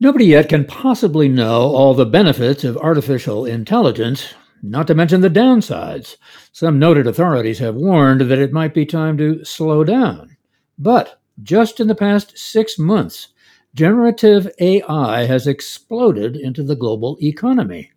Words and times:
Nobody 0.00 0.26
yet 0.26 0.48
can 0.48 0.64
possibly 0.64 1.28
know 1.28 1.74
all 1.74 1.92
the 1.92 2.06
benefits 2.06 2.62
of 2.62 2.76
artificial 2.76 3.44
intelligence, 3.44 4.32
not 4.62 4.86
to 4.86 4.94
mention 4.94 5.22
the 5.22 5.28
downsides. 5.28 6.16
Some 6.52 6.78
noted 6.78 7.08
authorities 7.08 7.58
have 7.58 7.74
warned 7.74 8.20
that 8.20 8.38
it 8.38 8.52
might 8.52 8.72
be 8.74 8.86
time 8.86 9.18
to 9.18 9.44
slow 9.44 9.82
down. 9.82 10.36
But 10.78 11.20
just 11.42 11.80
in 11.80 11.88
the 11.88 11.96
past 11.96 12.38
six 12.38 12.78
months, 12.78 13.28
generative 13.74 14.48
AI 14.60 15.26
has 15.26 15.48
exploded 15.48 16.36
into 16.36 16.62
the 16.62 16.76
global 16.76 17.18
economy. 17.20 17.90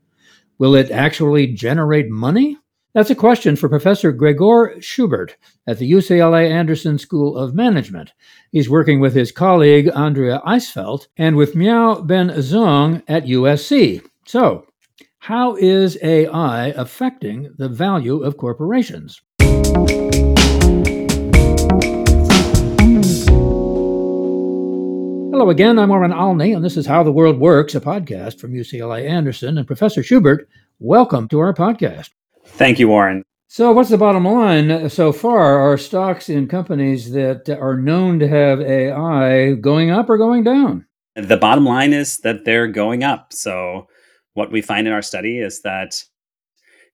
Will 0.57 0.73
it 0.73 0.89
actually 0.89 1.45
generate 1.53 2.09
money? 2.09 2.57
That's 2.93 3.09
a 3.09 3.15
question 3.15 3.55
for 3.55 3.69
Professor 3.69 4.11
Gregor 4.11 4.75
Schubert 4.81 5.37
at 5.65 5.79
the 5.79 5.89
UCLA 5.89 6.49
Anderson 6.49 6.97
School 6.97 7.37
of 7.37 7.55
Management. 7.55 8.11
He's 8.51 8.69
working 8.69 8.99
with 8.99 9.15
his 9.15 9.31
colleague 9.31 9.87
Andrea 9.95 10.41
Eisfeldt 10.45 11.07
and 11.15 11.37
with 11.37 11.55
Miao 11.55 12.01
Ben 12.01 12.31
Zhang 12.31 13.01
at 13.07 13.23
USC. 13.23 14.05
So, 14.25 14.65
how 15.19 15.55
is 15.55 15.97
AI 16.03 16.67
affecting 16.75 17.53
the 17.57 17.69
value 17.69 18.23
of 18.23 18.35
corporations? 18.35 19.21
Hello 25.31 25.49
again, 25.49 25.79
I'm 25.79 25.87
Warren 25.87 26.11
Olney, 26.11 26.51
and 26.51 26.63
this 26.63 26.75
is 26.75 26.85
How 26.85 27.03
the 27.03 27.11
World 27.13 27.39
Works, 27.39 27.73
a 27.73 27.79
podcast 27.79 28.37
from 28.41 28.51
UCLA 28.51 29.07
Anderson. 29.07 29.57
And 29.57 29.65
Professor 29.65 30.03
Schubert, 30.03 30.49
welcome 30.79 31.29
to 31.29 31.39
our 31.39 31.53
podcast. 31.53 32.09
Thank 32.53 32.79
you, 32.79 32.87
Warren. 32.87 33.23
So, 33.47 33.73
what's 33.73 33.89
the 33.89 33.97
bottom 33.97 34.23
line 34.23 34.89
so 34.89 35.11
far? 35.11 35.59
Are 35.59 35.77
stocks 35.77 36.29
in 36.29 36.47
companies 36.47 37.11
that 37.11 37.49
are 37.49 37.75
known 37.75 38.17
to 38.19 38.27
have 38.27 38.61
AI 38.61 39.55
going 39.55 39.91
up 39.91 40.09
or 40.09 40.17
going 40.17 40.43
down? 40.43 40.85
The 41.15 41.35
bottom 41.35 41.65
line 41.65 41.91
is 41.91 42.19
that 42.19 42.45
they're 42.45 42.67
going 42.67 43.03
up. 43.03 43.33
So, 43.33 43.87
what 44.35 44.51
we 44.51 44.61
find 44.61 44.87
in 44.87 44.93
our 44.93 45.01
study 45.01 45.39
is 45.39 45.63
that 45.63 46.01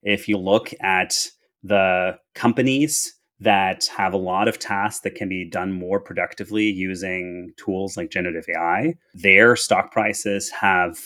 if 0.02 0.28
you 0.28 0.38
look 0.38 0.74
at 0.82 1.28
the 1.62 2.18
companies 2.34 3.14
that 3.40 3.86
have 3.96 4.14
a 4.14 4.18
lot 4.18 4.48
of 4.48 4.58
tasks 4.58 5.02
that 5.02 5.16
can 5.16 5.30
be 5.30 5.48
done 5.48 5.72
more 5.72 6.00
productively 6.00 6.66
using 6.66 7.52
tools 7.58 7.96
like 7.98 8.10
generative 8.10 8.46
AI, 8.56 8.96
their 9.14 9.56
stock 9.56 9.92
prices 9.92 10.50
have 10.50 10.98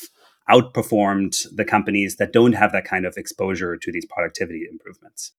outperformed 0.51 1.45
the 1.55 1.65
companies 1.65 2.17
that 2.17 2.33
don't 2.33 2.53
have 2.53 2.71
that 2.71 2.85
kind 2.85 3.05
of 3.05 3.15
exposure 3.17 3.77
to 3.77 3.91
these 3.91 4.05
productivity 4.05 4.67
improvements. 4.69 5.31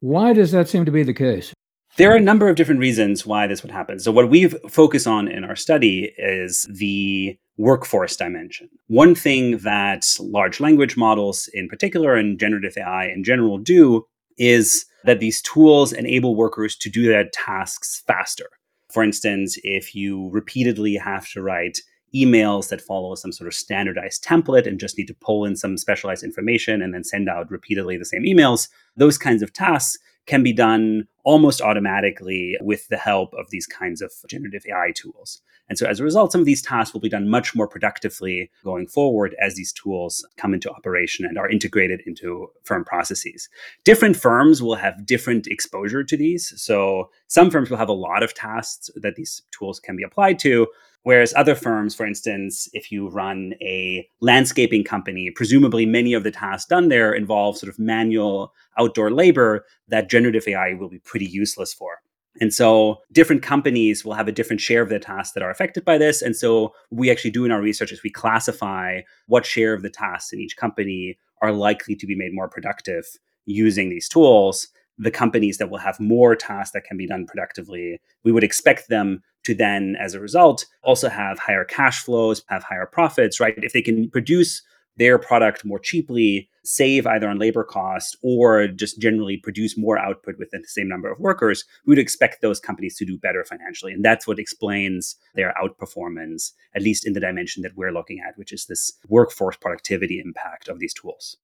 Why 0.00 0.32
does 0.32 0.52
that 0.52 0.68
seem 0.68 0.84
to 0.84 0.92
be 0.92 1.02
the 1.02 1.14
case? 1.14 1.52
There 1.96 2.12
are 2.12 2.16
a 2.16 2.20
number 2.20 2.48
of 2.48 2.54
different 2.54 2.80
reasons 2.80 3.26
why 3.26 3.46
this 3.46 3.62
would 3.62 3.72
happen. 3.72 3.98
So, 3.98 4.12
what 4.12 4.30
we've 4.30 4.54
focused 4.68 5.06
on 5.06 5.26
in 5.26 5.42
our 5.42 5.56
study 5.56 6.12
is 6.16 6.64
the 6.70 7.36
workforce 7.56 8.14
dimension. 8.16 8.68
One 8.86 9.16
thing 9.16 9.58
that 9.58 10.06
large 10.20 10.60
language 10.60 10.96
models, 10.96 11.48
in 11.52 11.68
particular, 11.68 12.14
and 12.14 12.38
generative 12.38 12.76
AI 12.78 13.06
in 13.06 13.24
general, 13.24 13.58
do 13.58 14.06
is 14.36 14.86
that 15.04 15.18
these 15.18 15.42
tools 15.42 15.92
enable 15.92 16.36
workers 16.36 16.76
to 16.76 16.88
do 16.88 17.08
their 17.08 17.28
tasks 17.32 18.04
faster. 18.06 18.48
For 18.92 19.02
instance, 19.02 19.58
if 19.64 19.94
you 19.94 20.30
repeatedly 20.30 20.94
have 20.94 21.28
to 21.30 21.42
write 21.42 21.78
emails 22.14 22.68
that 22.68 22.80
follow 22.80 23.14
some 23.14 23.32
sort 23.32 23.48
of 23.48 23.54
standardized 23.54 24.24
template 24.24 24.66
and 24.66 24.80
just 24.80 24.96
need 24.96 25.06
to 25.06 25.14
pull 25.14 25.44
in 25.44 25.56
some 25.56 25.76
specialized 25.76 26.24
information 26.24 26.82
and 26.82 26.94
then 26.94 27.04
send 27.04 27.28
out 27.28 27.50
repeatedly 27.50 27.96
the 27.96 28.04
same 28.04 28.22
emails, 28.22 28.68
those 28.96 29.18
kinds 29.18 29.42
of 29.42 29.52
tasks 29.52 29.98
can 30.26 30.42
be 30.42 30.52
done 30.52 31.06
almost 31.28 31.60
automatically 31.60 32.56
with 32.62 32.88
the 32.88 32.96
help 32.96 33.34
of 33.34 33.50
these 33.50 33.66
kinds 33.66 34.00
of 34.00 34.10
generative 34.30 34.64
AI 34.66 34.92
tools. 34.94 35.42
And 35.68 35.76
so 35.76 35.86
as 35.86 36.00
a 36.00 36.02
result, 36.02 36.32
some 36.32 36.40
of 36.40 36.46
these 36.46 36.62
tasks 36.62 36.94
will 36.94 37.02
be 37.02 37.10
done 37.10 37.28
much 37.28 37.54
more 37.54 37.68
productively 37.68 38.50
going 38.64 38.86
forward 38.86 39.36
as 39.38 39.54
these 39.54 39.70
tools 39.70 40.26
come 40.38 40.54
into 40.54 40.70
operation 40.70 41.26
and 41.26 41.36
are 41.36 41.50
integrated 41.50 42.00
into 42.06 42.50
firm 42.64 42.82
processes. 42.82 43.50
Different 43.84 44.16
firms 44.16 44.62
will 44.62 44.76
have 44.76 45.04
different 45.04 45.46
exposure 45.46 46.02
to 46.02 46.16
these. 46.16 46.54
So 46.56 47.10
some 47.26 47.50
firms 47.50 47.68
will 47.68 47.76
have 47.76 47.90
a 47.90 48.04
lot 48.08 48.22
of 48.22 48.32
tasks 48.32 48.88
that 48.96 49.16
these 49.16 49.42
tools 49.50 49.80
can 49.80 49.96
be 49.96 50.04
applied 50.04 50.38
to, 50.38 50.66
Whereas 51.08 51.32
other 51.36 51.54
firms, 51.54 51.94
for 51.94 52.04
instance, 52.04 52.68
if 52.72 52.92
you 52.92 53.08
run 53.08 53.54
a 53.62 54.06
landscaping 54.20 54.84
company, 54.84 55.30
presumably 55.34 55.86
many 55.86 56.12
of 56.12 56.22
the 56.22 56.30
tasks 56.30 56.68
done 56.68 56.88
there 56.88 57.14
involve 57.14 57.56
sort 57.56 57.72
of 57.72 57.78
manual 57.78 58.52
outdoor 58.78 59.10
labor 59.10 59.64
that 59.88 60.10
generative 60.10 60.46
AI 60.46 60.74
will 60.74 60.90
be 60.90 60.98
pretty 60.98 61.17
useless 61.26 61.72
for. 61.72 62.00
And 62.40 62.54
so 62.54 62.98
different 63.10 63.42
companies 63.42 64.04
will 64.04 64.14
have 64.14 64.28
a 64.28 64.32
different 64.32 64.60
share 64.60 64.82
of 64.82 64.90
the 64.90 64.98
tasks 64.98 65.34
that 65.34 65.42
are 65.42 65.50
affected 65.50 65.84
by 65.84 65.98
this. 65.98 66.22
And 66.22 66.36
so 66.36 66.72
we 66.90 67.10
actually 67.10 67.32
do 67.32 67.44
in 67.44 67.50
our 67.50 67.60
research 67.60 67.90
is 67.90 68.02
we 68.02 68.10
classify 68.10 69.00
what 69.26 69.44
share 69.44 69.74
of 69.74 69.82
the 69.82 69.90
tasks 69.90 70.32
in 70.32 70.38
each 70.38 70.56
company 70.56 71.18
are 71.42 71.52
likely 71.52 71.96
to 71.96 72.06
be 72.06 72.14
made 72.14 72.34
more 72.34 72.48
productive 72.48 73.04
using 73.44 73.88
these 73.88 74.08
tools 74.08 74.68
the 74.98 75.10
companies 75.10 75.58
that 75.58 75.70
will 75.70 75.78
have 75.78 76.00
more 76.00 76.34
tasks 76.34 76.72
that 76.72 76.84
can 76.84 76.96
be 76.96 77.06
done 77.06 77.24
productively, 77.26 78.00
we 78.24 78.32
would 78.32 78.44
expect 78.44 78.88
them 78.88 79.22
to 79.44 79.54
then, 79.54 79.96
as 80.00 80.14
a 80.14 80.20
result, 80.20 80.66
also 80.82 81.08
have 81.08 81.38
higher 81.38 81.64
cash 81.64 82.02
flows, 82.02 82.42
have 82.48 82.64
higher 82.64 82.86
profits, 82.86 83.38
right? 83.38 83.54
If 83.58 83.72
they 83.72 83.82
can 83.82 84.10
produce 84.10 84.62
their 84.98 85.18
product 85.18 85.64
more 85.64 85.78
cheaply, 85.78 86.48
save 86.64 87.06
either 87.06 87.28
on 87.28 87.38
labor 87.38 87.64
cost 87.64 88.16
or 88.22 88.68
just 88.68 89.00
generally 89.00 89.38
produce 89.38 89.78
more 89.78 89.98
output 89.98 90.38
within 90.38 90.60
the 90.60 90.68
same 90.68 90.88
number 90.88 91.10
of 91.10 91.18
workers, 91.18 91.64
we 91.86 91.92
would 91.92 91.98
expect 91.98 92.42
those 92.42 92.60
companies 92.60 92.96
to 92.96 93.06
do 93.06 93.16
better 93.16 93.44
financially. 93.44 93.92
And 93.92 94.04
that's 94.04 94.26
what 94.26 94.38
explains 94.38 95.16
their 95.34 95.54
outperformance, 95.62 96.52
at 96.74 96.82
least 96.82 97.06
in 97.06 97.14
the 97.14 97.20
dimension 97.20 97.62
that 97.62 97.76
we're 97.76 97.92
looking 97.92 98.20
at, 98.26 98.36
which 98.36 98.52
is 98.52 98.66
this 98.66 98.92
workforce 99.08 99.56
productivity 99.56 100.20
impact 100.22 100.68
of 100.68 100.78
these 100.78 100.92
tools. 100.92 101.38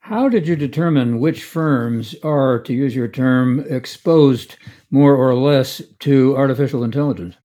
How 0.00 0.28
did 0.28 0.48
you 0.48 0.56
determine 0.56 1.18
which 1.18 1.44
firms 1.44 2.14
are, 2.22 2.60
to 2.60 2.72
use 2.72 2.96
your 2.96 3.08
term, 3.08 3.64
exposed 3.68 4.56
more 4.90 5.14
or 5.14 5.34
less 5.34 5.82
to 6.00 6.36
artificial 6.36 6.84
intelligence? 6.84 7.36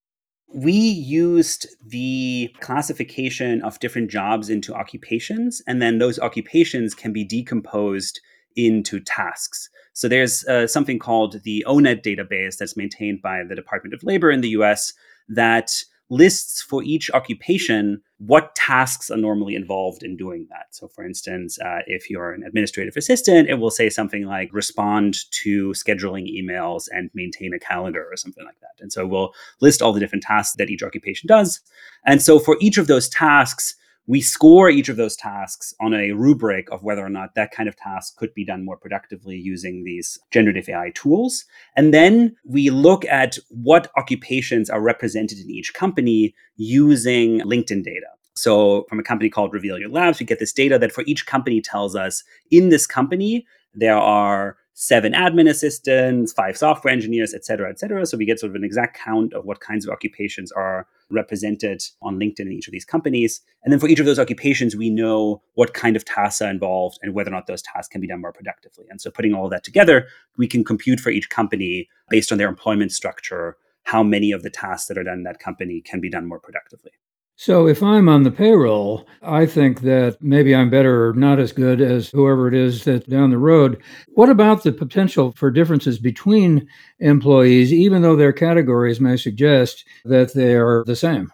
We 0.54 0.74
used 0.74 1.68
the 1.84 2.54
classification 2.60 3.64
of 3.64 3.80
different 3.80 4.12
jobs 4.12 4.50
into 4.50 4.74
occupations, 4.74 5.62
and 5.66 5.82
then 5.82 5.98
those 5.98 6.20
occupations 6.20 6.94
can 6.94 7.12
be 7.12 7.24
decomposed 7.24 8.20
into 8.56 9.00
tasks. 9.00 9.70
So 9.94 10.08
there's 10.08 10.46
uh, 10.46 10.68
something 10.68 11.00
called 11.00 11.42
the 11.44 11.66
ONET 11.68 12.04
database 12.04 12.58
that's 12.58 12.78
maintained 12.78 13.22
by 13.22 13.44
the 13.44 13.56
Department 13.56 13.96
of 13.96 14.04
Labor 14.04 14.30
in 14.30 14.42
the 14.42 14.50
US 14.50 14.94
that 15.28 15.72
lists 16.10 16.62
for 16.62 16.84
each 16.84 17.10
occupation 17.12 18.02
what 18.18 18.56
tasks 18.56 19.10
are 19.10 19.18
normally 19.18 19.56
involved 19.56 20.04
in 20.04 20.16
doing 20.16 20.48
that. 20.50 20.68
So, 20.72 20.88
for 20.88 21.06
instance, 21.06 21.60
uh, 21.60 21.80
if 21.88 22.10
you're 22.10 22.32
an 22.32 22.44
administrative 22.44 22.96
assistant, 22.96 23.50
it 23.50 23.56
will 23.56 23.72
say 23.72 23.90
something 23.90 24.26
like 24.26 24.50
respond 24.54 25.18
to 25.44 25.72
scheduling 25.72 26.28
emails 26.32 26.86
and 26.92 27.10
maintain 27.14 27.54
a 27.54 27.60
calendar 27.60 28.08
or 28.10 28.16
something 28.16 28.46
like 28.46 28.60
that. 28.62 28.82
And 28.82 28.94
so 28.94 29.06
we'll 29.06 29.34
list 29.60 29.82
all 29.82 29.92
the 29.92 30.00
different 30.00 30.24
tasks 30.24 30.56
that 30.58 30.70
each 30.70 30.84
occupation 30.84 31.28
does. 31.28 31.60
And 32.06 32.22
so 32.22 32.40
for 32.40 32.58
each 32.62 32.78
of 32.78 32.88
those 32.88 33.10
tasks, 33.10 33.76
we 34.06 34.22
score 34.22 34.70
each 34.70 34.90
of 34.90 34.98
those 34.98 35.16
tasks 35.16 35.74
on 35.80 35.94
a 35.94 36.12
rubric 36.12 36.70
of 36.72 36.84
whether 36.84 37.06
or 37.06 37.10
not 37.10 37.36
that 37.36 37.52
kind 37.52 37.70
of 37.70 37.76
task 37.76 38.18
could 38.18 38.34
be 38.34 38.46
done 38.46 38.66
more 38.66 38.78
productively 38.78 39.38
using 39.38 39.84
these 39.84 40.20
generative 40.32 40.68
AI 40.68 40.92
tools. 40.94 41.46
And 41.76 41.94
then 41.94 42.36
we 42.46 42.70
look 42.70 43.06
at 43.06 43.38
what 43.50 43.92
occupations 43.98 44.70
are 44.70 44.82
represented 44.82 45.40
in 45.40 45.50
each 45.50 45.74
company 45.74 46.36
using 46.58 47.40
LinkedIn 47.42 47.84
data. 47.84 48.08
So, 48.36 48.86
from 48.90 49.00
a 49.00 49.04
company 49.04 49.30
called 49.30 49.54
Revelio 49.54 49.92
Labs, 49.92 50.20
we 50.20 50.26
get 50.26 50.40
this 50.40 50.54
data 50.54 50.80
that 50.80 50.92
for 50.92 51.04
each 51.06 51.28
company 51.28 51.62
tells 51.62 51.96
us 51.96 52.24
in 52.50 52.70
this 52.70 52.88
company, 52.88 53.46
there 53.76 53.98
are 53.98 54.58
seven 54.74 55.14
admin 55.14 55.48
assistants, 55.50 56.34
five 56.34 56.58
software 56.58 56.92
engineers, 56.92 57.34
et 57.34 57.46
cetera, 57.46 57.70
et 57.70 57.80
cetera. 57.80 58.06
So 58.06 58.18
we 58.18 58.26
get 58.26 58.40
sort 58.40 58.52
of 58.52 58.56
an 58.56 58.64
exact 58.64 58.98
count 58.98 59.34
of 59.34 59.46
what 59.46 59.60
kinds 59.60 59.86
of 59.86 59.92
occupations 59.92 60.52
are 60.52 60.88
represented 61.10 61.84
on 62.02 62.20
LinkedIn 62.20 62.40
in 62.40 62.52
each 62.54 62.68
of 62.68 62.72
these 62.72 62.86
companies. 62.86 63.42
And 63.64 63.72
then 63.72 63.80
for 63.80 63.88
each 63.88 64.00
of 64.00 64.06
those 64.06 64.18
occupations, 64.18 64.76
we 64.76 64.90
know 64.90 65.42
what 65.54 65.76
kind 65.76 65.96
of 65.96 66.06
tasks 66.06 66.42
are 66.42 66.50
involved 66.50 66.98
and 67.04 67.14
whether 67.14 67.30
or 67.30 67.34
not 67.34 67.46
those 67.46 67.62
tasks 67.62 67.90
can 67.90 68.02
be 68.02 68.08
done 68.08 68.22
more 68.22 68.34
productively. 68.34 68.86
And 68.90 69.00
so 69.00 69.12
putting 69.12 69.34
all 69.34 69.48
that 69.50 69.64
together, 69.64 70.08
we 70.38 70.48
can 70.48 70.64
compute 70.64 71.00
for 71.00 71.12
each 71.12 71.30
company 71.30 71.88
based 72.10 72.32
on 72.32 72.40
their 72.40 72.50
employment 72.50 72.92
structure 72.92 73.58
how 73.84 74.02
many 74.02 74.32
of 74.32 74.44
the 74.44 74.50
tasks 74.50 74.88
that 74.88 74.98
are 74.98 75.04
done 75.04 75.20
in 75.20 75.24
that 75.24 75.40
company 75.40 75.82
can 75.82 76.00
be 76.00 76.10
done 76.10 76.26
more 76.26 76.40
productively. 76.40 76.92
So 77.36 77.68
if 77.68 77.84
I'm 77.84 78.10
on 78.10 78.24
the 78.24 78.32
payroll, 78.32 79.08
I 79.22 79.46
think 79.46 79.82
that 79.82 80.18
maybe 80.22 80.56
I'm 80.56 80.70
better 80.70 81.10
or 81.10 81.14
not 81.14 81.40
as 81.40 81.52
good 81.52 81.82
as 81.82 82.10
whoever 82.10 82.48
it 82.48 82.54
is 82.54 82.86
that 82.86 83.10
down 83.10 83.30
the 83.32 83.38
road. 83.38 83.82
What 84.14 84.30
about 84.30 84.64
the 84.64 84.72
potential 84.72 85.32
for 85.36 85.52
differences 85.52 86.00
between 86.00 86.68
employees, 87.00 87.74
even 87.74 88.02
though 88.02 88.16
their 88.16 88.34
categories 88.34 89.00
may 89.02 89.18
suggest 89.18 89.86
that 90.06 90.34
they 90.34 90.56
are 90.56 90.84
the 90.86 90.96
same? 90.96 91.32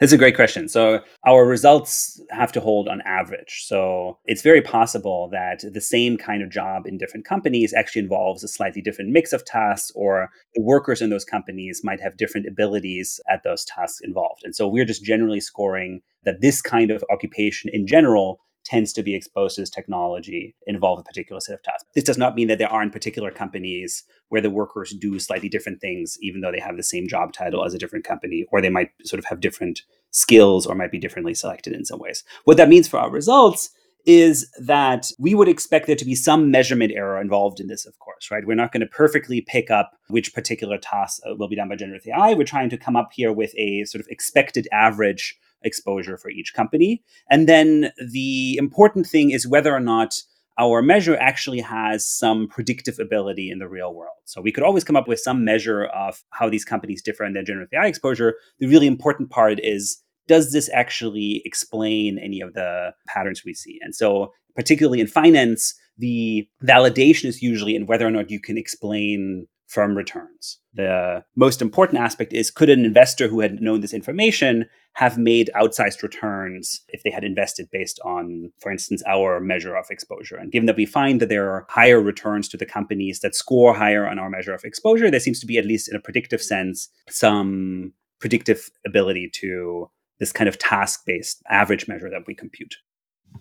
That's 0.00 0.12
a 0.12 0.18
great 0.18 0.34
question. 0.34 0.68
So, 0.68 1.00
our 1.24 1.46
results 1.46 2.20
have 2.30 2.50
to 2.52 2.60
hold 2.60 2.88
on 2.88 3.00
average. 3.02 3.64
So, 3.64 4.18
it's 4.24 4.42
very 4.42 4.60
possible 4.60 5.28
that 5.30 5.62
the 5.72 5.80
same 5.80 6.16
kind 6.16 6.42
of 6.42 6.50
job 6.50 6.86
in 6.86 6.98
different 6.98 7.24
companies 7.24 7.72
actually 7.72 8.02
involves 8.02 8.42
a 8.42 8.48
slightly 8.48 8.82
different 8.82 9.10
mix 9.10 9.32
of 9.32 9.44
tasks, 9.44 9.92
or 9.94 10.30
the 10.54 10.62
workers 10.62 11.00
in 11.00 11.10
those 11.10 11.24
companies 11.24 11.82
might 11.84 12.00
have 12.00 12.16
different 12.16 12.48
abilities 12.48 13.20
at 13.30 13.44
those 13.44 13.64
tasks 13.64 14.00
involved. 14.02 14.42
And 14.42 14.54
so, 14.56 14.66
we're 14.66 14.84
just 14.84 15.04
generally 15.04 15.40
scoring 15.40 16.00
that 16.24 16.40
this 16.40 16.60
kind 16.60 16.90
of 16.90 17.04
occupation 17.08 17.70
in 17.72 17.86
general 17.86 18.40
tends 18.64 18.92
to 18.94 19.02
be 19.02 19.14
exposed 19.14 19.56
to 19.56 19.62
this 19.62 19.70
technology 19.70 20.54
involve 20.66 20.98
a 20.98 21.02
particular 21.02 21.40
set 21.40 21.54
of 21.54 21.62
tasks. 21.62 21.84
This 21.94 22.04
does 22.04 22.18
not 22.18 22.34
mean 22.34 22.48
that 22.48 22.58
there 22.58 22.72
aren't 22.72 22.92
particular 22.92 23.30
companies 23.30 24.04
where 24.28 24.40
the 24.40 24.50
workers 24.50 24.94
do 24.98 25.18
slightly 25.18 25.48
different 25.48 25.80
things, 25.80 26.16
even 26.22 26.40
though 26.40 26.52
they 26.52 26.60
have 26.60 26.76
the 26.76 26.82
same 26.82 27.06
job 27.06 27.32
title 27.32 27.64
as 27.64 27.74
a 27.74 27.78
different 27.78 28.04
company, 28.04 28.46
or 28.50 28.60
they 28.60 28.70
might 28.70 28.90
sort 29.04 29.18
of 29.18 29.26
have 29.26 29.40
different 29.40 29.82
skills 30.10 30.66
or 30.66 30.74
might 30.74 30.90
be 30.90 30.98
differently 30.98 31.34
selected 31.34 31.72
in 31.72 31.84
some 31.84 31.98
ways. 31.98 32.24
What 32.44 32.56
that 32.56 32.68
means 32.68 32.88
for 32.88 32.98
our 32.98 33.10
results 33.10 33.70
is 34.06 34.50
that 34.58 35.06
we 35.18 35.34
would 35.34 35.48
expect 35.48 35.86
there 35.86 35.96
to 35.96 36.04
be 36.04 36.14
some 36.14 36.50
measurement 36.50 36.92
error 36.94 37.20
involved 37.20 37.58
in 37.58 37.68
this, 37.68 37.86
of 37.86 37.98
course, 37.98 38.30
right? 38.30 38.46
We're 38.46 38.54
not 38.54 38.72
going 38.72 38.82
to 38.82 38.86
perfectly 38.86 39.40
pick 39.40 39.70
up 39.70 39.92
which 40.08 40.34
particular 40.34 40.76
task 40.76 41.20
uh, 41.26 41.34
will 41.36 41.48
be 41.48 41.56
done 41.56 41.68
by 41.68 41.76
generative 41.76 42.08
AI. 42.08 42.34
We're 42.34 42.44
trying 42.44 42.70
to 42.70 42.76
come 42.76 42.96
up 42.96 43.10
here 43.14 43.32
with 43.32 43.54
a 43.56 43.84
sort 43.84 44.00
of 44.00 44.06
expected 44.10 44.68
average 44.72 45.38
exposure 45.64 46.16
for 46.16 46.30
each 46.30 46.54
company. 46.54 47.02
And 47.30 47.48
then 47.48 47.92
the 48.12 48.56
important 48.56 49.06
thing 49.06 49.30
is 49.30 49.46
whether 49.46 49.74
or 49.74 49.80
not 49.80 50.14
our 50.58 50.82
measure 50.82 51.16
actually 51.16 51.60
has 51.60 52.06
some 52.06 52.46
predictive 52.48 52.98
ability 53.00 53.50
in 53.50 53.58
the 53.58 53.68
real 53.68 53.92
world. 53.92 54.14
So 54.24 54.40
we 54.40 54.52
could 54.52 54.62
always 54.62 54.84
come 54.84 54.96
up 54.96 55.08
with 55.08 55.18
some 55.18 55.44
measure 55.44 55.86
of 55.86 56.22
how 56.30 56.48
these 56.48 56.64
companies 56.64 57.02
differ 57.02 57.24
in 57.24 57.32
their 57.32 57.42
generative 57.42 57.72
AI 57.74 57.86
exposure. 57.86 58.34
The 58.60 58.68
really 58.68 58.86
important 58.86 59.30
part 59.30 59.58
is 59.60 60.00
does 60.26 60.52
this 60.52 60.70
actually 60.72 61.42
explain 61.44 62.18
any 62.18 62.40
of 62.40 62.54
the 62.54 62.92
patterns 63.06 63.42
we 63.44 63.52
see? 63.52 63.78
And 63.82 63.94
so, 63.94 64.32
particularly 64.56 65.00
in 65.00 65.06
finance, 65.06 65.74
the 65.98 66.48
validation 66.62 67.26
is 67.26 67.42
usually 67.42 67.76
in 67.76 67.86
whether 67.86 68.06
or 68.06 68.10
not 68.10 68.30
you 68.30 68.40
can 68.40 68.56
explain 68.56 69.46
firm 69.66 69.96
returns. 69.96 70.58
The 70.74 71.24
most 71.36 71.62
important 71.62 72.00
aspect 72.00 72.32
is 72.32 72.50
could 72.50 72.68
an 72.68 72.84
investor 72.84 73.28
who 73.28 73.40
had 73.40 73.60
known 73.60 73.80
this 73.80 73.94
information 73.94 74.66
have 74.94 75.18
made 75.18 75.50
outsized 75.56 76.02
returns 76.02 76.82
if 76.88 77.02
they 77.02 77.10
had 77.10 77.24
invested 77.24 77.68
based 77.72 77.98
on, 78.04 78.52
for 78.60 78.70
instance, 78.70 79.02
our 79.06 79.40
measure 79.40 79.74
of 79.74 79.86
exposure? 79.90 80.36
And 80.36 80.52
given 80.52 80.66
that 80.66 80.76
we 80.76 80.86
find 80.86 81.20
that 81.20 81.28
there 81.28 81.50
are 81.50 81.66
higher 81.68 82.00
returns 82.00 82.48
to 82.50 82.56
the 82.56 82.66
companies 82.66 83.20
that 83.20 83.34
score 83.34 83.74
higher 83.74 84.06
on 84.06 84.18
our 84.18 84.30
measure 84.30 84.54
of 84.54 84.64
exposure, 84.64 85.10
there 85.10 85.20
seems 85.20 85.40
to 85.40 85.46
be, 85.46 85.58
at 85.58 85.66
least 85.66 85.88
in 85.88 85.96
a 85.96 86.00
predictive 86.00 86.42
sense, 86.42 86.88
some 87.08 87.92
predictive 88.20 88.70
ability 88.86 89.28
to 89.34 89.90
this 90.20 90.32
kind 90.32 90.48
of 90.48 90.58
task 90.58 91.04
based 91.04 91.42
average 91.50 91.88
measure 91.88 92.08
that 92.10 92.26
we 92.26 92.34
compute. 92.34 92.76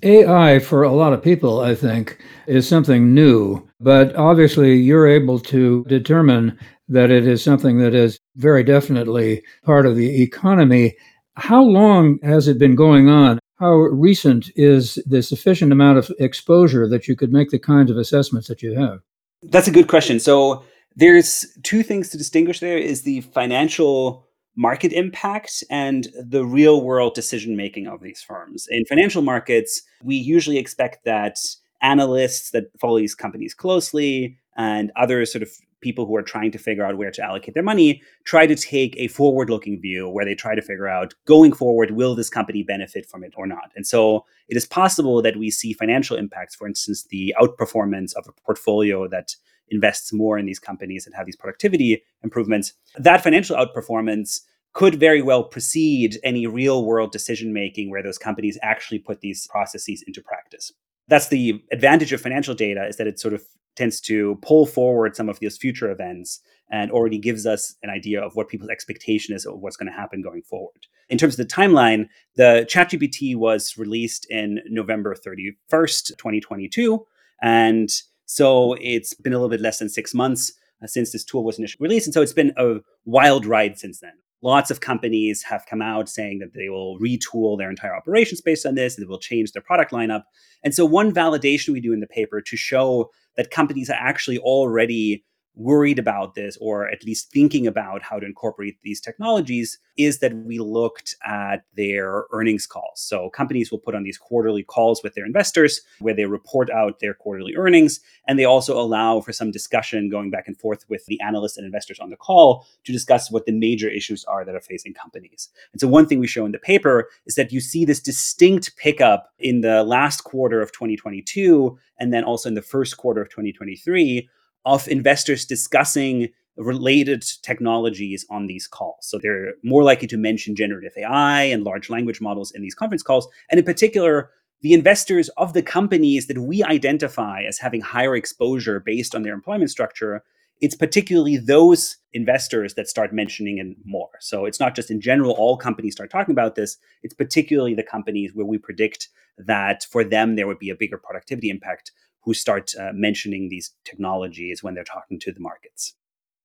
AI 0.03 0.59
for 0.59 0.83
a 0.83 0.91
lot 0.91 1.13
of 1.13 1.23
people, 1.23 1.61
I 1.61 1.75
think, 1.75 2.19
is 2.47 2.67
something 2.67 3.13
new, 3.13 3.67
but 3.79 4.15
obviously 4.15 4.75
you're 4.75 5.07
able 5.07 5.39
to 5.39 5.83
determine 5.85 6.57
that 6.89 7.09
it 7.09 7.25
is 7.27 7.43
something 7.43 7.79
that 7.79 7.93
is 7.93 8.19
very 8.35 8.63
definitely 8.63 9.41
part 9.63 9.85
of 9.85 9.95
the 9.95 10.21
economy. 10.21 10.95
How 11.35 11.63
long 11.63 12.19
has 12.23 12.47
it 12.47 12.59
been 12.59 12.75
going 12.75 13.09
on? 13.09 13.39
How 13.59 13.71
recent 13.71 14.51
is 14.55 14.99
the 15.05 15.23
sufficient 15.23 15.71
amount 15.71 15.97
of 15.97 16.11
exposure 16.19 16.87
that 16.89 17.07
you 17.07 17.15
could 17.15 17.31
make 17.31 17.49
the 17.49 17.59
kinds 17.59 17.89
of 17.89 17.97
assessments 17.97 18.47
that 18.47 18.61
you 18.61 18.77
have? 18.77 18.99
That's 19.41 19.67
a 19.67 19.71
good 19.71 19.87
question. 19.87 20.19
So 20.19 20.63
there's 20.95 21.45
two 21.63 21.83
things 21.83 22.09
to 22.09 22.17
distinguish 22.17 22.59
there 22.59 22.77
is 22.77 23.03
the 23.03 23.21
financial 23.21 24.27
market 24.55 24.93
impact 24.93 25.63
and 25.69 26.07
the 26.19 26.45
real 26.45 26.81
world 26.81 27.15
decision 27.15 27.55
making 27.55 27.87
of 27.87 28.01
these 28.01 28.21
firms. 28.21 28.67
In 28.69 28.85
financial 28.85 29.21
markets, 29.21 29.81
we 30.03 30.15
usually 30.15 30.57
expect 30.57 31.05
that 31.05 31.37
analysts 31.81 32.51
that 32.51 32.65
follow 32.79 32.97
these 32.97 33.15
companies 33.15 33.53
closely 33.53 34.37
and 34.55 34.91
other 34.95 35.25
sort 35.25 35.41
of 35.41 35.49
people 35.81 36.05
who 36.05 36.15
are 36.15 36.23
trying 36.23 36.49
to 36.49 36.57
figure 36.57 36.85
out 36.85 36.97
where 36.97 37.11
to 37.11 37.21
allocate 37.21 37.53
their 37.53 37.61
money 37.61 38.01
try 38.23 38.47
to 38.47 38.55
take 38.55 38.95
a 38.97 39.07
forward 39.09 39.49
looking 39.49 39.81
view 39.81 40.09
where 40.09 40.23
they 40.23 40.33
try 40.33 40.55
to 40.55 40.61
figure 40.61 40.87
out 40.87 41.13
going 41.25 41.51
forward 41.51 41.91
will 41.91 42.15
this 42.15 42.29
company 42.29 42.63
benefit 42.63 43.05
from 43.05 43.21
it 43.21 43.33
or 43.35 43.45
not 43.45 43.69
and 43.75 43.85
so 43.85 44.25
it 44.47 44.55
is 44.55 44.65
possible 44.65 45.21
that 45.21 45.35
we 45.35 45.51
see 45.51 45.73
financial 45.73 46.15
impacts 46.15 46.55
for 46.55 46.65
instance 46.65 47.03
the 47.09 47.35
outperformance 47.39 48.13
of 48.15 48.25
a 48.27 48.31
portfolio 48.45 49.09
that 49.09 49.35
invests 49.73 50.13
more 50.13 50.37
in 50.37 50.45
these 50.45 50.59
companies 50.59 51.05
and 51.05 51.15
have 51.15 51.25
these 51.25 51.35
productivity 51.35 52.03
improvements, 52.23 52.73
that 52.95 53.23
financial 53.23 53.57
outperformance 53.57 54.41
could 54.73 54.95
very 54.95 55.21
well 55.21 55.43
precede 55.43 56.17
any 56.23 56.47
real 56.47 56.85
world 56.85 57.11
decision 57.11 57.53
making 57.53 57.89
where 57.89 58.03
those 58.03 58.17
companies 58.17 58.57
actually 58.61 58.99
put 58.99 59.21
these 59.21 59.47
processes 59.47 60.03
into 60.07 60.21
practice. 60.21 60.71
That's 61.07 61.27
the 61.27 61.61
advantage 61.71 62.13
of 62.13 62.21
financial 62.21 62.55
data 62.55 62.85
is 62.87 62.97
that 62.97 63.07
it 63.07 63.19
sort 63.19 63.33
of 63.33 63.43
tends 63.75 63.99
to 64.01 64.37
pull 64.41 64.65
forward 64.65 65.15
some 65.15 65.29
of 65.29 65.39
those 65.39 65.57
future 65.57 65.91
events 65.91 66.39
and 66.71 66.91
already 66.91 67.17
gives 67.17 67.45
us 67.45 67.75
an 67.83 67.89
idea 67.89 68.21
of 68.21 68.35
what 68.35 68.47
people's 68.47 68.69
expectation 68.69 69.35
is 69.35 69.45
of 69.45 69.59
what's 69.59 69.77
going 69.77 69.91
to 69.91 69.97
happen 69.97 70.21
going 70.21 70.41
forward. 70.41 70.87
In 71.09 71.17
terms 71.17 71.37
of 71.37 71.47
the 71.47 71.53
timeline, 71.53 72.07
the 72.35 72.65
ChatGPT 72.69 73.35
was 73.35 73.77
released 73.77 74.25
in 74.29 74.59
November 74.67 75.15
31st, 75.15 76.17
2022. 76.17 77.05
And 77.41 77.89
so 78.33 78.73
it's 78.81 79.13
been 79.13 79.31
a 79.31 79.35
little 79.35 79.47
bit 79.47 79.61
less 79.61 79.77
than 79.77 79.89
six 79.89 80.11
months 80.11 80.53
uh, 80.81 80.87
since 80.87 81.11
this 81.11 81.23
tool 81.23 81.43
was 81.43 81.59
initially 81.59 81.87
released. 81.87 82.07
And 82.07 82.15
so 82.15 82.23
it's 82.23 82.33
been 82.33 82.51
a 82.57 82.77
wild 83.05 83.45
ride 83.45 83.77
since 83.77 83.99
then. 83.99 84.13
Lots 84.41 84.71
of 84.71 84.79
companies 84.79 85.43
have 85.43 85.67
come 85.69 85.83
out 85.83 86.09
saying 86.09 86.39
that 86.39 86.55
they 86.55 86.67
will 86.67 86.97
retool 86.99 87.59
their 87.59 87.69
entire 87.69 87.95
operations 87.95 88.41
based 88.41 88.65
on 88.65 88.73
this, 88.73 88.95
they 88.95 89.05
will 89.05 89.19
change 89.19 89.51
their 89.51 89.61
product 89.61 89.91
lineup. 89.91 90.23
And 90.63 90.73
so, 90.73 90.83
one 90.83 91.13
validation 91.13 91.69
we 91.69 91.79
do 91.79 91.93
in 91.93 91.99
the 91.99 92.07
paper 92.07 92.41
to 92.41 92.57
show 92.57 93.11
that 93.37 93.51
companies 93.51 93.87
are 93.91 93.99
actually 93.99 94.39
already 94.39 95.23
worried 95.55 95.99
about 95.99 96.35
this 96.35 96.57
or 96.59 96.89
at 96.89 97.03
least 97.03 97.31
thinking 97.31 97.67
about 97.67 98.01
how 98.01 98.19
to 98.19 98.25
incorporate 98.25 98.77
these 98.81 98.99
technologies 98.99 99.77
is 99.97 100.19
that 100.19 100.33
we 100.33 100.57
looked 100.57 101.15
at 101.25 101.63
their 101.75 102.25
earnings 102.31 102.65
calls. 102.65 102.99
So 102.99 103.29
companies 103.29 103.69
will 103.69 103.79
put 103.79 103.93
on 103.93 104.03
these 104.03 104.17
quarterly 104.17 104.63
calls 104.63 105.03
with 105.03 105.13
their 105.13 105.25
investors 105.25 105.81
where 105.99 106.15
they 106.15 106.25
report 106.25 106.71
out 106.71 106.99
their 106.99 107.13
quarterly 107.13 107.55
earnings 107.55 107.99
and 108.27 108.39
they 108.39 108.45
also 108.45 108.79
allow 108.79 109.21
for 109.21 109.31
some 109.31 109.51
discussion 109.51 110.09
going 110.09 110.31
back 110.31 110.47
and 110.47 110.57
forth 110.57 110.85
with 110.89 111.05
the 111.05 111.21
analysts 111.21 111.57
and 111.57 111.65
investors 111.65 111.99
on 111.99 112.09
the 112.09 112.15
call 112.15 112.65
to 112.83 112.91
discuss 112.91 113.29
what 113.29 113.45
the 113.45 113.51
major 113.51 113.89
issues 113.89 114.25
are 114.25 114.43
that 114.43 114.55
are 114.55 114.61
facing 114.61 114.93
companies. 114.93 115.49
And 115.71 115.79
so 115.79 115.87
one 115.87 116.07
thing 116.07 116.19
we 116.19 116.27
show 116.27 116.45
in 116.45 116.51
the 116.51 116.59
paper 116.59 117.09
is 117.27 117.35
that 117.35 117.51
you 117.51 117.61
see 117.61 117.85
this 117.85 117.99
distinct 117.99 118.75
pickup 118.77 119.31
in 119.37 119.61
the 119.61 119.83
last 119.83 120.21
quarter 120.21 120.61
of 120.61 120.71
2022 120.71 121.77
and 121.99 122.11
then 122.11 122.23
also 122.23 122.49
in 122.49 122.55
the 122.55 122.61
first 122.61 122.97
quarter 122.97 123.21
of 123.21 123.29
2023 123.29 124.27
of 124.65 124.87
investors 124.87 125.45
discussing 125.45 126.29
related 126.57 127.23
technologies 127.41 128.25
on 128.29 128.47
these 128.47 128.67
calls. 128.67 128.97
So 129.01 129.17
they're 129.17 129.53
more 129.63 129.83
likely 129.83 130.07
to 130.09 130.17
mention 130.17 130.55
generative 130.55 130.93
AI 130.97 131.43
and 131.43 131.63
large 131.63 131.89
language 131.89 132.21
models 132.21 132.51
in 132.51 132.61
these 132.61 132.75
conference 132.75 133.03
calls. 133.03 133.27
And 133.49 133.59
in 133.59 133.65
particular, 133.65 134.29
the 134.61 134.73
investors 134.73 135.29
of 135.29 135.53
the 135.53 135.63
companies 135.63 136.27
that 136.27 136.37
we 136.37 136.63
identify 136.63 137.41
as 137.41 137.57
having 137.57 137.81
higher 137.81 138.15
exposure 138.15 138.79
based 138.79 139.15
on 139.15 139.23
their 139.23 139.33
employment 139.33 139.71
structure, 139.71 140.23
it's 140.61 140.75
particularly 140.75 141.37
those 141.37 141.97
investors 142.13 142.75
that 142.75 142.87
start 142.87 143.11
mentioning 143.13 143.57
it 143.57 143.75
more. 143.83 144.09
So 144.21 144.45
it's 144.45 144.59
not 144.59 144.75
just 144.75 144.89
in 144.89 145.01
general, 145.01 145.31
all 145.31 145.57
companies 145.57 145.95
start 145.95 146.11
talking 146.11 146.31
about 146.31 146.55
this. 146.55 146.77
It's 147.01 147.13
particularly 147.13 147.73
the 147.73 147.83
companies 147.83 148.31
where 148.33 148.45
we 148.45 148.57
predict 148.57 149.09
that 149.37 149.83
for 149.91 150.03
them, 150.03 150.35
there 150.35 150.47
would 150.47 150.59
be 150.59 150.69
a 150.69 150.75
bigger 150.75 150.97
productivity 150.97 151.49
impact 151.49 151.91
who 152.23 152.33
start 152.33 152.71
uh, 152.79 152.91
mentioning 152.93 153.49
these 153.49 153.73
technologies 153.85 154.63
when 154.63 154.73
they're 154.73 154.83
talking 154.83 155.19
to 155.19 155.31
the 155.31 155.39
markets. 155.39 155.93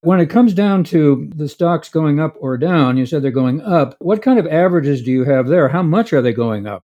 When 0.01 0.21
it 0.21 0.31
comes 0.31 0.55
down 0.55 0.85
to 0.85 1.29
the 1.35 1.49
stocks 1.49 1.89
going 1.89 2.21
up 2.21 2.37
or 2.39 2.57
down, 2.57 2.97
you 2.97 3.07
said 3.07 3.23
they're 3.23 3.31
going 3.33 3.61
up. 3.63 3.97
What 3.99 4.23
kind 4.23 4.39
of 4.39 4.47
averages 4.47 5.03
do 5.03 5.11
you 5.11 5.25
have 5.25 5.49
there? 5.49 5.69
How 5.69 5.83
much 5.83 6.13
are 6.13 6.23
they 6.23 6.33
going 6.33 6.67
up? 6.67 6.85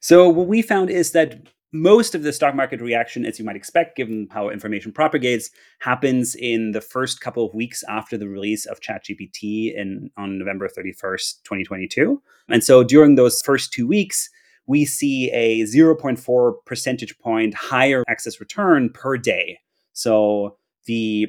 So, 0.00 0.28
what 0.28 0.46
we 0.46 0.62
found 0.62 0.88
is 0.88 1.12
that 1.12 1.48
most 1.72 2.14
of 2.14 2.22
the 2.22 2.32
stock 2.32 2.54
market 2.54 2.80
reaction, 2.80 3.26
as 3.26 3.38
you 3.38 3.44
might 3.44 3.56
expect, 3.56 3.96
given 3.96 4.28
how 4.30 4.48
information 4.48 4.92
propagates, 4.92 5.50
happens 5.80 6.34
in 6.34 6.72
the 6.72 6.80
first 6.80 7.20
couple 7.20 7.44
of 7.44 7.54
weeks 7.54 7.82
after 7.88 8.16
the 8.16 8.28
release 8.28 8.66
of 8.66 8.80
ChatGPT 8.80 9.74
in 9.74 10.10
on 10.16 10.38
November 10.38 10.68
31st, 10.68 11.42
2022. 11.42 12.22
And 12.48 12.64
so 12.64 12.82
during 12.82 13.16
those 13.16 13.42
first 13.42 13.72
two 13.72 13.86
weeks, 13.86 14.30
we 14.66 14.84
see 14.84 15.30
a 15.30 15.62
0.4 15.62 16.54
percentage 16.64 17.18
point 17.18 17.54
higher 17.54 18.04
excess 18.08 18.40
return 18.40 18.90
per 18.90 19.16
day. 19.16 19.58
So 19.92 20.56
the 20.86 21.28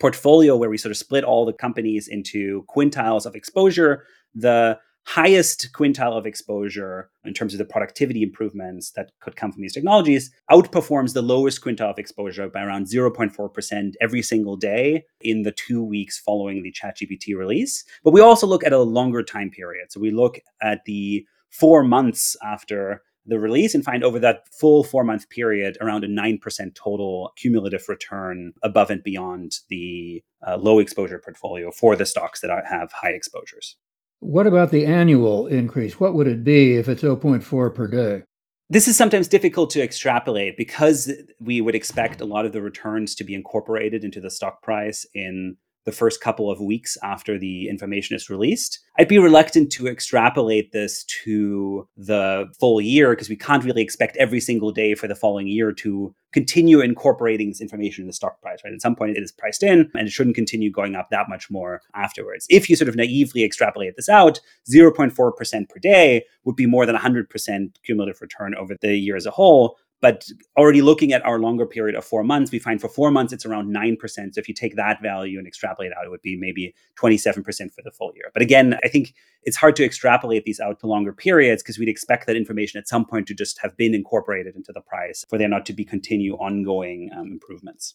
portfolio 0.00 0.56
where 0.56 0.70
we 0.70 0.76
sort 0.76 0.90
of 0.90 0.96
split 0.96 1.24
all 1.24 1.44
the 1.44 1.52
companies 1.52 2.08
into 2.08 2.64
quintiles 2.68 3.26
of 3.26 3.34
exposure, 3.34 4.04
the 4.34 4.78
highest 5.06 5.68
quintile 5.74 6.16
of 6.16 6.24
exposure 6.24 7.10
in 7.24 7.34
terms 7.34 7.52
of 7.52 7.58
the 7.58 7.64
productivity 7.64 8.22
improvements 8.22 8.92
that 8.92 9.10
could 9.20 9.36
come 9.36 9.52
from 9.52 9.60
these 9.60 9.74
technologies 9.74 10.30
outperforms 10.50 11.12
the 11.12 11.20
lowest 11.20 11.62
quintile 11.62 11.90
of 11.90 11.98
exposure 11.98 12.48
by 12.48 12.62
around 12.62 12.86
0.4% 12.86 13.92
every 14.00 14.22
single 14.22 14.56
day 14.56 15.04
in 15.20 15.42
the 15.42 15.52
two 15.52 15.84
weeks 15.84 16.18
following 16.18 16.62
the 16.62 16.72
ChatGPT 16.72 17.36
release. 17.36 17.84
But 18.02 18.12
we 18.12 18.22
also 18.22 18.46
look 18.46 18.64
at 18.64 18.72
a 18.72 18.78
longer 18.78 19.22
time 19.22 19.50
period. 19.50 19.92
So 19.92 20.00
we 20.00 20.10
look 20.10 20.38
at 20.62 20.80
the 20.86 21.26
four 21.54 21.84
months 21.84 22.36
after 22.44 23.02
the 23.26 23.38
release 23.38 23.74
and 23.74 23.84
find 23.84 24.04
over 24.04 24.18
that 24.18 24.42
full 24.52 24.84
four 24.84 25.04
month 25.04 25.28
period 25.30 25.78
around 25.80 26.04
a 26.04 26.08
9% 26.08 26.74
total 26.74 27.32
cumulative 27.36 27.88
return 27.88 28.52
above 28.62 28.90
and 28.90 29.02
beyond 29.02 29.56
the 29.70 30.22
uh, 30.46 30.56
low 30.56 30.78
exposure 30.78 31.18
portfolio 31.18 31.70
for 31.70 31.96
the 31.96 32.04
stocks 32.04 32.40
that 32.40 32.50
have 32.68 32.92
high 32.92 33.12
exposures. 33.12 33.76
What 34.20 34.46
about 34.46 34.70
the 34.70 34.86
annual 34.86 35.46
increase? 35.46 35.98
What 35.98 36.14
would 36.14 36.26
it 36.26 36.44
be 36.44 36.76
if 36.76 36.88
it's 36.88 37.02
0.4 37.02 37.74
per 37.74 37.86
day? 37.86 38.24
This 38.70 38.88
is 38.88 38.96
sometimes 38.96 39.28
difficult 39.28 39.70
to 39.70 39.82
extrapolate 39.82 40.56
because 40.56 41.12
we 41.38 41.60
would 41.60 41.74
expect 41.74 42.20
a 42.20 42.24
lot 42.24 42.46
of 42.46 42.52
the 42.52 42.62
returns 42.62 43.14
to 43.16 43.24
be 43.24 43.34
incorporated 43.34 44.04
into 44.04 44.20
the 44.20 44.30
stock 44.30 44.62
price 44.62 45.06
in 45.14 45.56
the 45.84 45.92
first 45.92 46.20
couple 46.20 46.50
of 46.50 46.60
weeks 46.60 46.96
after 47.02 47.38
the 47.38 47.68
information 47.68 48.16
is 48.16 48.30
released. 48.30 48.80
I'd 48.98 49.08
be 49.08 49.18
reluctant 49.18 49.70
to 49.72 49.88
extrapolate 49.88 50.72
this 50.72 51.04
to 51.24 51.86
the 51.96 52.46
full 52.58 52.80
year 52.80 53.10
because 53.10 53.28
we 53.28 53.36
can't 53.36 53.64
really 53.64 53.82
expect 53.82 54.16
every 54.16 54.40
single 54.40 54.72
day 54.72 54.94
for 54.94 55.08
the 55.08 55.14
following 55.14 55.46
year 55.46 55.72
to 55.72 56.14
continue 56.32 56.80
incorporating 56.80 57.48
this 57.48 57.60
information 57.60 58.02
in 58.02 58.06
the 58.06 58.12
stock 58.12 58.40
price, 58.40 58.58
right? 58.64 58.72
At 58.72 58.82
some 58.82 58.96
point 58.96 59.16
it 59.16 59.22
is 59.22 59.30
priced 59.30 59.62
in 59.62 59.90
and 59.94 60.08
it 60.08 60.10
shouldn't 60.10 60.34
continue 60.34 60.70
going 60.70 60.96
up 60.96 61.08
that 61.10 61.28
much 61.28 61.50
more 61.50 61.80
afterwards. 61.94 62.46
If 62.50 62.68
you 62.68 62.76
sort 62.76 62.88
of 62.88 62.96
naively 62.96 63.44
extrapolate 63.44 63.94
this 63.96 64.08
out, 64.08 64.40
0.4% 64.70 65.68
per 65.68 65.78
day 65.80 66.24
would 66.44 66.56
be 66.56 66.66
more 66.66 66.86
than 66.86 66.96
100% 66.96 67.76
cumulative 67.84 68.20
return 68.20 68.54
over 68.56 68.76
the 68.80 68.96
year 68.96 69.16
as 69.16 69.26
a 69.26 69.30
whole. 69.30 69.76
But 70.04 70.28
already 70.58 70.82
looking 70.82 71.14
at 71.14 71.24
our 71.24 71.38
longer 71.38 71.64
period 71.64 71.96
of 71.96 72.04
four 72.04 72.22
months, 72.24 72.52
we 72.52 72.58
find 72.58 72.78
for 72.78 72.90
four 72.90 73.10
months 73.10 73.32
it's 73.32 73.46
around 73.46 73.74
9%. 73.74 73.98
So 73.98 74.38
if 74.38 74.46
you 74.46 74.52
take 74.52 74.76
that 74.76 75.00
value 75.00 75.38
and 75.38 75.46
extrapolate 75.46 75.92
out, 75.96 76.04
it 76.04 76.10
would 76.10 76.20
be 76.20 76.36
maybe 76.36 76.74
27% 77.00 77.42
for 77.72 77.80
the 77.82 77.90
full 77.90 78.12
year. 78.14 78.30
But 78.34 78.42
again, 78.42 78.78
I 78.84 78.88
think 78.88 79.14
it's 79.44 79.56
hard 79.56 79.76
to 79.76 79.82
extrapolate 79.82 80.44
these 80.44 80.60
out 80.60 80.78
to 80.80 80.86
longer 80.86 81.14
periods 81.14 81.62
because 81.62 81.78
we'd 81.78 81.88
expect 81.88 82.26
that 82.26 82.36
information 82.36 82.78
at 82.78 82.86
some 82.86 83.06
point 83.06 83.26
to 83.28 83.34
just 83.34 83.58
have 83.60 83.78
been 83.78 83.94
incorporated 83.94 84.54
into 84.54 84.74
the 84.74 84.82
price 84.82 85.24
for 85.30 85.38
there 85.38 85.48
not 85.48 85.64
to 85.64 85.72
be 85.72 85.86
continue 85.86 86.34
ongoing 86.34 87.08
um, 87.16 87.28
improvements. 87.28 87.94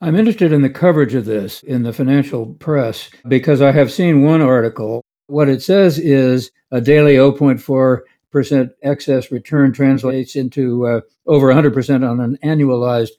I'm 0.00 0.16
interested 0.16 0.50
in 0.50 0.62
the 0.62 0.70
coverage 0.70 1.12
of 1.12 1.26
this 1.26 1.62
in 1.62 1.82
the 1.82 1.92
financial 1.92 2.54
press 2.54 3.10
because 3.28 3.60
I 3.60 3.72
have 3.72 3.92
seen 3.92 4.24
one 4.24 4.40
article. 4.40 5.04
What 5.26 5.50
it 5.50 5.62
says 5.62 5.98
is 5.98 6.50
a 6.70 6.80
daily 6.80 7.16
0.4 7.16 8.00
percent 8.34 8.72
excess 8.82 9.30
return 9.30 9.72
translates 9.72 10.34
into 10.34 10.86
uh, 10.86 11.00
over 11.26 11.54
100% 11.54 12.08
on 12.08 12.20
an 12.20 12.36
annualized 12.44 13.12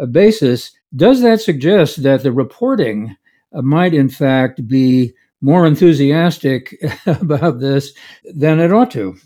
uh, 0.00 0.06
basis. 0.06 0.70
Does 0.94 1.20
that 1.22 1.40
suggest 1.40 2.04
that 2.04 2.22
the 2.22 2.32
reporting 2.32 3.16
uh, 3.52 3.62
might, 3.62 3.92
in 3.92 4.08
fact, 4.08 4.66
be 4.68 5.12
more 5.40 5.66
enthusiastic 5.66 6.80
about 7.06 7.58
this 7.58 7.92
than 8.32 8.60
it 8.60 8.72
ought 8.72 8.92
to? 8.92 9.16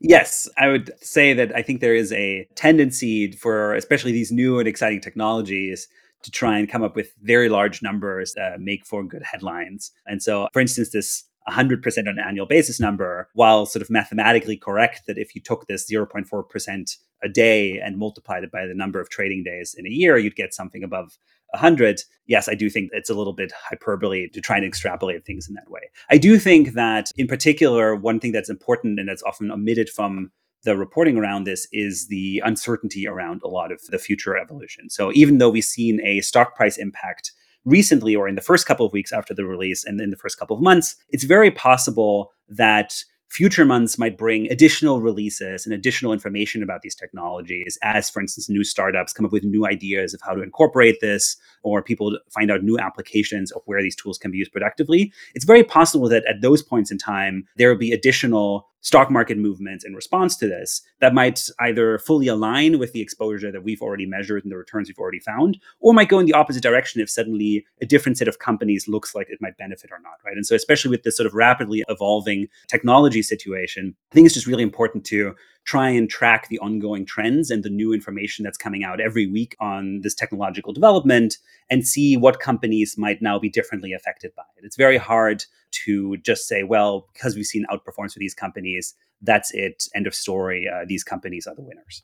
Yes, 0.00 0.48
I 0.58 0.68
would 0.68 0.90
say 1.00 1.34
that 1.34 1.54
I 1.54 1.62
think 1.62 1.80
there 1.80 1.94
is 1.94 2.12
a 2.12 2.48
tendency 2.56 3.30
for, 3.32 3.74
especially 3.74 4.12
these 4.12 4.32
new 4.32 4.58
and 4.58 4.66
exciting 4.66 5.00
technologies, 5.00 5.86
to 6.22 6.30
try 6.30 6.58
and 6.58 6.68
come 6.68 6.82
up 6.82 6.96
with 6.96 7.14
very 7.22 7.48
large 7.48 7.80
numbers 7.80 8.32
that 8.34 8.60
make 8.60 8.84
for 8.84 9.04
good 9.04 9.22
headlines. 9.22 9.92
And 10.06 10.22
so, 10.22 10.48
for 10.52 10.60
instance, 10.60 10.90
this 10.90 11.24
100% 11.48 11.98
on 11.98 12.08
an 12.08 12.18
annual 12.18 12.46
basis 12.46 12.78
number, 12.80 13.28
while 13.34 13.66
sort 13.66 13.82
of 13.82 13.90
mathematically 13.90 14.56
correct 14.56 15.02
that 15.06 15.18
if 15.18 15.34
you 15.34 15.40
took 15.40 15.66
this 15.66 15.90
0.4% 15.90 16.96
a 17.22 17.28
day 17.28 17.78
and 17.78 17.98
multiplied 17.98 18.44
it 18.44 18.52
by 18.52 18.66
the 18.66 18.74
number 18.74 19.00
of 19.00 19.10
trading 19.10 19.42
days 19.42 19.74
in 19.76 19.86
a 19.86 19.90
year, 19.90 20.16
you'd 20.16 20.36
get 20.36 20.54
something 20.54 20.82
above 20.82 21.18
100. 21.52 22.00
Yes, 22.26 22.48
I 22.48 22.54
do 22.54 22.70
think 22.70 22.90
it's 22.92 23.10
a 23.10 23.14
little 23.14 23.32
bit 23.32 23.52
hyperbole 23.52 24.28
to 24.28 24.40
try 24.40 24.56
and 24.56 24.64
extrapolate 24.64 25.24
things 25.24 25.48
in 25.48 25.54
that 25.54 25.70
way. 25.70 25.90
I 26.10 26.18
do 26.18 26.38
think 26.38 26.74
that, 26.74 27.10
in 27.16 27.26
particular, 27.26 27.96
one 27.96 28.20
thing 28.20 28.32
that's 28.32 28.50
important 28.50 29.00
and 29.00 29.08
that's 29.08 29.22
often 29.22 29.50
omitted 29.50 29.90
from 29.90 30.30
the 30.62 30.76
reporting 30.76 31.16
around 31.16 31.44
this 31.44 31.66
is 31.72 32.08
the 32.08 32.42
uncertainty 32.44 33.08
around 33.08 33.40
a 33.42 33.48
lot 33.48 33.72
of 33.72 33.80
the 33.86 33.98
future 33.98 34.36
evolution. 34.36 34.90
So 34.90 35.10
even 35.14 35.38
though 35.38 35.48
we've 35.48 35.64
seen 35.64 36.00
a 36.04 36.20
stock 36.20 36.54
price 36.54 36.76
impact 36.76 37.32
recently 37.64 38.16
or 38.16 38.28
in 38.28 38.34
the 38.34 38.40
first 38.40 38.66
couple 38.66 38.86
of 38.86 38.92
weeks 38.92 39.12
after 39.12 39.34
the 39.34 39.44
release 39.44 39.84
and 39.84 40.00
in 40.00 40.10
the 40.10 40.16
first 40.16 40.38
couple 40.38 40.56
of 40.56 40.62
months, 40.62 40.96
it's 41.10 41.24
very 41.24 41.50
possible 41.50 42.32
that 42.48 43.04
future 43.30 43.64
months 43.64 43.96
might 43.96 44.18
bring 44.18 44.50
additional 44.50 45.00
releases 45.00 45.64
and 45.64 45.72
additional 45.72 46.12
information 46.12 46.64
about 46.64 46.82
these 46.82 46.96
technologies 46.96 47.78
as 47.82 48.10
for 48.10 48.20
instance 48.20 48.48
new 48.48 48.64
startups 48.64 49.12
come 49.12 49.24
up 49.24 49.30
with 49.30 49.44
new 49.44 49.66
ideas 49.66 50.12
of 50.12 50.20
how 50.20 50.34
to 50.34 50.42
incorporate 50.42 51.00
this 51.00 51.36
or 51.62 51.80
people 51.80 52.18
find 52.30 52.50
out 52.50 52.64
new 52.64 52.76
applications 52.78 53.52
of 53.52 53.62
where 53.66 53.82
these 53.82 53.94
tools 53.94 54.18
can 54.18 54.32
be 54.32 54.38
used 54.38 54.50
productively. 54.50 55.12
It's 55.34 55.44
very 55.44 55.62
possible 55.62 56.08
that 56.08 56.24
at 56.26 56.40
those 56.42 56.60
points 56.60 56.90
in 56.90 56.98
time 56.98 57.46
there 57.56 57.70
will 57.70 57.78
be 57.78 57.92
additional 57.92 58.66
stock 58.80 59.10
market 59.10 59.38
movements 59.38 59.84
in 59.84 59.94
response 59.94 60.36
to 60.36 60.48
this 60.48 60.82
that 61.00 61.14
might 61.14 61.48
either 61.60 61.98
fully 61.98 62.26
align 62.26 62.78
with 62.78 62.92
the 62.92 63.00
exposure 63.00 63.52
that 63.52 63.62
we've 63.62 63.82
already 63.82 64.06
measured 64.06 64.42
and 64.42 64.52
the 64.52 64.56
returns 64.56 64.88
we've 64.88 64.98
already 64.98 65.20
found, 65.20 65.58
or 65.80 65.92
might 65.92 66.08
go 66.08 66.18
in 66.18 66.26
the 66.26 66.32
opposite 66.32 66.62
direction 66.62 67.00
if 67.00 67.10
suddenly 67.10 67.64
a 67.80 67.86
different 67.86 68.18
set 68.18 68.28
of 68.28 68.38
companies 68.38 68.88
looks 68.88 69.14
like 69.14 69.28
it 69.30 69.40
might 69.40 69.56
benefit 69.56 69.90
or 69.92 70.00
not, 70.00 70.14
right? 70.24 70.36
And 70.36 70.46
so, 70.46 70.54
especially 70.54 70.90
with 70.90 71.02
this 71.02 71.16
sort 71.16 71.26
of 71.26 71.34
rapidly 71.34 71.84
evolving 71.88 72.48
technology 72.68 73.22
situation, 73.22 73.94
I 74.10 74.14
think 74.14 74.26
it's 74.26 74.34
just 74.34 74.46
really 74.46 74.62
important 74.62 75.04
to 75.06 75.34
try 75.64 75.88
and 75.88 76.08
track 76.08 76.48
the 76.48 76.58
ongoing 76.58 77.04
trends 77.04 77.50
and 77.50 77.62
the 77.62 77.70
new 77.70 77.92
information 77.92 78.42
that's 78.42 78.58
coming 78.58 78.82
out 78.82 79.00
every 79.00 79.26
week 79.26 79.56
on 79.60 80.00
this 80.02 80.14
technological 80.14 80.72
development 80.72 81.36
and 81.68 81.86
see 81.86 82.16
what 82.16 82.40
companies 82.40 82.96
might 82.98 83.22
now 83.22 83.38
be 83.38 83.48
differently 83.48 83.92
affected 83.92 84.32
by 84.36 84.42
it. 84.56 84.64
It's 84.64 84.76
very 84.76 84.96
hard 84.96 85.44
to 85.84 86.16
just 86.18 86.48
say, 86.48 86.62
well, 86.62 87.06
because 87.12 87.36
we've 87.36 87.46
seen 87.46 87.66
outperformance 87.70 88.12
for 88.12 88.18
these 88.18 88.34
companies, 88.34 88.94
that's 89.22 89.52
it, 89.52 89.84
end 89.94 90.06
of 90.06 90.14
story. 90.14 90.68
Uh, 90.68 90.84
these 90.86 91.04
companies 91.04 91.46
are 91.46 91.54
the 91.54 91.62
winners. 91.62 92.02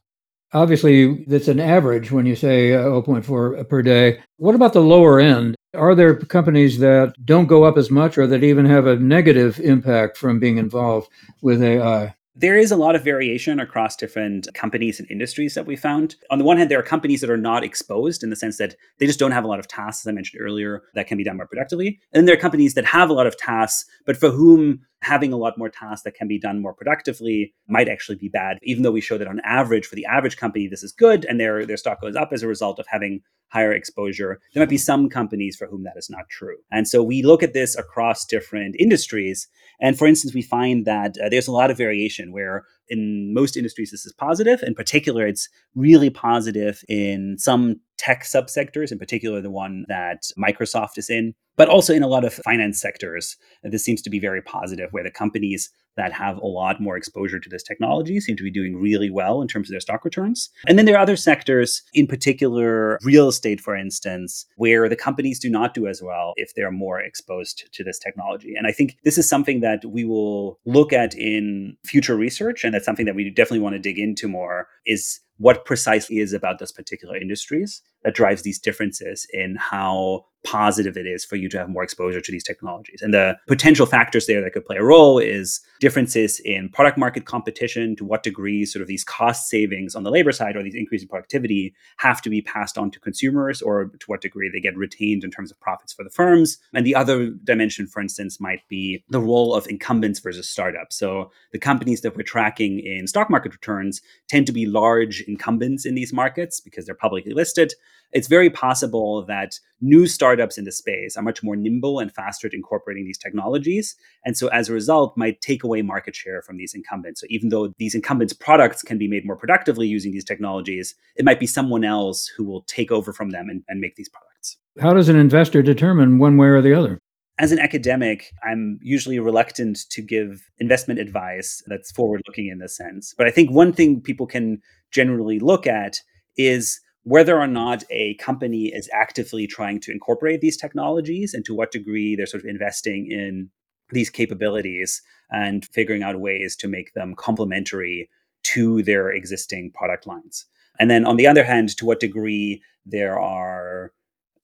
Obviously, 0.53 1.25
that's 1.25 1.49
an 1.49 1.59
average 1.59 2.13
when 2.13 2.25
you 2.25 2.37
say 2.37 2.73
uh, 2.73 2.85
0.4 2.85 3.69
per 3.69 3.83
day. 3.83 4.21
What 4.37 4.55
about 4.55 4.73
the 4.73 4.81
lower 4.81 5.19
end? 5.19 5.57
Are 5.75 5.95
there 5.95 6.15
companies 6.17 6.79
that 6.79 7.15
don't 7.25 7.47
go 7.47 7.65
up 7.65 7.77
as 7.77 7.91
much 7.91 8.17
or 8.17 8.27
that 8.29 8.45
even 8.45 8.65
have 8.65 8.87
a 8.87 8.97
negative 8.97 9.59
impact 9.61 10.17
from 10.17 10.39
being 10.39 10.59
involved 10.59 11.11
with 11.43 11.63
AI? 11.63 12.15
There 12.39 12.59
is 12.59 12.71
a 12.71 12.77
lot 12.77 12.95
of 12.95 13.03
variation 13.03 13.59
across 13.59 13.97
different 13.97 14.47
companies 14.53 15.01
and 15.01 15.11
industries 15.11 15.55
that 15.55 15.65
we 15.65 15.75
found. 15.75 16.17
On 16.31 16.39
the 16.39 16.45
one 16.45 16.59
hand, 16.59 16.71
there 16.71 16.79
are 16.79 16.83
companies 16.83 17.23
that 17.23 17.31
are 17.31 17.37
not 17.39 17.65
exposed 17.65 18.23
in 18.23 18.29
the 18.29 18.37
sense 18.37 18.59
that 18.59 18.77
they 18.99 19.07
just 19.07 19.19
don't 19.19 19.31
have 19.33 19.45
a 19.45 19.49
lot 19.49 19.59
of 19.59 19.69
tasks, 19.69 20.05
as 20.05 20.11
I 20.11 20.13
mentioned 20.13 20.43
earlier, 20.43 20.83
that 20.95 21.07
can 21.07 21.17
be 21.17 21.25
done 21.25 21.39
more 21.39 21.47
productively. 21.47 21.99
And 22.13 22.21
then 22.21 22.27
there 22.27 22.35
are 22.35 22.39
companies 22.39 22.75
that 22.75 22.85
have 22.85 23.09
a 23.09 23.15
lot 23.15 23.27
of 23.27 23.39
tasks, 23.39 23.89
but 24.05 24.19
for 24.19 24.29
whom 24.29 24.81
having 25.03 25.33
a 25.33 25.37
lot 25.37 25.59
more 25.59 25.69
tasks 25.69 26.05
that 26.05 26.15
can 26.15 26.27
be 26.27 26.39
done 26.39 26.61
more 26.61 26.75
productively 26.75 27.55
might 27.69 27.89
actually 27.89 28.17
be 28.17 28.29
bad, 28.29 28.59
even 28.63 28.83
though 28.83 28.91
we 28.91 29.01
show 29.01 29.19
that 29.19 29.29
on 29.29 29.41
average, 29.45 29.87
for 29.87 29.95
the 29.95 30.07
average 30.07 30.37
company, 30.37 30.67
this 30.67 30.83
is 30.83 30.93
good 30.93 31.25
and 31.27 31.39
their, 31.39 31.67
their 31.67 31.77
stock 31.77 32.01
goes 32.01 32.17
up 32.17 32.31
as 32.33 32.43
a 32.43 32.49
result 32.49 32.79
of 32.79 32.87
having 32.89 33.21
higher 33.49 33.73
exposure. 33.73 34.41
There 34.53 34.61
might 34.61 34.69
be 34.71 34.79
some 34.79 35.09
companies 35.09 35.57
for 35.57 35.67
whom 35.67 35.85
that 35.85 35.97
is 35.97 36.11
not 36.11 36.29
true. 36.29 36.57
And 36.71 36.89
so 36.89 37.03
we 37.03 37.23
look 37.23 37.43
at 37.43 37.53
this 37.53 37.77
across 37.77 38.25
different 38.25 38.75
industries. 38.79 39.49
And 39.81 39.97
for 39.97 40.07
instance, 40.07 40.35
we 40.35 40.43
find 40.43 40.85
that 40.87 41.17
uh, 41.23 41.29
there's 41.29 41.49
a 41.49 41.53
lot 41.53 41.71
of 41.71 41.77
variation 41.77 42.33
where 42.33 42.65
in 42.89 43.33
most 43.35 43.57
industries 43.57 43.91
this 43.91 44.07
is 44.07 44.13
positive. 44.13 44.63
In 44.63 44.75
particular, 44.75 45.27
it's 45.27 45.49
really 45.75 46.11
positive 46.11 46.83
in 46.89 47.37
some 47.39 47.81
tech 47.99 48.25
subsectors, 48.25 48.93
in 48.93 48.99
particular 48.99 49.41
the 49.41 49.51
one 49.51 49.85
that 49.89 50.25
Microsoft 50.39 50.99
is 50.99 51.11
in, 51.11 51.35
but 51.57 51.69
also 51.69 51.95
in 51.95 52.03
a 52.03 52.09
lot 52.09 52.25
of 52.25 52.35
finance 52.35 52.81
sectors. 52.81 53.37
This 53.63 53.85
seems 53.85 54.03
to 54.03 54.11
be 54.11 54.21
very 54.21 54.43
positive, 54.43 54.93
where 54.93 55.05
the 55.05 55.11
companies 55.11 55.71
that 55.97 56.13
have 56.13 56.37
a 56.39 56.47
lot 56.47 56.81
more 56.81 56.97
exposure 56.97 57.41
to 57.41 57.49
this 57.49 57.63
technology 57.63 58.21
seem 58.21 58.37
to 58.37 58.43
be 58.43 58.51
doing 58.51 58.77
really 58.77 59.11
well 59.11 59.43
in 59.43 59.49
terms 59.49 59.69
of 59.69 59.73
their 59.73 59.81
stock 59.81 60.05
returns. 60.05 60.51
And 60.67 60.79
then 60.79 60.87
there 60.87 60.97
are 60.97 61.03
other 61.03 61.17
sectors, 61.17 61.83
in 61.95 62.07
particular 62.07 62.99
real 63.03 63.29
estate, 63.29 63.61
for 63.61 63.75
instance, 63.75 64.47
where 64.57 64.89
the 64.89 64.97
companies 64.97 65.39
do 65.39 65.51
not 65.51 65.75
do 65.75 65.87
as 65.87 66.03
well 66.03 66.33
if 66.37 66.55
they're 66.55 66.71
more 66.71 67.01
exposed 67.01 67.69
to 67.73 67.85
this 67.85 67.99
technology. 67.99 68.55
And 68.57 68.67
I 68.67 68.73
think 68.73 68.97
this 69.05 69.19
is 69.19 69.29
something 69.29 69.61
that 69.61 69.85
we 69.85 70.05
will 70.05 70.59
look 70.67 70.93
at 70.93 71.15
in 71.15 71.77
future 71.85 72.17
research. 72.17 72.65
And 72.65 72.75
that's 72.75 72.85
something 72.85 73.07
that 73.07 73.15
we 73.15 73.29
definitely 73.31 73.61
want 73.61 73.75
to 73.75 73.79
dig 73.79 73.99
into 73.99 74.29
more 74.29 74.69
is 74.87 75.21
what 75.39 75.65
precisely 75.65 76.19
is 76.19 76.33
about 76.33 76.59
those 76.59 76.73
particular 76.73 77.17
industries 77.17 77.83
that 78.05 78.15
drives 78.15 78.43
these 78.43 78.59
differences 78.59 79.27
in 79.33 79.57
how 79.57 80.25
positive 80.45 80.97
it 80.97 81.07
is 81.07 81.25
for 81.25 81.35
you 81.35 81.49
to 81.49 81.59
have 81.59 81.69
more 81.69 81.83
exposure 81.83 82.21
to 82.21 82.31
these 82.31 82.45
technologies. 82.45 83.03
And 83.03 83.13
the 83.13 83.37
potential 83.49 83.85
factors 83.85 84.27
there 84.27 84.41
that 84.41 84.53
could 84.53 84.65
play 84.65 84.77
a 84.77 84.85
role 84.85 85.19
is 85.19 85.61
differences 85.81 86.41
in 86.45 86.69
product 86.69 86.97
market 86.97 87.25
competition, 87.25 87.97
to 87.97 88.05
what 88.05 88.23
degree 88.23 88.65
sort 88.65 88.81
of 88.81 88.87
these 88.87 89.03
cost 89.03 89.49
savings 89.49 89.97
on 89.97 90.05
the 90.05 90.11
labor 90.11 90.31
side 90.31 90.55
or 90.55 90.63
these 90.63 90.77
increases 90.77 91.03
in 91.03 91.09
productivity 91.09 91.75
have 91.97 92.23
to 92.23 92.31
be 92.31 92.43
passed 92.43 92.79
on 92.79 92.93
to 92.93 93.01
consumers, 93.01 93.61
or 93.61 93.87
to 93.87 94.07
what 94.07 94.21
degree 94.21 94.49
they 94.49 94.61
get 94.61 94.77
retained 94.77 95.25
in 95.25 95.33
terms 95.33 95.51
of 95.51 95.59
profits 95.59 95.93
for 95.93 96.05
the 96.05 96.11
firms. 96.11 96.59
And 96.73 96.87
the 96.87 96.95
other 96.95 97.31
dimension, 97.43 97.89
for 97.89 98.01
instance, 98.01 98.41
might 98.41 98.61
be 98.69 99.03
the 99.11 99.21
role 99.21 99.53
of 99.53 99.67
incumbents 99.67 100.21
versus 100.21 100.49
startups. 100.49 100.97
So 100.97 101.33
the 101.51 101.59
companies 101.59 102.03
that 102.03 102.17
we're 102.17 102.23
tracking 102.23 102.79
in 102.79 103.09
stock 103.09 103.31
market 103.31 103.53
returns 103.53 104.01
tend 104.29 104.47
to 104.47 104.53
be 104.53 104.65
large 104.65 105.25
incumbents 105.29 105.85
in 105.87 105.95
these 105.95 106.13
markets 106.13 106.61
because 106.61 106.87
they're 106.87 106.95
publicly 106.95 107.33
listed 107.33 107.73
it's 108.13 108.29
very 108.29 108.51
possible 108.51 109.25
that 109.27 109.59
new 109.81 110.07
startups 110.07 110.59
in 110.59 110.65
the 110.65 110.73
space 110.73 111.17
are 111.17 111.23
much 111.23 111.43
more 111.43 111.57
nimble 111.57 111.99
and 111.99 112.13
faster 112.13 112.47
at 112.47 112.55
incorporating 112.55 113.05
these 113.05 113.19
technologies. 113.19 113.95
And 114.25 114.37
so 114.37 114.49
as 114.49 114.69
a 114.69 114.73
result, 114.73 115.17
might 115.17 115.41
take 115.41 115.65
away 115.65 115.83
market 115.83 116.15
share 116.15 116.43
from 116.43 116.57
these 116.57 116.75
incumbents. 116.75 117.21
So 117.21 117.27
even 117.31 117.51
though 117.51 117.73
these 117.79 117.95
incumbents' 117.95 118.33
products 118.33 118.83
can 118.83 118.99
be 118.99 119.09
made 119.09 119.27
more 119.27 119.37
productively 119.37 119.87
using 119.87 120.13
these 120.13 120.25
technologies, 120.25 120.95
it 121.17 121.25
might 121.25 121.41
be 121.41 121.47
someone 121.47 121.85
else 121.85 122.27
who 122.27 122.45
will 122.45 122.63
take 122.63 122.91
over 122.91 123.13
from 123.13 123.31
them 123.31 123.49
and, 123.49 123.63
and 123.69 123.81
make 123.81 123.97
these 123.97 124.09
products. 124.09 124.57
How 124.81 124.93
does 124.93 125.09
an 125.09 125.17
investor 125.17 125.63
determine 125.63 126.19
one 126.19 126.37
way 126.37 126.49
or 126.49 126.61
the 126.61 126.75
other? 126.75 126.99
As 127.39 127.53
an 127.53 127.59
academic, 127.59 128.33
I'm 128.43 128.79
usually 128.81 129.19
reluctant 129.19 129.81
to 129.91 130.01
give 130.01 130.49
investment 130.59 131.01
advice 131.01 131.63
that's 131.67 131.93
forward 131.93 132.23
looking 132.27 132.47
in 132.47 132.61
this 132.61 132.75
sense. 132.75 133.15
But 133.17 133.27
I 133.27 133.31
think 133.31 133.51
one 133.51 133.75
thing 133.75 134.01
people 134.01 134.27
can 134.27 134.63
generally 134.97 135.39
look 135.39 135.67
at 135.67 136.01
is 136.37 136.81
whether 137.03 137.39
or 137.39 137.47
not 137.47 137.85
a 137.91 138.15
company 138.15 138.65
is 138.75 138.91
actively 138.93 139.47
trying 139.47 139.79
to 139.81 139.93
incorporate 139.93 140.41
these 140.41 140.57
technologies 140.57 141.35
and 141.35 141.45
to 141.45 141.55
what 141.55 141.71
degree 141.71 142.17
they're 142.17 142.33
sort 142.35 142.43
of 142.43 142.49
investing 142.49 143.11
in 143.11 143.51
these 143.91 144.11
capabilities 144.11 145.03
and 145.31 145.67
figuring 145.67 146.03
out 146.03 146.19
ways 146.19 146.57
to 146.57 146.67
make 146.67 146.95
them 146.95 147.15
complementary 147.15 148.09
to 148.43 148.83
their 148.83 149.11
existing 149.11 149.71
product 149.73 150.07
lines. 150.07 150.47
And 150.81 150.91
then 150.91 151.05
on 151.05 151.17
the 151.17 151.27
other 151.27 151.45
hand, 151.45 151.69
to 151.77 151.87
what 151.87 152.01
degree 152.01 152.63
there 152.85 153.19
are 153.19 153.93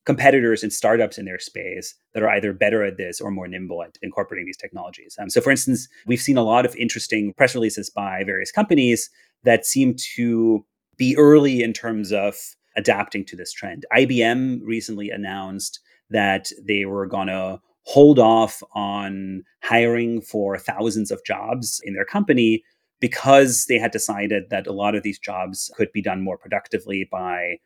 competitors 0.05 0.63
and 0.63 0.73
startups 0.73 1.19
in 1.19 1.25
their 1.25 1.39
space 1.39 1.95
that 2.13 2.23
are 2.23 2.31
either 2.31 2.53
better 2.53 2.83
at 2.83 2.97
this 2.97 3.21
or 3.21 3.31
more 3.31 3.47
nimble 3.47 3.83
at 3.83 3.99
incorporating 4.03 4.47
these 4.47 4.57
technologies. 4.57 5.17
Um, 5.21 5.31
so, 5.31 5.41
for 5.41 5.51
instance, 5.51 5.89
we've 6.07 6.21
seen 6.21 6.37
a 6.37 6.43
lot 6.43 6.65
of 6.67 6.75
interesting 6.77 7.33
press 7.35 7.55
releases 7.55 7.89
by 7.89 8.25
various 8.25 8.51
companies 8.51 9.11
that 9.45 9.67
seem 9.67 9.95
to 10.17 10.65
be 10.97 11.17
early 11.17 11.63
in 11.63 11.73
terms 11.73 12.13
of 12.13 12.37
adapting 12.77 13.25
to 13.27 13.37
this 13.37 13.53
trend. 13.53 13.87
IBM 13.95 14.61
recently 14.65 15.11
announced 15.11 15.81
that 16.11 16.51
they 16.65 16.85
were 16.85 17.07
going 17.07 17.29
to 17.29 17.61
hold 17.85 18.19
off 18.19 18.63
on 18.75 19.43
hiring 19.63 20.21
for 20.21 20.59
thousands 20.59 21.11
of 21.11 21.25
jobs 21.25 21.81
in 21.85 21.95
their 21.95 22.05
company 22.05 22.63
because 23.01 23.67
they 23.67 23.79
had 23.79 23.91
decided 23.91 24.45
that 24.51 24.67
a 24.67 24.73
lot 24.73 24.95
of 24.95 25.03
these 25.03 25.19
jobs 25.19 25.71
could 25.77 25.91
be 25.93 26.01
done 26.01 26.23
more 26.23 26.39
productively 26.39 27.09
by 27.11 27.57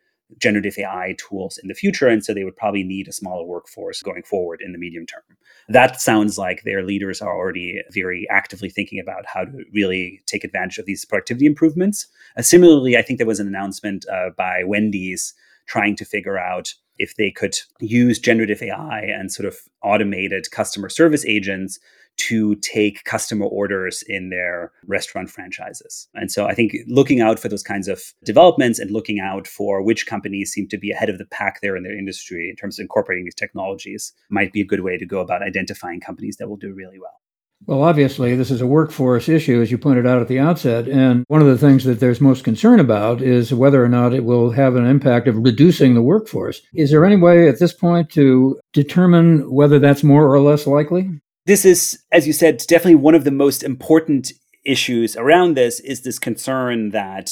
generative 0.41 0.77
AI 0.79 1.15
tools 1.19 1.59
in 1.59 1.69
the 1.69 1.75
future. 1.75 2.09
And 2.09 2.25
so 2.25 2.35
they 2.35 2.45
would 2.45 2.57
probably 2.57 2.83
need 2.83 3.09
a 3.09 3.13
smaller 3.13 3.45
workforce 3.45 4.03
going 4.03 4.23
forward 4.23 4.61
in 4.65 4.73
the 4.73 4.79
medium 4.79 5.07
term. 5.07 5.23
That 5.69 6.01
sounds 6.01 6.39
like 6.39 6.63
their 6.63 6.83
leaders 6.83 7.21
are 7.21 7.37
already 7.37 7.83
very 7.93 8.27
actively 8.31 8.71
thinking 8.71 9.01
about 9.01 9.27
how 9.27 9.45
to 9.45 9.65
really 9.73 10.23
take 10.27 10.45
advantage 10.45 10.79
of 10.79 10.87
these 10.87 11.05
productivity 11.05 11.47
improvements. 11.47 12.07
Uh, 12.37 12.43
similarly, 12.43 12.97
I 12.97 13.03
think 13.03 13.19
there 13.19 13.27
was 13.27 13.41
an 13.41 13.49
announcement 13.49 14.05
uh, 14.13 14.31
by 14.37 14.63
Wendy's 14.65 15.35
trying 15.67 15.97
to 15.97 16.05
figure 16.05 16.39
out 16.39 16.75
if 16.99 17.17
they 17.17 17.31
could 17.31 17.57
use 17.81 18.19
generative 18.19 18.63
AI 18.63 19.01
and 19.01 19.33
sort 19.33 19.47
of 19.47 19.59
automated 19.83 20.51
customer 20.51 20.89
service 20.89 21.25
agents 21.27 21.79
to 22.17 22.55
take 22.57 23.05
customer 23.05 23.47
orders 23.47 24.03
in 24.09 24.31
their 24.31 24.73
restaurant 24.87 25.31
franchises. 25.31 26.09
And 26.15 26.31
so 26.31 26.47
I 26.47 26.55
think 26.55 26.77
looking 26.87 27.21
out 27.21 27.39
for 27.39 27.49
those 27.49 27.63
kinds 27.63 27.89
of 27.89 28.03
developments 28.25 28.79
and 28.79 28.91
looking 28.91 29.21
out 29.21 29.47
for 29.47 29.83
which 29.83 30.07
companies 30.07 30.53
seem 30.53 30.69
to 30.69 30.79
be 30.79 30.91
ahead 30.91 31.11
of 31.11 31.19
the 31.19 31.27
pack 31.27 31.61
there 31.61 31.77
in 31.77 31.83
their 31.83 31.97
industry 31.97 32.49
in 32.51 32.57
terms 32.57 32.79
of 32.79 32.85
incorporating 32.85 33.25
these 33.25 33.35
technologies 33.35 34.13
might 34.31 34.53
be 34.53 34.61
a 34.61 34.67
good 34.67 34.81
way 34.81 34.97
to 34.99 35.07
go 35.07 35.21
about 35.21 35.43
identifying 35.43 36.01
companies 36.01 36.37
that 36.37 36.49
will 36.49 36.57
do 36.57 36.73
really 36.73 36.99
well. 36.99 37.21
Well, 37.65 37.83
obviously, 37.83 38.37
this 38.37 38.51
is 38.51 38.61
a 38.61 38.67
workforce 38.67 39.29
issue, 39.29 39.63
as 39.63 39.71
you 39.71 39.79
pointed 39.79 40.07
out 40.07 40.21
at 40.21 40.29
the 40.29 40.39
outset. 40.39 40.87
And 40.87 41.25
one 41.29 41.41
of 41.41 41.47
the 41.47 41.59
things 41.59 41.85
that 41.85 42.01
there's 42.01 42.21
most 42.21 42.45
concern 42.45 42.79
about 42.81 43.23
is 43.23 43.53
whether 43.53 43.83
or 43.83 43.89
not 43.89 44.13
it 44.13 44.25
will 44.25 44.51
have 44.51 44.77
an 44.77 44.87
impact 44.87 45.27
of 45.27 45.39
reducing 45.39 45.95
the 45.95 46.03
workforce. 46.03 46.61
Is 46.75 46.91
there 46.91 47.05
any 47.05 47.17
way 47.17 47.49
at 47.49 47.59
this 47.59 47.73
point 47.73 48.11
to 48.11 48.61
determine 48.73 49.51
whether 49.51 49.79
that's 49.79 50.05
more 50.05 50.33
or 50.33 50.41
less 50.41 50.67
likely? 50.67 51.09
This 51.47 51.65
is, 51.65 52.03
as 52.11 52.27
you 52.27 52.33
said, 52.33 52.59
definitely 52.67 52.97
one 52.97 53.15
of 53.15 53.23
the 53.23 53.31
most 53.31 53.63
important 53.63 54.33
issues 54.65 55.17
around 55.17 55.57
this 55.57 55.79
is 55.79 56.03
this 56.03 56.19
concern 56.19 56.91
that 56.91 57.31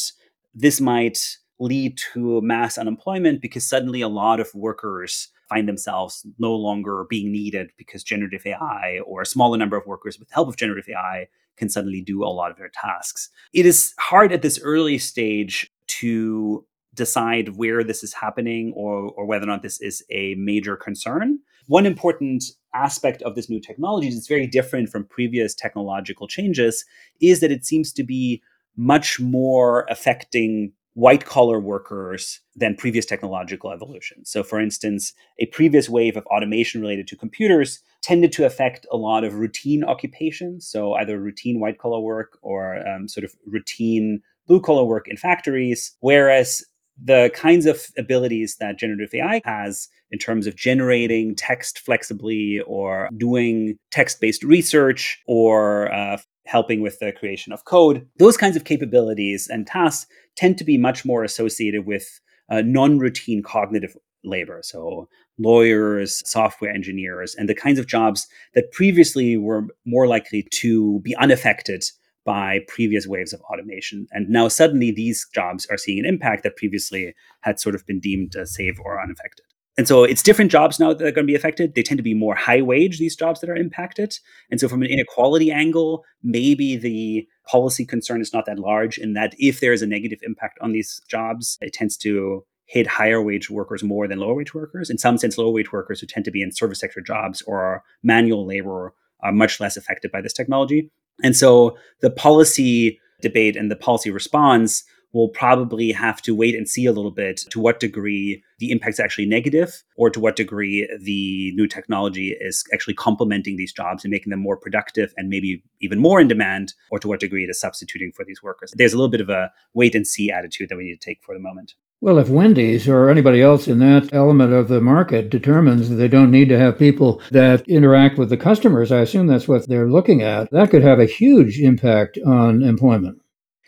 this 0.55 0.81
might 0.81 1.37
lead 1.59 1.99
to 2.13 2.41
mass 2.41 2.79
unemployment 2.79 3.43
because 3.43 3.67
suddenly 3.67 4.01
a 4.03 4.09
lot 4.09 4.39
of 4.39 4.55
workers 4.55 5.29
find 5.49 5.69
themselves 5.69 6.25
no 6.39 6.55
longer 6.55 7.07
being 7.11 7.33
needed 7.33 7.73
because 7.77 8.05
generative 8.05 8.47
AI 8.47 9.01
or 9.05 9.23
a 9.23 9.27
smaller 9.27 9.59
number 9.59 9.77
of 9.77 9.85
workers 9.85 10.17
with 10.17 10.29
the 10.29 10.35
help 10.35 10.49
of 10.49 10.57
generative 10.57 10.89
AI 10.89 11.27
can 11.57 11.69
suddenly 11.69 12.01
do 12.01 12.23
a 12.23 12.27
lot 12.27 12.53
of 12.53 12.57
their 12.57 12.71
tasks. 12.73 13.31
It 13.53 13.67
is 13.67 13.95
hard 13.99 14.33
at 14.33 14.43
this 14.43 14.61
early 14.63 14.97
stage 14.99 15.73
to 15.87 16.65
decide 16.95 17.57
where 17.57 17.83
this 17.83 18.05
is 18.05 18.15
happening 18.15 18.73
or, 18.77 19.11
or 19.17 19.27
whether 19.27 19.43
or 19.43 19.49
not 19.49 19.63
this 19.63 19.81
is 19.81 20.05
a 20.11 20.37
major 20.37 20.77
concern. 20.77 21.41
One 21.67 21.87
important 21.87 22.45
aspect 22.75 23.23
of 23.23 23.35
this 23.35 23.49
new 23.49 23.61
technology 23.61 24.09
is 24.09 24.27
very 24.27 24.47
different 24.47 24.89
from 24.89 25.05
previous 25.05 25.55
technological 25.55 26.29
changes 26.29 26.85
is 27.21 27.41
that 27.41 27.53
it 27.53 27.65
seems 27.65 27.93
to 27.93 28.03
be 28.03 28.43
much 28.77 29.21
more 29.21 29.87
affecting 29.89 30.73
white 30.95 31.25
collar 31.25 31.59
workers 31.59 32.41
than 32.55 32.77
previous 32.77 33.05
technological 33.05 33.73
evolution. 33.73 34.25
So, 34.25 34.43
for 34.43 34.61
instance, 34.61 35.13
a 35.41 35.47
previous 35.47 35.89
wave 35.89 36.17
of 36.17 36.25
automation 36.27 36.81
related 36.81 37.09
to 37.09 37.17
computers 37.17 37.81
tended 38.01 38.33
to 38.33 38.47
affect 38.47 38.87
a 38.93 38.97
lot 38.97 39.25
of 39.25 39.35
routine 39.35 39.83
occupations. 39.83 40.67
So, 40.67 40.95
either 40.95 41.19
routine 41.19 41.61
white 41.61 41.79
collar 41.79 42.01
work 42.01 42.39
or 42.43 42.87
um, 42.87 43.09
sort 43.09 43.25
of 43.25 43.35
routine 43.47 44.23
blue 44.47 44.61
collar 44.61 44.85
work 44.85 45.09
in 45.09 45.17
factories. 45.17 45.97
Whereas 46.01 46.65
the 47.03 47.31
kinds 47.35 47.67
of 47.67 47.87
abilities 47.99 48.57
that 48.61 48.79
generative 48.79 49.15
AI 49.15 49.41
has 49.45 49.89
in 50.11 50.19
terms 50.19 50.47
of 50.47 50.57
generating 50.57 51.35
text 51.35 51.79
flexibly 51.79 52.61
or 52.67 53.09
doing 53.17 53.77
text 53.91 54.21
based 54.21 54.45
research 54.45 55.21
or 55.27 55.93
uh, 55.93 56.19
helping 56.47 56.81
with 56.81 56.99
the 57.01 57.13
creation 57.13 57.53
of 57.53 57.65
code, 57.65 58.07
those 58.19 58.37
kinds 58.37 58.57
of 58.57 58.65
capabilities 58.65 59.49
and 59.51 59.67
tasks 59.67 60.07
tend 60.37 60.59
to 60.59 60.65
be 60.65 60.79
much 60.79 61.05
more 61.05 61.25
associated 61.25 61.87
with 61.87 62.21
uh, 62.49 62.63
non 62.63 62.99
routine 62.99 63.43
cognitive 63.43 63.97
labor. 64.23 64.61
So, 64.63 65.09
lawyers, 65.39 66.23
software 66.29 66.71
engineers, 66.71 67.35
and 67.35 67.49
the 67.49 67.55
kinds 67.55 67.79
of 67.79 67.87
jobs 67.87 68.29
that 68.55 68.73
previously 68.73 69.37
were 69.37 69.67
more 69.85 70.07
likely 70.07 70.47
to 70.53 71.01
be 71.01 71.17
unaffected 71.17 71.85
by 72.25 72.61
previous 72.69 73.07
waves 73.07 73.33
of 73.33 73.41
automation. 73.43 74.07
And 74.13 74.29
now 74.29 74.49
suddenly 74.49 74.91
these 74.91 75.27
jobs 75.35 75.67
are 75.71 75.77
seeing 75.77 75.99
an 75.99 76.07
impact 76.07 76.43
that 76.43 76.57
previously 76.57 77.15
had 77.43 77.61
sort 77.61 77.75
of 77.75 77.87
been 77.87 78.01
deemed 78.01 78.35
uh, 78.37 78.47
safe 78.47 78.79
or 78.83 79.01
unaffected. 79.01 79.45
And 79.77 79.89
so 79.89 80.05
it's 80.05 80.23
different 80.23 80.53
jobs 80.53 80.79
now 80.79 80.93
that 80.93 81.05
are 81.05 81.11
going 81.11 81.27
to 81.27 81.31
be 81.31 81.35
affected. 81.35 81.75
They 81.75 81.83
tend 81.83 81.99
to 81.99 82.05
be 82.05 82.15
more 82.15 82.37
high 82.37 82.63
wage, 82.63 82.99
these 82.99 83.17
jobs 83.17 83.41
that 83.41 83.51
are 83.51 83.57
impacted. 83.57 84.17
And 84.51 84.61
so, 84.61 84.69
from 84.69 84.83
an 84.83 84.89
inequality 84.89 85.51
angle, 85.51 86.05
maybe 86.23 86.77
the 86.77 87.27
policy 87.51 87.85
concern 87.85 88.21
is 88.21 88.33
not 88.33 88.47
that 88.47 88.61
large 88.61 88.99
in 88.99 89.15
that 89.15 89.35
if 89.39 89.61
there 89.61 89.73
is 89.73 89.83
a 89.83 89.87
negative 89.87 90.21
impact 90.23 90.59
on 90.63 90.73
these 90.73 91.01
jobs, 91.09 91.59
it 91.61 91.73
tends 91.73 91.97
to 91.99 92.45
hit 92.67 92.87
higher 92.87 93.21
wage 93.21 93.51
workers 93.51 93.83
more 93.83 94.07
than 94.07 94.21
lower 94.21 94.35
wage 94.35 94.55
workers. 94.55 94.91
In 94.91 94.99
some 94.99 95.19
sense, 95.19 95.37
lower 95.37 95.53
wage 95.53 95.73
workers 95.73 96.01
who 96.01 96.07
tend 96.07 96.25
to 96.25 96.31
be 96.31 96.43
in 96.43 96.53
service 96.53 96.79
sector 96.79 97.01
jobs 97.01 97.43
or 97.43 97.83
manual 98.03 98.47
labor 98.47 98.95
are 99.23 99.33
much 99.33 99.59
less 99.61 99.77
affected 99.77 100.13
by 100.13 100.21
this 100.21 100.33
technology. 100.33 100.91
And 101.23 101.37
so 101.37 101.77
the 102.01 102.11
policy 102.11 102.99
debate 103.21 103.57
and 103.57 103.71
the 103.71 103.77
policy 103.77 104.11
response 104.11 104.85
will 105.15 105.29
probably 105.29 105.93
have 105.93 106.21
to 106.21 106.35
wait 106.35 106.57
and 106.57 106.69
see 106.69 106.87
a 106.87 106.93
little 106.93 107.13
bit 107.13 107.41
to 107.49 107.61
what 107.61 107.79
degree 107.79 108.43
the 108.59 108.73
impact 108.73 108.95
is 108.95 109.01
actually 109.01 109.27
negative 109.27 109.85
or 109.97 110.11
to 110.11 110.19
what 110.19 110.35
degree 110.35 110.89
the 111.01 111.53
new 111.55 111.69
technology 111.69 112.37
is 112.41 112.65
actually 112.75 112.95
complementing 112.95 113.57
these 113.57 113.73
jobs 113.73 114.05
and 114.05 114.11
making 114.11 114.31
them 114.31 114.41
more 114.41 114.57
productive 114.57 115.15
and 115.17 115.29
maybe 115.29 115.63
even 115.81 116.01
more 116.01 116.21
in 116.21 116.27
demand 116.27 116.75
or 116.91 116.99
to 116.99 117.07
what 117.07 117.21
degree 117.21 117.45
it 117.45 117.51
is 117.51 117.61
substituting 117.61 118.11
for 118.13 118.25
these 118.25 118.43
workers. 118.43 118.75
There's 118.77 118.93
a 118.93 118.97
little 118.97 119.11
bit 119.11 119.21
of 119.21 119.31
a 119.31 119.53
wait 119.73 119.95
and 119.95 120.07
see 120.07 120.33
attitude 120.33 120.69
that 120.69 120.77
we 120.77 120.85
need 120.85 121.01
to 121.01 121.07
take 121.07 121.23
for 121.23 121.35
the 121.35 121.41
moment. 121.41 121.75
Well, 122.05 122.19
if 122.19 122.29
Wendy's 122.29 122.87
or 122.87 123.09
anybody 123.09 123.41
else 123.41 123.67
in 123.67 123.79
that 123.79 124.13
element 124.13 124.53
of 124.53 124.69
the 124.69 124.83
market 124.83 125.31
determines 125.31 125.89
that 125.89 125.95
they 125.95 126.07
don't 126.07 126.31
need 126.31 126.51
to 126.51 126.59
have 126.59 126.79
people 126.79 127.23
that 127.31 127.67
interact 127.67 128.19
with 128.19 128.29
the 128.29 128.37
customers, 128.37 128.93
I 128.93 129.01
assume 129.01 129.27
that's 129.27 129.49
what 129.49 129.67
they're 129.69 129.89
looking 129.89 130.21
at, 130.21 130.51
that 130.51 130.69
could 130.69 130.83
have 130.83 131.01
a 131.01 131.07
huge 131.07 131.59
impact 131.59 132.19
on 132.27 132.63
employment. 132.63 133.23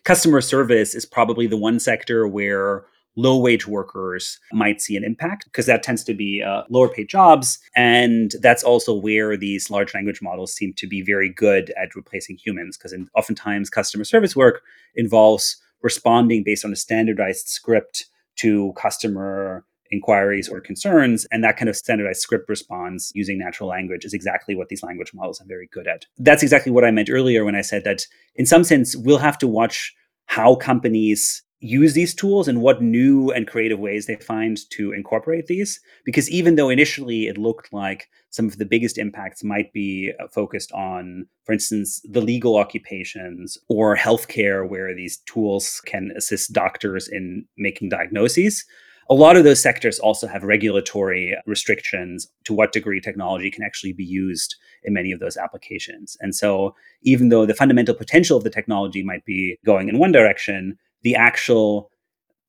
Customer 0.04 0.42
service 0.42 0.94
is 0.94 1.06
probably 1.06 1.46
the 1.46 1.56
one 1.56 1.80
sector 1.80 2.28
where 2.28 2.84
low 3.16 3.38
wage 3.38 3.66
workers 3.66 4.38
might 4.52 4.82
see 4.82 4.98
an 4.98 5.04
impact 5.04 5.46
because 5.46 5.64
that 5.64 5.82
tends 5.82 6.04
to 6.04 6.12
be 6.12 6.42
uh, 6.42 6.64
lower 6.68 6.90
paid 6.90 7.08
jobs. 7.08 7.58
And 7.74 8.34
that's 8.42 8.62
also 8.62 8.92
where 8.92 9.38
these 9.38 9.70
large 9.70 9.94
language 9.94 10.20
models 10.20 10.52
seem 10.52 10.74
to 10.74 10.86
be 10.86 11.00
very 11.00 11.30
good 11.30 11.72
at 11.80 11.96
replacing 11.96 12.36
humans 12.36 12.76
because 12.76 12.94
oftentimes 13.14 13.70
customer 13.70 14.04
service 14.04 14.36
work 14.36 14.60
involves 14.94 15.56
responding 15.80 16.42
based 16.44 16.66
on 16.66 16.72
a 16.74 16.76
standardized 16.76 17.48
script 17.48 18.04
to 18.36 18.72
customer 18.76 19.64
inquiries 19.90 20.48
or 20.48 20.60
concerns. 20.60 21.26
And 21.30 21.44
that 21.44 21.56
kind 21.56 21.68
of 21.68 21.76
standardized 21.76 22.20
script 22.20 22.48
response 22.48 23.12
using 23.14 23.38
natural 23.38 23.68
language 23.68 24.04
is 24.04 24.14
exactly 24.14 24.54
what 24.54 24.68
these 24.68 24.82
language 24.82 25.12
models 25.14 25.40
are 25.40 25.46
very 25.46 25.68
good 25.72 25.86
at. 25.86 26.06
That's 26.18 26.42
exactly 26.42 26.72
what 26.72 26.84
I 26.84 26.90
meant 26.90 27.10
earlier 27.10 27.44
when 27.44 27.54
I 27.54 27.60
said 27.60 27.84
that, 27.84 28.06
in 28.34 28.46
some 28.46 28.64
sense, 28.64 28.96
we'll 28.96 29.18
have 29.18 29.38
to 29.38 29.46
watch 29.46 29.94
how 30.26 30.56
companies 30.56 31.42
use 31.60 31.94
these 31.94 32.14
tools 32.14 32.48
and 32.48 32.60
what 32.60 32.82
new 32.82 33.30
and 33.30 33.46
creative 33.46 33.78
ways 33.78 34.06
they 34.06 34.16
find 34.16 34.58
to 34.70 34.92
incorporate 34.92 35.46
these. 35.46 35.80
Because 36.04 36.30
even 36.30 36.56
though 36.56 36.68
initially 36.68 37.26
it 37.26 37.38
looked 37.38 37.72
like 37.72 38.08
some 38.30 38.46
of 38.46 38.58
the 38.58 38.66
biggest 38.66 38.98
impacts 38.98 39.42
might 39.42 39.72
be 39.72 40.12
uh, 40.20 40.28
focused 40.28 40.70
on, 40.72 41.26
for 41.44 41.52
instance, 41.52 42.00
the 42.04 42.20
legal 42.20 42.56
occupations 42.56 43.56
or 43.68 43.96
healthcare, 43.96 44.68
where 44.68 44.94
these 44.94 45.18
tools 45.18 45.80
can 45.86 46.12
assist 46.16 46.52
doctors 46.52 47.08
in 47.08 47.46
making 47.56 47.88
diagnoses. 47.88 48.64
A 49.08 49.14
lot 49.14 49.36
of 49.36 49.44
those 49.44 49.62
sectors 49.62 50.00
also 50.00 50.26
have 50.26 50.42
regulatory 50.42 51.36
restrictions 51.46 52.26
to 52.44 52.52
what 52.52 52.72
degree 52.72 53.00
technology 53.00 53.52
can 53.52 53.62
actually 53.62 53.92
be 53.92 54.04
used 54.04 54.56
in 54.82 54.92
many 54.92 55.12
of 55.12 55.20
those 55.20 55.36
applications. 55.36 56.16
And 56.20 56.34
so, 56.34 56.74
even 57.02 57.28
though 57.28 57.46
the 57.46 57.54
fundamental 57.54 57.94
potential 57.94 58.36
of 58.36 58.42
the 58.42 58.50
technology 58.50 59.04
might 59.04 59.24
be 59.24 59.58
going 59.64 59.88
in 59.88 60.00
one 60.00 60.10
direction, 60.10 60.76
the 61.06 61.14
actual 61.14 61.88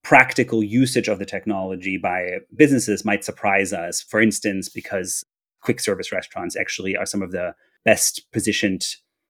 practical 0.04 0.64
usage 0.64 1.08
of 1.08 1.20
the 1.20 1.28
technology 1.28 1.96
by 1.96 2.38
businesses 2.56 3.06
might 3.06 3.24
surprise 3.24 3.72
us. 3.72 4.02
For 4.02 4.20
instance, 4.20 4.68
because 4.68 5.24
quick 5.62 5.80
service 5.80 6.12
restaurants 6.12 6.58
actually 6.58 6.98
are 6.98 7.06
some 7.06 7.22
of 7.22 7.32
the 7.32 7.54
best 7.86 8.26
positioned 8.34 8.84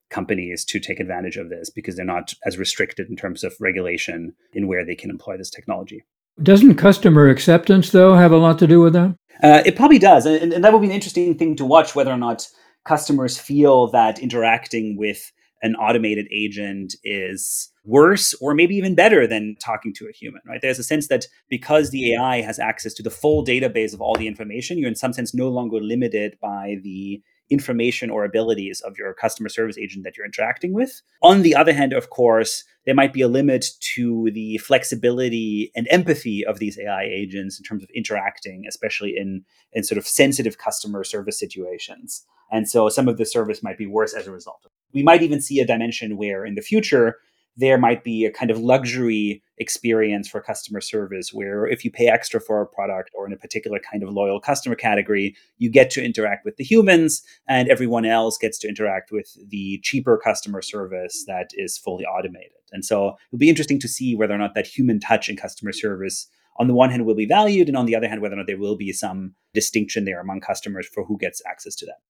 companies 0.10 0.64
to 0.64 0.80
take 0.80 1.02
advantage 1.02 1.36
of 1.36 1.50
this 1.50 1.70
because 1.70 1.98
they're 1.98 2.06
not 2.06 2.34
as 2.46 2.58
restricted 2.58 3.10
in 3.10 3.18
terms 3.18 3.44
of 3.44 3.54
regulation 3.60 4.34
in 4.54 4.70
where 4.70 4.86
they 4.86 4.96
can 4.96 5.10
employ 5.10 5.36
this 5.36 5.50
technology. 5.50 6.06
Doesn't 6.42 6.76
customer 6.76 7.28
acceptance, 7.28 7.90
though, 7.90 8.16
have 8.16 8.32
a 8.32 8.38
lot 8.38 8.58
to 8.60 8.68
do 8.68 8.80
with 8.80 8.94
that? 8.94 9.14
Uh, 9.44 9.62
it 9.66 9.76
probably 9.76 10.00
does. 10.00 10.26
And, 10.26 10.54
and 10.54 10.64
that 10.64 10.72
will 10.72 10.80
be 10.80 10.88
an 10.88 10.94
interesting 10.94 11.38
thing 11.38 11.58
to 11.58 11.66
watch 11.66 11.96
whether 11.96 12.12
or 12.12 12.18
not 12.18 12.48
customers 12.86 13.38
feel 13.38 13.88
that 13.88 14.20
interacting 14.20 14.96
with 14.96 15.34
an 15.62 15.76
automated 15.76 16.28
agent 16.32 16.96
is 17.04 17.72
worse 17.84 18.34
or 18.42 18.54
maybe 18.54 18.76
even 18.76 18.96
better 18.96 19.26
than 19.26 19.56
talking 19.60 19.94
to 19.94 20.08
a 20.08 20.12
human, 20.12 20.42
right? 20.46 20.62
There's 20.62 20.80
a 20.80 20.84
sense 20.84 21.08
that 21.08 21.26
because 21.50 21.90
the 21.90 22.14
AI 22.14 22.42
has 22.42 22.60
access 22.60 22.94
to 22.96 23.04
the 23.04 23.10
full 23.10 23.46
database 23.46 23.94
of 23.94 24.02
all 24.02 24.16
the 24.16 24.28
information, 24.28 24.78
you're 24.78 24.90
in 24.90 24.96
some 24.96 25.14
sense 25.14 25.34
no 25.34 25.48
longer 25.48 25.80
limited 25.80 26.38
by 26.42 26.78
the 26.84 27.22
information 27.50 28.10
or 28.10 28.26
abilities 28.26 28.82
of 28.82 28.98
your 28.98 29.14
customer 29.14 29.50
service 29.50 29.78
agent 29.78 30.04
that 30.04 30.18
you're 30.18 30.26
interacting 30.26 30.74
with. 30.74 31.02
On 31.22 31.42
the 31.42 31.56
other 31.56 31.74
hand, 31.74 31.94
of 31.94 32.10
course, 32.10 32.64
there 32.86 32.96
might 32.96 33.14
be 33.14 33.22
a 33.22 33.28
limit 33.28 33.66
to 33.96 34.30
the 34.34 34.58
flexibility 34.58 35.72
and 35.76 35.88
empathy 35.90 36.46
of 36.46 36.60
these 36.60 36.78
AI 36.78 37.04
agents 37.04 37.58
in 37.58 37.64
terms 37.64 37.84
of 37.84 37.90
interacting, 37.96 38.66
especially 38.68 39.16
in, 39.18 39.44
in 39.74 39.84
sort 39.84 39.98
of 39.98 40.08
sensitive 40.08 40.58
customer 40.58 41.04
service 41.04 41.40
situations. 41.40 42.26
And 42.52 42.70
so 42.70 42.90
some 42.90 43.08
of 43.08 43.18
the 43.18 43.26
service 43.26 43.64
might 43.64 43.78
be 43.78 43.86
worse 43.86 44.14
as 44.14 44.28
a 44.28 44.32
result. 44.32 44.66
We 44.94 45.04
might 45.04 45.22
even 45.22 45.42
see 45.42 45.60
a 45.60 45.66
dimension 45.66 46.18
where 46.18 46.46
in 46.46 46.56
the 46.56 46.62
future, 46.62 47.18
there 47.58 47.78
might 47.78 48.04
be 48.04 48.24
a 48.24 48.32
kind 48.32 48.52
of 48.52 48.60
luxury 48.60 49.42
experience 49.58 50.28
for 50.28 50.40
customer 50.40 50.80
service 50.80 51.34
where 51.34 51.66
if 51.66 51.84
you 51.84 51.90
pay 51.90 52.08
extra 52.08 52.40
for 52.40 52.62
a 52.62 52.68
product 52.68 53.10
or 53.16 53.26
in 53.26 53.34
a 53.34 53.38
particular 53.38 53.80
kind 53.80 54.04
of 54.04 54.10
loyal 54.10 54.40
customer 54.40 54.76
category, 54.76 55.36
you 55.58 55.70
get 55.70 55.90
to 55.90 56.04
interact 56.04 56.46
with 56.46 56.56
the 56.58 56.64
humans 56.64 57.24
and 57.48 57.68
everyone 57.68 58.06
else 58.06 58.38
gets 58.38 58.60
to 58.60 58.68
interact 58.68 59.12
with 59.12 59.36
the 59.50 59.80
cheaper 59.84 60.18
customer 60.24 60.62
service 60.62 61.26
that 61.26 61.50
is 61.56 61.80
fully 61.80 62.06
automated. 62.06 62.52
And 62.72 62.86
so 62.86 63.16
it'll 63.32 63.40
be 63.40 63.50
interesting 63.50 63.80
to 63.80 63.88
see 63.88 64.16
whether 64.16 64.36
or 64.36 64.38
not 64.38 64.54
that 64.54 64.68
human 64.68 65.00
touch 65.00 65.28
in 65.28 65.36
customer 65.36 65.72
service 65.72 66.28
on 66.60 66.68
the 66.68 66.74
one 66.76 66.92
hand 66.92 67.06
will 67.06 67.16
be 67.16 67.26
valued 67.26 67.68
and 67.68 67.78
on 67.78 67.88
the 67.88 67.96
other 67.96 68.08
hand 68.08 68.22
whether 68.22 68.36
or 68.36 68.38
not 68.38 68.48
there 68.48 68.60
will 68.60 68.78
be 68.78 68.92
some 68.92 69.34
distinction 69.54 70.06
there 70.06 70.20
among 70.20 70.42
customers 70.42 70.88
for 70.88 71.06
who 71.06 71.18
gets 71.18 71.42
access 71.48 71.76
to 71.76 71.86
that. 71.88 72.02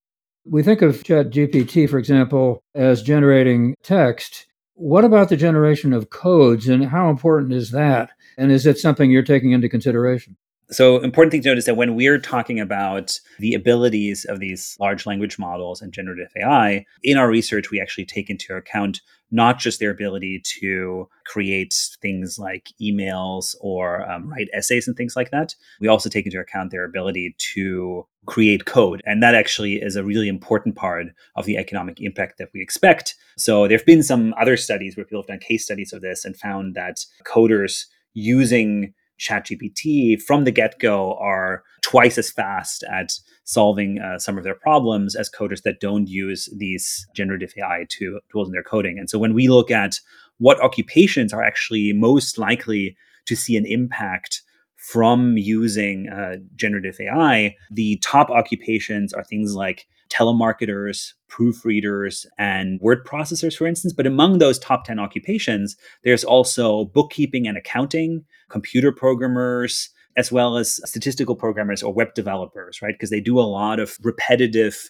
We 0.49 0.63
think 0.63 0.81
of 0.81 1.03
ChatGPT, 1.03 1.89
for 1.89 1.97
example, 1.97 2.63
as 2.73 3.01
generating 3.01 3.75
text 3.83 4.47
what 4.77 5.03
about 5.03 5.29
the 5.29 5.37
generation 5.37 5.91
of 5.91 6.11
codes 6.11 6.67
and 6.67 6.85
how 6.85 7.09
important 7.09 7.51
is 7.51 7.71
that? 7.71 8.11
And 8.37 8.51
is 8.51 8.67
it 8.67 8.77
something 8.77 9.09
you're 9.09 9.23
taking 9.23 9.51
into 9.51 9.67
consideration? 9.67 10.37
So, 10.69 10.97
important 10.97 11.31
thing 11.31 11.41
to 11.43 11.49
note 11.49 11.57
is 11.57 11.65
that 11.65 11.77
when 11.77 11.95
we're 11.95 12.19
talking 12.19 12.59
about 12.59 13.19
the 13.39 13.53
abilities 13.53 14.25
of 14.25 14.39
these 14.39 14.75
large 14.79 15.05
language 15.05 15.39
models 15.39 15.81
and 15.81 15.93
generative 15.93 16.29
AI, 16.37 16.85
in 17.03 17.17
our 17.17 17.29
research, 17.29 17.71
we 17.71 17.79
actually 17.81 18.05
take 18.05 18.29
into 18.29 18.53
account 18.53 19.01
not 19.31 19.59
just 19.59 19.79
their 19.79 19.91
ability 19.91 20.41
to 20.61 21.07
create 21.25 21.75
things 22.01 22.39
like 22.39 22.69
emails 22.81 23.55
or 23.59 24.09
um, 24.09 24.29
write 24.29 24.47
essays 24.53 24.87
and 24.87 24.95
things 24.95 25.15
like 25.15 25.31
that. 25.31 25.53
We 25.81 25.87
also 25.87 26.09
take 26.09 26.25
into 26.25 26.39
account 26.39 26.71
their 26.71 26.85
ability 26.85 27.35
to 27.53 28.07
create 28.25 28.65
code. 28.65 29.01
And 29.05 29.21
that 29.23 29.35
actually 29.35 29.75
is 29.75 29.95
a 29.95 30.03
really 30.03 30.27
important 30.27 30.75
part 30.75 31.07
of 31.35 31.45
the 31.45 31.57
economic 31.57 31.99
impact 32.01 32.37
that 32.37 32.49
we 32.53 32.61
expect. 32.61 33.15
So 33.37 33.67
there 33.67 33.77
have 33.77 33.85
been 33.85 34.03
some 34.03 34.33
other 34.39 34.57
studies 34.57 34.95
where 34.95 35.05
people 35.05 35.21
have 35.21 35.27
done 35.27 35.39
case 35.39 35.65
studies 35.65 35.93
of 35.93 36.01
this 36.01 36.25
and 36.25 36.37
found 36.37 36.75
that 36.75 37.05
coders 37.25 37.85
using 38.13 38.93
ChatGPT 39.19 40.21
from 40.21 40.43
the 40.43 40.51
get 40.51 40.79
go 40.79 41.17
are 41.19 41.63
twice 41.81 42.17
as 42.17 42.29
fast 42.29 42.83
at 42.91 43.13
solving 43.43 43.99
uh, 43.99 44.19
some 44.19 44.37
of 44.37 44.43
their 44.43 44.55
problems 44.55 45.15
as 45.15 45.29
coders 45.29 45.63
that 45.63 45.79
don't 45.79 46.07
use 46.07 46.49
these 46.57 47.07
generative 47.15 47.53
AI 47.57 47.85
to, 47.89 48.19
tools 48.31 48.47
in 48.47 48.51
their 48.51 48.63
coding. 48.63 48.99
And 48.99 49.09
so 49.09 49.17
when 49.17 49.33
we 49.33 49.47
look 49.47 49.71
at 49.71 49.99
what 50.37 50.61
occupations 50.61 51.33
are 51.33 51.43
actually 51.43 51.93
most 51.93 52.37
likely 52.37 52.95
to 53.25 53.35
see 53.35 53.57
an 53.57 53.65
impact 53.65 54.41
from 54.75 55.37
using 55.37 56.09
uh, 56.09 56.35
generative 56.55 56.97
AI, 56.99 57.55
the 57.71 57.97
top 57.97 58.29
occupations 58.29 59.13
are 59.13 59.23
things 59.23 59.55
like 59.55 59.87
telemarketers, 60.09 61.13
proofreaders, 61.29 62.25
and 62.37 62.79
word 62.81 63.05
processors, 63.05 63.55
for 63.55 63.67
instance. 63.67 63.93
But 63.93 64.07
among 64.07 64.37
those 64.37 64.59
top 64.59 64.85
10 64.85 64.99
occupations, 64.99 65.75
there's 66.03 66.23
also 66.23 66.85
bookkeeping 66.85 67.47
and 67.47 67.57
accounting, 67.57 68.25
computer 68.49 68.91
programmers, 68.91 69.89
as 70.15 70.31
well 70.31 70.57
as 70.57 70.79
statistical 70.89 71.35
programmers 71.35 71.83
or 71.83 71.93
web 71.93 72.13
developers, 72.13 72.81
right? 72.81 72.95
Because 72.95 73.11
they 73.11 73.21
do 73.21 73.39
a 73.39 73.41
lot 73.41 73.79
of 73.79 73.97
repetitive 74.01 74.89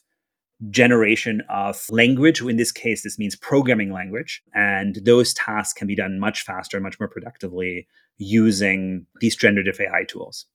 generation 0.69 1.41
of 1.49 1.85
language. 1.89 2.41
In 2.41 2.57
this 2.57 2.71
case, 2.71 3.03
this 3.03 3.19
means 3.19 3.35
programming 3.35 3.91
language. 3.91 4.41
And 4.55 4.95
those 5.03 5.33
tasks 5.33 5.73
can 5.73 5.87
be 5.87 5.95
done 5.95 6.19
much 6.19 6.43
faster, 6.43 6.79
much 6.79 6.99
more 6.99 7.09
productively 7.09 7.87
using 8.17 9.05
these 9.19 9.35
generative 9.35 9.79
AI 9.79 10.05
tools. 10.07 10.45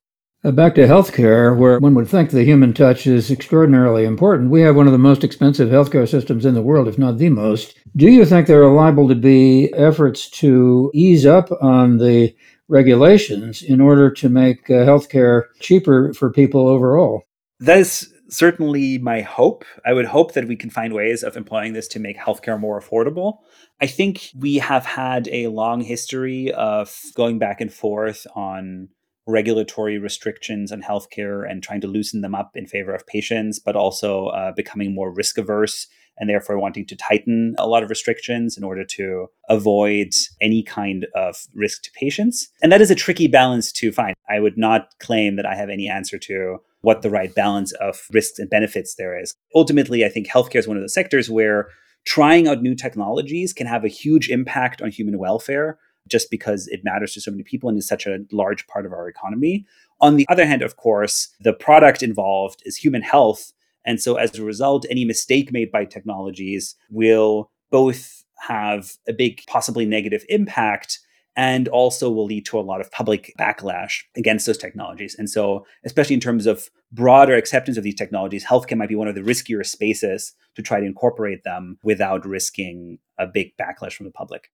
Uh, 0.44 0.50
back 0.50 0.74
to 0.74 0.88
healthcare, 0.88 1.56
where 1.56 1.78
one 1.78 1.94
would 1.94 2.08
think 2.08 2.30
the 2.30 2.42
human 2.42 2.74
touch 2.74 3.06
is 3.06 3.30
extraordinarily 3.30 4.04
important. 4.04 4.50
We 4.50 4.62
have 4.62 4.74
one 4.74 4.86
of 4.86 4.92
the 4.92 4.98
most 4.98 5.22
expensive 5.22 5.68
healthcare 5.68 6.08
systems 6.08 6.44
in 6.44 6.54
the 6.54 6.62
world, 6.62 6.88
if 6.88 6.98
not 6.98 7.18
the 7.18 7.28
most. 7.28 7.78
Do 7.94 8.10
you 8.10 8.24
think 8.24 8.48
there 8.48 8.64
are 8.64 8.74
liable 8.74 9.06
to 9.06 9.14
be 9.14 9.72
efforts 9.72 10.28
to 10.30 10.90
ease 10.94 11.24
up 11.24 11.50
on 11.62 11.98
the 11.98 12.34
regulations 12.66 13.62
in 13.62 13.80
order 13.80 14.10
to 14.10 14.28
make 14.28 14.68
uh, 14.68 14.84
healthcare 14.84 15.44
cheaper 15.60 16.12
for 16.12 16.32
people 16.32 16.66
overall? 16.66 17.22
That 17.60 17.78
is 17.78 18.12
certainly 18.28 18.98
my 18.98 19.20
hope. 19.20 19.64
I 19.86 19.92
would 19.92 20.06
hope 20.06 20.32
that 20.32 20.48
we 20.48 20.56
can 20.56 20.70
find 20.70 20.92
ways 20.92 21.22
of 21.22 21.36
employing 21.36 21.74
this 21.74 21.86
to 21.88 22.00
make 22.00 22.18
healthcare 22.18 22.58
more 22.58 22.80
affordable. 22.80 23.38
I 23.80 23.86
think 23.86 24.30
we 24.36 24.56
have 24.56 24.86
had 24.86 25.28
a 25.28 25.46
long 25.46 25.82
history 25.82 26.50
of 26.50 27.00
going 27.14 27.38
back 27.38 27.60
and 27.60 27.72
forth 27.72 28.26
on 28.34 28.88
regulatory 29.26 29.98
restrictions 29.98 30.72
on 30.72 30.82
healthcare 30.82 31.48
and 31.48 31.62
trying 31.62 31.80
to 31.80 31.86
loosen 31.86 32.20
them 32.20 32.34
up 32.34 32.50
in 32.54 32.66
favor 32.66 32.94
of 32.94 33.06
patients, 33.06 33.58
but 33.58 33.76
also 33.76 34.26
uh, 34.28 34.52
becoming 34.52 34.94
more 34.94 35.12
risk 35.12 35.38
averse 35.38 35.86
and 36.18 36.28
therefore 36.28 36.58
wanting 36.58 36.86
to 36.86 36.96
tighten 36.96 37.54
a 37.58 37.66
lot 37.66 37.82
of 37.82 37.90
restrictions 37.90 38.56
in 38.56 38.64
order 38.64 38.84
to 38.84 39.26
avoid 39.48 40.12
any 40.40 40.62
kind 40.62 41.06
of 41.14 41.46
risk 41.54 41.82
to 41.82 41.90
patients. 41.92 42.48
And 42.62 42.70
that 42.70 42.80
is 42.80 42.90
a 42.90 42.94
tricky 42.94 43.28
balance 43.28 43.72
to 43.72 43.92
find. 43.92 44.14
I 44.28 44.40
would 44.40 44.58
not 44.58 44.88
claim 45.00 45.36
that 45.36 45.46
I 45.46 45.54
have 45.54 45.70
any 45.70 45.88
answer 45.88 46.18
to 46.18 46.58
what 46.82 47.02
the 47.02 47.10
right 47.10 47.34
balance 47.34 47.72
of 47.72 48.02
risks 48.12 48.38
and 48.38 48.50
benefits 48.50 48.96
there 48.96 49.18
is. 49.18 49.34
Ultimately, 49.54 50.04
I 50.04 50.08
think 50.08 50.28
healthcare 50.28 50.56
is 50.56 50.68
one 50.68 50.76
of 50.76 50.82
the 50.82 50.88
sectors 50.88 51.30
where 51.30 51.68
trying 52.04 52.48
out 52.48 52.62
new 52.62 52.74
technologies 52.74 53.52
can 53.52 53.66
have 53.66 53.84
a 53.84 53.88
huge 53.88 54.28
impact 54.28 54.82
on 54.82 54.90
human 54.90 55.18
welfare 55.18 55.78
just 56.08 56.30
because 56.30 56.68
it 56.68 56.84
matters 56.84 57.14
to 57.14 57.20
so 57.20 57.30
many 57.30 57.42
people 57.42 57.68
and 57.68 57.78
is 57.78 57.86
such 57.86 58.06
a 58.06 58.20
large 58.32 58.66
part 58.66 58.86
of 58.86 58.92
our 58.92 59.08
economy. 59.08 59.64
On 60.00 60.16
the 60.16 60.26
other 60.28 60.46
hand, 60.46 60.62
of 60.62 60.76
course, 60.76 61.28
the 61.40 61.52
product 61.52 62.02
involved 62.02 62.62
is 62.64 62.76
human 62.76 63.02
health. 63.02 63.52
And 63.84 64.00
so 64.00 64.16
as 64.16 64.36
a 64.38 64.44
result, 64.44 64.86
any 64.90 65.04
mistake 65.04 65.52
made 65.52 65.70
by 65.70 65.84
technologies 65.84 66.76
will 66.90 67.50
both 67.70 68.24
have 68.40 68.92
a 69.08 69.12
big, 69.12 69.42
possibly 69.46 69.86
negative 69.86 70.24
impact 70.28 70.98
and 71.36 71.68
also 71.68 72.10
will 72.10 72.26
lead 72.26 72.44
to 72.46 72.58
a 72.58 72.60
lot 72.60 72.80
of 72.80 72.90
public 72.90 73.32
backlash 73.38 74.02
against 74.16 74.46
those 74.46 74.58
technologies. 74.58 75.16
And 75.18 75.30
so, 75.30 75.64
especially 75.84 76.14
in 76.14 76.20
terms 76.20 76.46
of 76.46 76.68
broader 76.90 77.34
acceptance 77.34 77.78
of 77.78 77.84
these 77.84 77.94
technologies, 77.94 78.44
healthcare 78.44 78.76
might 78.76 78.88
be 78.88 78.94
one 78.94 79.08
of 79.08 79.14
the 79.14 79.22
riskier 79.22 79.64
spaces 79.64 80.34
to 80.56 80.62
try 80.62 80.80
to 80.80 80.86
incorporate 80.86 81.42
them 81.44 81.78
without 81.82 82.26
risking 82.26 82.98
a 83.18 83.26
big 83.26 83.56
backlash 83.56 83.94
from 83.94 84.04
the 84.04 84.12
public. 84.12 84.50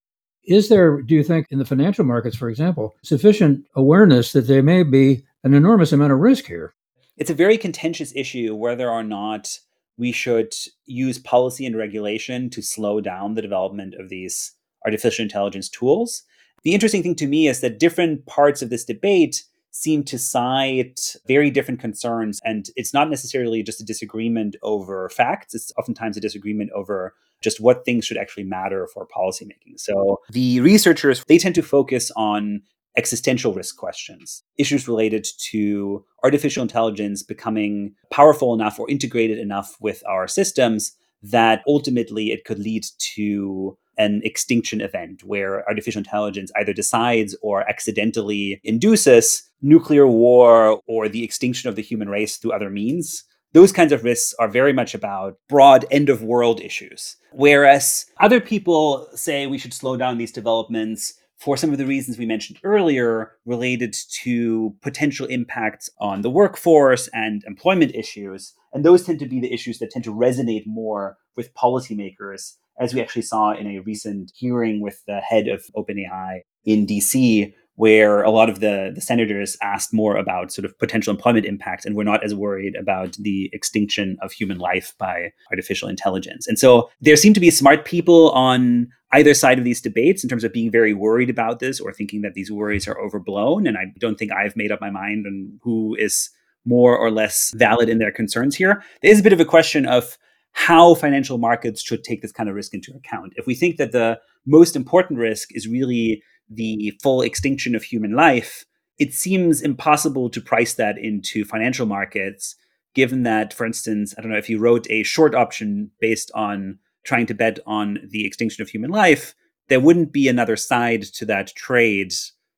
Is 0.49 0.71
there, 0.71 1.03
do 1.03 1.15
you 1.15 1.23
think, 1.23 1.47
in 1.51 1.59
the 1.59 1.67
financial 1.67 2.07
markets, 2.07 2.35
for 2.35 2.49
example, 2.49 2.97
sufficient 3.03 3.67
awareness 3.77 4.33
that 4.33 4.47
there 4.47 4.63
may 4.63 4.83
be 4.83 5.23
an 5.45 5.53
enormous 5.53 5.93
amount 5.93 6.15
of 6.15 6.21
risk 6.21 6.47
here? 6.47 6.73
It's 7.19 7.29
a 7.29 7.35
very 7.35 7.59
contentious 7.59 8.15
issue 8.17 8.55
whether 8.55 8.89
or 8.89 9.03
not 9.03 9.59
we 9.99 10.11
should 10.11 10.55
use 10.87 11.19
policy 11.19 11.67
and 11.67 11.77
regulation 11.77 12.49
to 12.49 12.63
slow 12.63 13.03
down 13.03 13.35
the 13.35 13.43
development 13.43 13.95
of 13.99 14.09
these 14.09 14.55
artificial 14.87 15.23
intelligence 15.23 15.69
tools. 15.69 16.23
The 16.63 16.73
interesting 16.73 17.03
thing 17.03 17.17
to 17.17 17.27
me 17.27 17.47
is 17.47 17.61
that 17.61 17.79
different 17.79 18.25
parts 18.25 18.63
of 18.63 18.71
this 18.71 18.87
debate 18.87 19.45
seem 19.71 20.03
to 20.05 20.19
cite 20.19 21.15
very 21.27 21.51
different 21.51 21.79
concerns. 21.79 22.41
And 22.43 22.71
it's 22.75 22.95
not 22.95 23.11
necessarily 23.11 23.63
just 23.63 23.83
a 23.83 23.85
disagreement 23.85 24.57
over 24.63 25.11
facts, 25.11 25.55
it's 25.55 25.73
oftentimes 25.79 26.17
a 26.17 26.23
disagreement 26.23 26.71
over 26.75 27.15
just 27.41 27.61
what 27.61 27.85
things 27.85 28.05
should 28.05 28.17
actually 28.17 28.45
matter 28.45 28.89
for 28.93 29.07
policymaking. 29.07 29.79
So 29.79 30.21
the 30.31 30.61
researchers, 30.61 31.25
they 31.29 31.39
tend 31.39 31.55
to 31.57 31.63
focus 31.63 32.11
on 32.17 32.63
existential 32.97 33.55
risk 33.55 33.77
questions, 33.77 34.43
issues 34.57 34.89
related 34.89 35.27
to 35.51 36.05
artificial 36.25 36.63
intelligence 36.63 37.23
becoming 37.23 37.95
powerful 38.11 38.55
enough 38.55 38.79
or 38.81 38.91
integrated 38.91 39.39
enough 39.39 39.77
with 39.81 40.03
our 40.09 40.27
systems 40.27 40.97
that 41.23 41.63
ultimately 41.67 42.33
it 42.33 42.45
could 42.45 42.59
lead 42.59 42.85
to 43.15 43.77
an 43.99 44.21
extinction 44.25 44.81
event 44.81 45.25
where 45.25 45.67
artificial 45.69 45.99
intelligence 45.99 46.53
either 46.57 46.73
decides 46.73 47.37
or 47.43 47.69
accidentally 47.69 48.61
induces 48.63 49.43
nuclear 49.61 50.07
war 50.07 50.81
or 50.87 51.09
the 51.09 51.25
extinction 51.25 51.69
of 51.69 51.77
the 51.77 51.83
human 51.83 52.09
race 52.09 52.37
through 52.37 52.53
other 52.53 52.71
means. 52.71 53.25
Those 53.59 53.73
kinds 53.73 53.91
of 53.91 54.05
risks 54.05 54.33
are 54.39 54.47
very 54.47 54.73
much 54.73 54.95
about 54.95 55.37
broad 55.49 55.85
end 55.91 56.09
of 56.09 56.23
world 56.23 56.61
issues. 56.61 57.17
Whereas 57.33 58.07
other 58.21 58.41
people 58.41 59.09
say 59.17 59.49
we 59.49 59.59
should 59.59 59.75
slow 59.75 59.97
down 59.97 60.17
these 60.17 60.31
developments 60.31 61.15
for 61.39 61.57
some 61.57 61.73
of 61.73 61.79
the 61.79 61.85
reasons 61.85 62.19
we 62.19 62.25
mentioned 62.25 62.61
earlier 62.63 63.33
related 63.47 63.97
to 64.23 64.77
potential 64.81 65.27
impacts 65.27 65.91
on 65.99 66.23
the 66.23 66.31
workforce 66.31 67.09
and 67.09 67.43
employment 67.49 67.97
issues. 67.97 68.55
And 68.73 68.85
those 68.85 69.03
tend 69.03 69.19
to 69.19 69.27
be 69.27 69.41
the 69.41 69.53
issues 69.53 69.81
that 69.81 69.91
tend 69.91 70.05
to 70.05 70.15
resonate 70.15 70.63
more 70.65 71.17
with 71.37 71.53
policymakers, 71.55 72.53
as 72.79 72.95
we 72.95 73.01
actually 73.01 73.23
saw 73.23 73.55
in 73.55 73.67
a 73.67 73.81
recent 73.81 74.31
hearing 74.37 74.81
with 74.81 75.03
the 75.09 75.19
head 75.19 75.49
of 75.49 75.65
OpenAI 75.77 76.43
in 76.65 76.87
DC, 76.87 77.53
where 77.79 78.25
a 78.25 78.31
lot 78.33 78.51
of 78.51 78.59
the, 78.59 78.91
the 78.93 79.01
senators 79.01 79.57
asked 79.63 79.95
more 79.95 80.17
about 80.17 80.51
sort 80.51 80.65
of 80.65 80.77
potential 80.81 81.13
employment 81.13 81.47
impacts 81.47 81.87
and 81.87 81.95
were 81.95 82.03
not 82.03 82.25
as 82.25 82.35
worried 82.35 82.75
about 82.75 83.13
the 83.21 83.49
extinction 83.53 84.17
of 84.21 84.33
human 84.33 84.59
life 84.59 84.95
by 84.99 85.31
artificial 85.53 85.89
intelligence. 85.89 86.49
And 86.49 86.59
so 86.59 86.91
there 87.01 87.15
seem 87.15 87.35
to 87.35 87.41
be 87.41 87.53
smart 87.53 87.85
people 87.85 88.33
on 88.33 88.89
either 89.13 89.33
side 89.33 89.59
of 89.59 89.65
these 89.65 89.81
debates 89.81 90.25
in 90.25 90.29
terms 90.29 90.43
of 90.43 90.53
being 90.53 90.73
very 90.73 90.93
worried 90.93 91.31
about 91.31 91.61
this 91.61 91.79
or 91.79 91.93
thinking 91.93 92.23
that 92.23 92.35
these 92.35 92.51
worries 92.51 92.89
are 92.89 92.99
overblown. 93.01 93.65
And 93.65 93.79
I 93.79 93.93
don't 94.01 94.19
think 94.19 94.33
I've 94.33 94.57
made 94.57 94.73
up 94.73 94.81
my 94.81 94.91
mind 94.91 95.25
on 95.25 95.61
who 95.63 95.95
is 96.01 96.31
more 96.65 96.99
or 96.99 97.13
less 97.13 97.53
valid 97.55 97.89
in 97.89 97.99
their 97.99 98.11
concerns 98.11 98.57
here. 98.57 98.83
There 99.03 99.13
is 99.13 99.21
a 99.21 99.23
bit 99.23 99.33
of 99.33 99.39
a 99.39 99.45
question 99.45 99.87
of 99.87 100.19
how 100.51 100.97
financial 100.97 101.39
markets 101.39 101.81
should 101.81 102.03
take 102.03 102.23
this 102.23 102.33
kind 102.33 102.49
of 102.49 102.57
risk 102.57 102.75
into 102.75 102.93
account. 102.97 103.35
If 103.37 103.47
we 103.47 103.55
think 103.55 103.77
that 103.77 103.93
the 103.93 104.19
most 104.47 104.75
important 104.75 105.21
risk 105.21 105.55
is 105.55 105.69
really 105.69 106.25
the 106.51 106.99
full 107.03 107.23
extinction 107.23 107.75
of 107.75 107.83
human 107.83 108.13
life, 108.13 108.65
it 108.99 109.15
seems 109.15 109.63
impossible 109.63 110.29
to 110.31 110.41
price 110.41 110.75
that 110.75 110.99
into 110.99 111.45
financial 111.45 111.87
markets, 111.87 112.57
given 112.95 113.23
that, 113.23 113.53
for 113.55 113.65
instance, 113.65 114.15
I 114.17 114.23
don't 114.23 114.31
know 114.31 114.39
if 114.39 114.51
you 114.51 114.59
wrote 114.59 114.87
a 114.91 115.03
short 115.03 115.35
option 115.35 115.91
based 116.01 116.31
on 116.35 116.79
trying 117.05 117.27
to 117.27 117.35
bet 117.35 117.59
on 117.67 117.99
the 118.11 118.27
extinction 118.27 118.63
of 118.63 118.69
human 118.69 118.91
life, 118.91 119.35
there 119.69 119.81
wouldn't 119.81 120.13
be 120.13 120.29
another 120.29 120.57
side 120.57 121.03
to 121.03 121.25
that 121.27 121.55
trade 121.55 122.13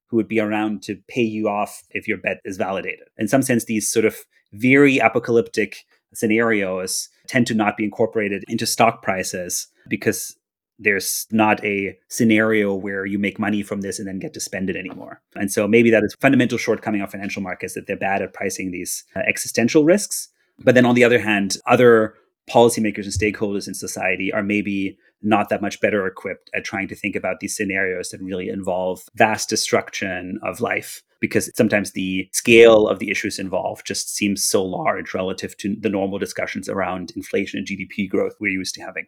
who 0.07 0.17
would 0.17 0.29
be 0.29 0.41
around 0.41 0.83
to 0.83 0.97
pay 1.09 1.23
you 1.23 1.49
off 1.49 1.85
if 1.91 2.09
your 2.09 2.19
bet 2.19 2.41
is 2.45 2.57
validated. 2.57 3.07
In 3.17 3.29
some 3.29 3.43
sense, 3.43 3.65
these 3.65 3.91
sort 3.91 4.05
of 4.05 4.17
very 4.53 4.99
apocalyptic 4.99 5.85
scenarios 6.15 7.09
tend 7.29 7.47
to 7.47 7.55
not 7.55 7.77
be 7.77 7.85
incorporated 7.85 8.45
into 8.49 8.67
stock 8.67 9.03
prices 9.03 9.69
because 9.89 10.37
there's 10.81 11.27
not 11.31 11.63
a 11.65 11.97
scenario 12.09 12.75
where 12.75 13.05
you 13.05 13.19
make 13.19 13.39
money 13.39 13.63
from 13.63 13.83
this 13.83 13.99
and 13.99 14.09
then 14.09 14.19
get 14.19 14.33
to 14.35 14.41
spend 14.41 14.71
it 14.71 14.77
anymore. 14.77 15.21
And 15.37 15.53
so 15.53 15.69
maybe 15.69 15.91
that 15.91 16.03
is 16.03 16.17
fundamental 16.21 16.59
shortcoming 16.59 17.03
of 17.03 17.11
financial 17.11 17.43
markets 17.43 17.75
that 17.75 17.87
they're 17.87 17.97
bad 17.97 18.23
at 18.23 18.33
pricing 18.33 18.71
these 18.71 19.05
uh, 19.15 19.21
existential 19.27 19.85
risks. 19.85 20.29
But 20.59 20.75
then 20.75 20.87
on 20.87 20.95
the 20.95 21.05
other 21.05 21.21
hand, 21.21 21.59
other 21.67 22.15
policymakers 22.51 23.05
and 23.05 23.13
stakeholders 23.13 23.69
in 23.69 23.75
society 23.75 24.33
are 24.33 24.43
maybe 24.43 24.99
not 25.23 25.51
that 25.51 25.63
much 25.63 25.81
better 25.81 26.07
equipped 26.07 26.51
at 26.55 26.65
trying 26.65 26.89
to 26.89 26.95
think 26.95 27.15
about 27.15 27.41
these 27.41 27.55
scenarios 27.55 28.09
that 28.09 28.23
really 28.23 28.49
involve 28.49 29.03
vast 29.15 29.49
destruction 29.49 30.41
of 30.43 30.61
life 30.61 31.03
because 31.21 31.51
sometimes 31.55 31.93
the 31.93 32.29
scale 32.33 32.89
of 32.89 32.99
the 32.99 33.11
issues 33.11 33.39
involved 33.39 33.87
just 33.87 34.15
seems 34.15 34.43
so 34.43 34.65
large 34.65 35.13
relative 35.13 35.57
to 35.59 35.77
the 35.79 35.91
normal 35.91 36.19
discussions 36.19 36.69
around 36.69 37.13
inflation 37.15 37.59
and 37.59 37.69
GDP 37.69 38.09
growth 38.09 38.35
we're 38.41 38.51
used 38.51 38.75
to 38.77 38.81
having. 38.81 39.07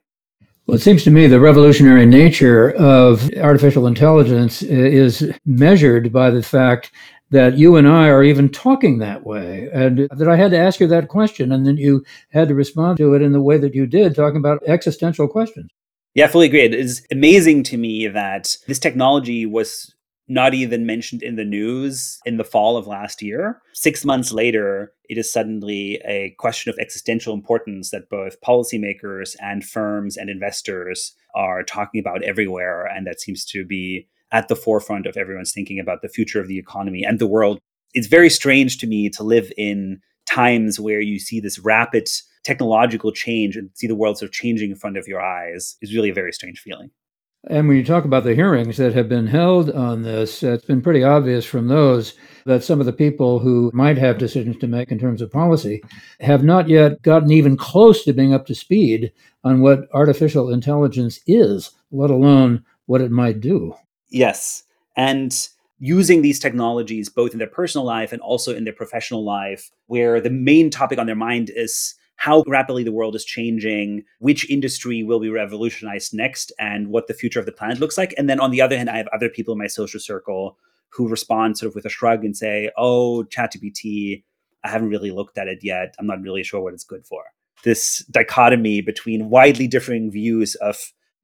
Well, 0.67 0.77
it 0.77 0.81
seems 0.81 1.03
to 1.05 1.11
me 1.11 1.27
the 1.27 1.41
revolutionary 1.41 2.07
nature 2.07 2.71
of 2.71 3.29
artificial 3.35 3.87
intelligence 3.87 4.63
is 4.63 5.33
measured 5.45 6.13
by 6.13 6.31
the 6.31 6.43
fact 6.43 6.93
that 7.31 7.59
you 7.59 7.77
and 7.77 7.89
I 7.89 8.09
are 8.09 8.23
even 8.23 8.49
talking 8.49 8.99
that 8.99 9.27
way. 9.27 9.69
And 9.73 10.09
that 10.11 10.29
I 10.29 10.37
had 10.37 10.51
to 10.53 10.59
ask 10.59 10.79
you 10.79 10.87
that 10.87 11.09
question, 11.09 11.51
and 11.51 11.67
then 11.67 11.79
you 11.79 12.05
had 12.31 12.49
to 12.49 12.55
respond 12.55 12.99
to 12.99 13.15
it 13.15 13.23
in 13.23 13.33
the 13.33 13.43
way 13.43 13.59
that 13.59 13.75
you 13.75 13.87
did, 13.87 14.15
talking 14.15 14.37
about 14.37 14.63
existential 14.67 15.27
questions. 15.27 15.71
Yeah, 16.15 16.27
I 16.27 16.29
fully 16.29 16.47
agree. 16.47 16.61
It 16.61 16.75
is 16.75 17.05
amazing 17.11 17.63
to 17.65 17.77
me 17.79 18.07
that 18.07 18.57
this 18.69 18.79
technology 18.79 19.47
was 19.47 19.95
not 20.29 20.55
even 20.55 20.87
mentioned 20.87 21.23
in 21.23 21.37
the 21.37 21.45
news 21.45 22.19
in 22.25 22.37
the 22.37 22.45
fall 22.45 22.77
of 22.77 22.87
last 22.87 23.23
year. 23.23 23.61
Six 23.73 24.05
months 24.05 24.33
later, 24.33 24.93
it 25.09 25.19
is 25.19 25.33
suddenly 25.33 26.01
a 26.05 26.35
question 26.39 26.71
of 26.71 26.79
existential 26.79 27.35
importance 27.35 27.91
that 27.91 28.09
both 28.09 28.41
policymakers 28.41 29.35
and 29.41 29.65
firms 29.65 30.17
and 30.17 30.31
investors 30.31 31.15
are 31.35 31.63
talking 31.63 32.01
about 32.01 32.23
everywhere. 32.23 32.87
And 32.87 33.07
that 33.07 33.21
seems 33.21 33.45
to 33.47 33.65
be 33.65 34.09
at 34.31 34.49
the 34.49 34.57
forefront 34.57 35.07
of 35.07 35.17
everyone's 35.17 35.53
thinking 35.53 35.79
about 35.79 36.03
the 36.03 36.09
future 36.09 36.41
of 36.41 36.49
the 36.49 36.59
economy 36.59 37.05
and 37.05 37.19
the 37.19 37.27
world. 37.27 37.59
It's 37.93 38.07
very 38.07 38.31
strange 38.31 38.79
to 38.79 38.87
me 38.87 39.11
to 39.11 39.23
live 39.23 39.53
in 39.59 40.01
times 40.27 40.81
where 40.81 41.01
you 41.01 41.19
see 41.19 41.41
this 41.41 41.59
rapid 41.59 42.09
technological 42.45 43.13
change 43.13 43.57
and 43.57 43.71
see 43.75 43.87
the 43.87 43.95
world 43.95 44.19
sort 44.19 44.29
of 44.29 44.33
changing 44.33 44.71
in 44.71 44.77
front 44.77 44.97
of 44.97 45.07
your 45.07 45.21
eyes 45.21 45.77
is 45.83 45.95
really 45.95 46.11
a 46.11 46.15
very 46.15 46.33
strange 46.33 46.59
feeling. 46.59 46.91
And 47.49 47.67
when 47.67 47.77
you 47.77 47.85
talk 47.85 48.05
about 48.05 48.23
the 48.23 48.37
hearings 48.37 48.77
that 48.77 48.95
have 48.95 49.09
been 49.09 49.27
held 49.27 49.69
on 49.71 50.03
this, 50.03 50.45
it's 50.45 50.65
been 50.65 50.81
pretty 50.81 51.03
obvious 51.03 51.45
from 51.45 51.67
those 51.67 52.15
that 52.47 52.63
some 52.63 52.79
of 52.79 52.87
the 52.87 52.93
people 52.93 53.41
who 53.41 53.71
might 53.75 53.99
have 53.99 54.19
decisions 54.19 54.57
to 54.59 54.69
make 54.69 54.93
in 54.93 54.99
terms 54.99 55.21
of 55.21 55.33
policy 55.33 55.83
have 56.21 56.45
not 56.45 56.69
yet 56.69 57.03
gotten 57.03 57.33
even 57.33 57.57
close 57.57 58.05
to 58.05 58.13
being 58.13 58.33
up 58.33 58.47
to 58.47 58.55
speed 58.55 59.13
on 59.43 59.61
what 59.61 59.89
artificial 59.93 60.53
intelligence 60.53 61.19
is, 61.27 61.73
let 61.91 62.11
alone 62.11 62.65
what 62.87 63.01
it 63.01 63.11
might 63.11 63.41
do. 63.41 63.75
Yes. 64.09 64.63
And 64.97 65.49
using 65.81 66.23
these 66.23 66.39
technologies 66.39 67.09
both 67.09 67.33
in 67.33 67.39
their 67.39 67.49
personal 67.49 67.85
life 67.85 68.13
and 68.13 68.23
also 68.23 68.55
in 68.55 68.63
their 68.63 68.73
professional 68.73 69.25
life, 69.25 69.73
where 69.87 70.21
the 70.21 70.31
main 70.31 70.71
topic 70.71 70.97
on 70.97 71.07
their 71.07 71.17
mind 71.17 71.51
is 71.55 71.97
how 72.23 72.45
rapidly 72.47 72.85
the 72.85 72.93
world 72.93 73.17
is 73.17 73.25
changing, 73.25 74.05
which 74.21 74.49
industry 74.49 75.03
will 75.03 75.19
be 75.19 75.29
revolutionized 75.29 76.15
next, 76.15 76.53
and 76.61 76.87
what 76.87 77.09
the 77.09 77.15
future 77.15 77.41
of 77.41 77.47
the 77.47 77.51
planet 77.51 77.81
looks 77.81 77.99
like. 77.99 78.15
And 78.17 78.31
then 78.31 78.39
on 78.39 78.53
the 78.53 78.61
other 78.63 78.77
hand, 78.77 78.89
I 78.89 78.97
have 78.97 79.09
other 79.09 79.29
people 79.29 79.51
in 79.51 79.59
my 79.59 79.67
social 79.67 79.99
circle 79.99 80.57
who 80.91 81.09
respond 81.09 81.59
sort 81.59 81.71
of 81.71 81.75
with 81.75 81.85
a 81.85 81.89
shrug 81.89 82.25
and 82.25 82.37
say, 82.37 82.71
oh, 82.79 83.25
ChatGPT, 83.25 84.23
I 84.63 84.69
haven't 84.69 84.91
really 84.91 85.11
looked 85.11 85.37
at 85.37 85.49
it 85.49 85.65
yet. 85.65 85.97
I'm 85.99 86.07
not 86.07 86.23
really 86.23 86.45
sure 86.45 86.61
what 86.61 86.75
it's 86.75 86.85
good 86.85 87.05
for. 87.05 87.25
This 87.65 88.05
dichotomy 88.09 88.83
between 88.83 89.29
widely 89.29 89.67
differing 89.67 90.13
views 90.13 90.55
of 90.57 90.77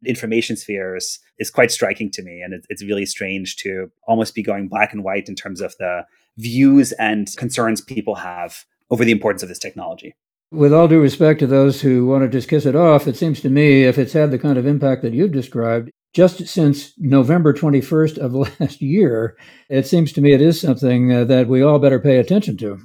information 0.04 0.56
spheres 0.56 1.20
is 1.38 1.48
quite 1.48 1.70
striking 1.70 2.10
to 2.10 2.22
me. 2.24 2.42
And 2.42 2.52
it, 2.52 2.66
it's 2.70 2.82
really 2.82 3.06
strange 3.06 3.54
to 3.58 3.88
almost 4.08 4.34
be 4.34 4.42
going 4.42 4.66
black 4.66 4.92
and 4.92 5.04
white 5.04 5.28
in 5.28 5.36
terms 5.36 5.60
of 5.60 5.76
the 5.78 6.06
views 6.38 6.90
and 6.90 7.28
concerns 7.36 7.80
people 7.80 8.16
have 8.16 8.64
over 8.90 9.04
the 9.04 9.12
importance 9.12 9.44
of 9.44 9.48
this 9.48 9.60
technology. 9.60 10.16
With 10.50 10.72
all 10.72 10.88
due 10.88 11.00
respect 11.00 11.40
to 11.40 11.46
those 11.46 11.82
who 11.82 12.06
want 12.06 12.22
to 12.22 12.28
just 12.28 12.48
kiss 12.48 12.64
it 12.64 12.74
off, 12.74 13.06
it 13.06 13.16
seems 13.16 13.42
to 13.42 13.50
me 13.50 13.84
if 13.84 13.98
it's 13.98 14.14
had 14.14 14.30
the 14.30 14.38
kind 14.38 14.56
of 14.56 14.66
impact 14.66 15.02
that 15.02 15.12
you've 15.12 15.32
described, 15.32 15.90
just 16.14 16.46
since 16.46 16.94
November 16.96 17.52
21st 17.52 18.16
of 18.16 18.32
last 18.60 18.80
year, 18.80 19.36
it 19.68 19.86
seems 19.86 20.10
to 20.14 20.22
me 20.22 20.32
it 20.32 20.40
is 20.40 20.58
something 20.58 21.12
uh, 21.12 21.24
that 21.24 21.48
we 21.48 21.60
all 21.60 21.78
better 21.78 22.00
pay 22.00 22.16
attention 22.16 22.56
to. 22.56 22.78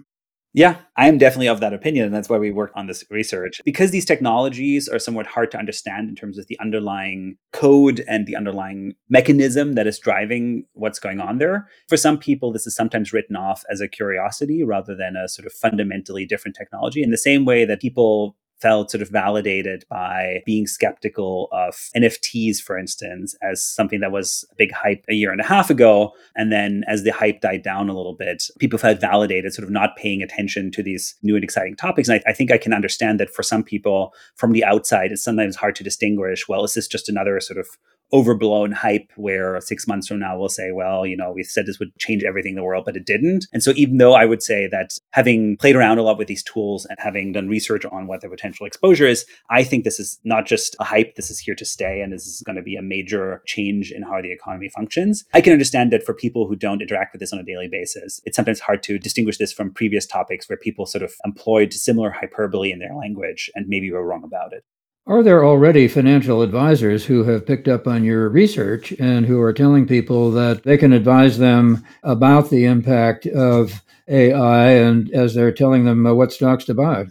Yeah, 0.55 0.77
I 0.95 1.07
am 1.07 1.17
definitely 1.17 1.47
of 1.47 1.59
that 1.61 1.73
opinion. 1.73 2.05
And 2.05 2.13
that's 2.13 2.29
why 2.29 2.37
we 2.37 2.51
work 2.51 2.71
on 2.75 2.85
this 2.85 3.03
research. 3.09 3.59
Because 3.65 3.89
these 3.89 4.05
technologies 4.05 4.87
are 4.87 4.99
somewhat 4.99 5.25
hard 5.25 5.49
to 5.51 5.57
understand 5.57 6.09
in 6.09 6.15
terms 6.15 6.37
of 6.37 6.45
the 6.45 6.59
underlying 6.59 7.37
code 7.51 8.03
and 8.07 8.27
the 8.27 8.35
underlying 8.35 8.93
mechanism 9.09 9.73
that 9.73 9.87
is 9.87 9.97
driving 9.97 10.65
what's 10.73 10.99
going 10.99 11.19
on 11.19 11.39
there. 11.39 11.67
For 11.89 11.97
some 11.97 12.19
people, 12.19 12.51
this 12.51 12.67
is 12.67 12.75
sometimes 12.75 13.11
written 13.11 13.35
off 13.35 13.63
as 13.69 13.81
a 13.81 13.87
curiosity 13.87 14.63
rather 14.63 14.95
than 14.95 15.15
a 15.15 15.27
sort 15.27 15.47
of 15.47 15.53
fundamentally 15.53 16.25
different 16.25 16.55
technology. 16.55 17.01
In 17.01 17.09
the 17.09 17.17
same 17.17 17.45
way 17.45 17.65
that 17.65 17.81
people 17.81 18.35
felt 18.63 18.89
sort 18.89 19.01
of 19.01 19.09
validated 19.09 19.83
by 19.89 20.41
being 20.45 20.65
skeptical 20.65 21.49
of 21.51 21.75
NFTs, 21.95 22.59
for 22.59 22.77
instance, 22.77 23.35
as 23.41 23.61
something 23.61 23.99
that 23.99 24.13
was 24.13 24.45
a 24.51 24.55
big 24.55 24.71
hype 24.71 25.03
a 25.09 25.13
year 25.13 25.33
and 25.33 25.41
a 25.41 25.45
half 25.45 25.69
ago. 25.69 26.13
And 26.37 26.49
then 26.49 26.85
as 26.87 27.03
the 27.03 27.11
hype 27.11 27.41
died 27.41 27.61
down 27.61 27.89
a 27.89 27.95
little 27.95 28.15
bit, 28.15 28.45
people 28.59 28.79
felt 28.79 29.01
validated, 29.01 29.53
sort 29.53 29.67
of 29.67 29.71
not 29.71 29.97
paying 29.97 30.23
attention 30.23 30.71
to 30.71 30.81
these 30.81 31.15
new 31.21 31.35
and 31.35 31.43
exciting 31.43 31.75
topics. 31.75 32.07
And 32.07 32.21
I, 32.25 32.31
I 32.31 32.33
think 32.33 32.51
I 32.51 32.57
can 32.57 32.73
understand 32.73 33.19
that 33.19 33.29
for 33.29 33.43
some 33.43 33.63
people 33.63 34.13
from 34.35 34.53
the 34.53 34.63
outside, 34.63 35.11
it's 35.11 35.23
sometimes 35.23 35.57
hard 35.57 35.75
to 35.75 35.83
distinguish 35.83 36.47
well, 36.47 36.63
is 36.63 36.73
this 36.73 36.87
just 36.87 37.09
another 37.09 37.41
sort 37.41 37.59
of 37.59 37.67
overblown 38.11 38.71
hype 38.71 39.11
where 39.15 39.59
six 39.61 39.87
months 39.87 40.07
from 40.07 40.19
now 40.19 40.37
we'll 40.37 40.49
say, 40.49 40.71
well, 40.71 41.05
you 41.05 41.17
know, 41.17 41.31
we 41.31 41.43
said 41.43 41.65
this 41.65 41.79
would 41.79 41.95
change 41.97 42.23
everything 42.23 42.51
in 42.51 42.55
the 42.55 42.63
world, 42.63 42.85
but 42.85 42.95
it 42.95 43.05
didn't. 43.05 43.47
And 43.53 43.63
so 43.63 43.73
even 43.75 43.97
though 43.97 44.13
I 44.13 44.25
would 44.25 44.43
say 44.43 44.67
that 44.67 44.91
having 45.11 45.57
played 45.57 45.75
around 45.75 45.97
a 45.97 46.03
lot 46.03 46.17
with 46.17 46.27
these 46.27 46.43
tools 46.43 46.85
and 46.85 46.97
having 46.99 47.31
done 47.31 47.47
research 47.47 47.85
on 47.85 48.07
what 48.07 48.21
the 48.21 48.29
potential 48.29 48.65
exposure 48.65 49.07
is, 49.07 49.25
I 49.49 49.63
think 49.63 49.83
this 49.83 49.99
is 49.99 50.19
not 50.23 50.45
just 50.45 50.75
a 50.79 50.83
hype, 50.83 51.15
this 51.15 51.31
is 51.31 51.39
here 51.39 51.55
to 51.55 51.65
stay 51.65 52.01
and 52.01 52.13
this 52.13 52.27
is 52.27 52.41
going 52.45 52.55
to 52.55 52.61
be 52.61 52.75
a 52.75 52.81
major 52.81 53.41
change 53.45 53.91
in 53.91 54.03
how 54.03 54.21
the 54.21 54.31
economy 54.31 54.69
functions. 54.69 55.23
I 55.33 55.41
can 55.41 55.53
understand 55.53 55.91
that 55.91 56.03
for 56.03 56.13
people 56.13 56.47
who 56.47 56.55
don't 56.55 56.81
interact 56.81 57.13
with 57.13 57.19
this 57.19 57.33
on 57.33 57.39
a 57.39 57.43
daily 57.43 57.67
basis, 57.67 58.21
it's 58.25 58.35
sometimes 58.35 58.59
hard 58.59 58.83
to 58.83 58.99
distinguish 58.99 59.37
this 59.37 59.51
from 59.51 59.71
previous 59.71 60.05
topics 60.05 60.47
where 60.47 60.57
people 60.57 60.85
sort 60.85 61.03
of 61.03 61.13
employed 61.25 61.73
similar 61.73 62.11
hyperbole 62.11 62.71
in 62.71 62.79
their 62.79 62.95
language 62.95 63.49
and 63.55 63.67
maybe 63.67 63.91
were 63.91 64.05
wrong 64.05 64.23
about 64.23 64.53
it. 64.53 64.63
Are 65.05 65.21
there 65.21 65.43
already 65.43 65.89
financial 65.89 66.41
advisors 66.41 67.03
who 67.03 67.25
have 67.25 67.45
picked 67.45 67.67
up 67.67 67.87
on 67.87 68.05
your 68.05 68.29
research 68.29 68.93
and 68.99 69.25
who 69.25 69.41
are 69.41 69.51
telling 69.51 69.85
people 69.85 70.31
that 70.31 70.63
they 70.63 70.77
can 70.77 70.93
advise 70.93 71.37
them 71.37 71.85
about 72.03 72.49
the 72.49 72.63
impact 72.63 73.25
of 73.25 73.81
AI 74.07 74.69
and 74.69 75.11
as 75.11 75.33
they're 75.33 75.51
telling 75.51 75.83
them 75.83 76.05
uh, 76.05 76.13
what 76.13 76.31
stocks 76.31 76.63
to 76.65 76.73
buy? 76.73 77.07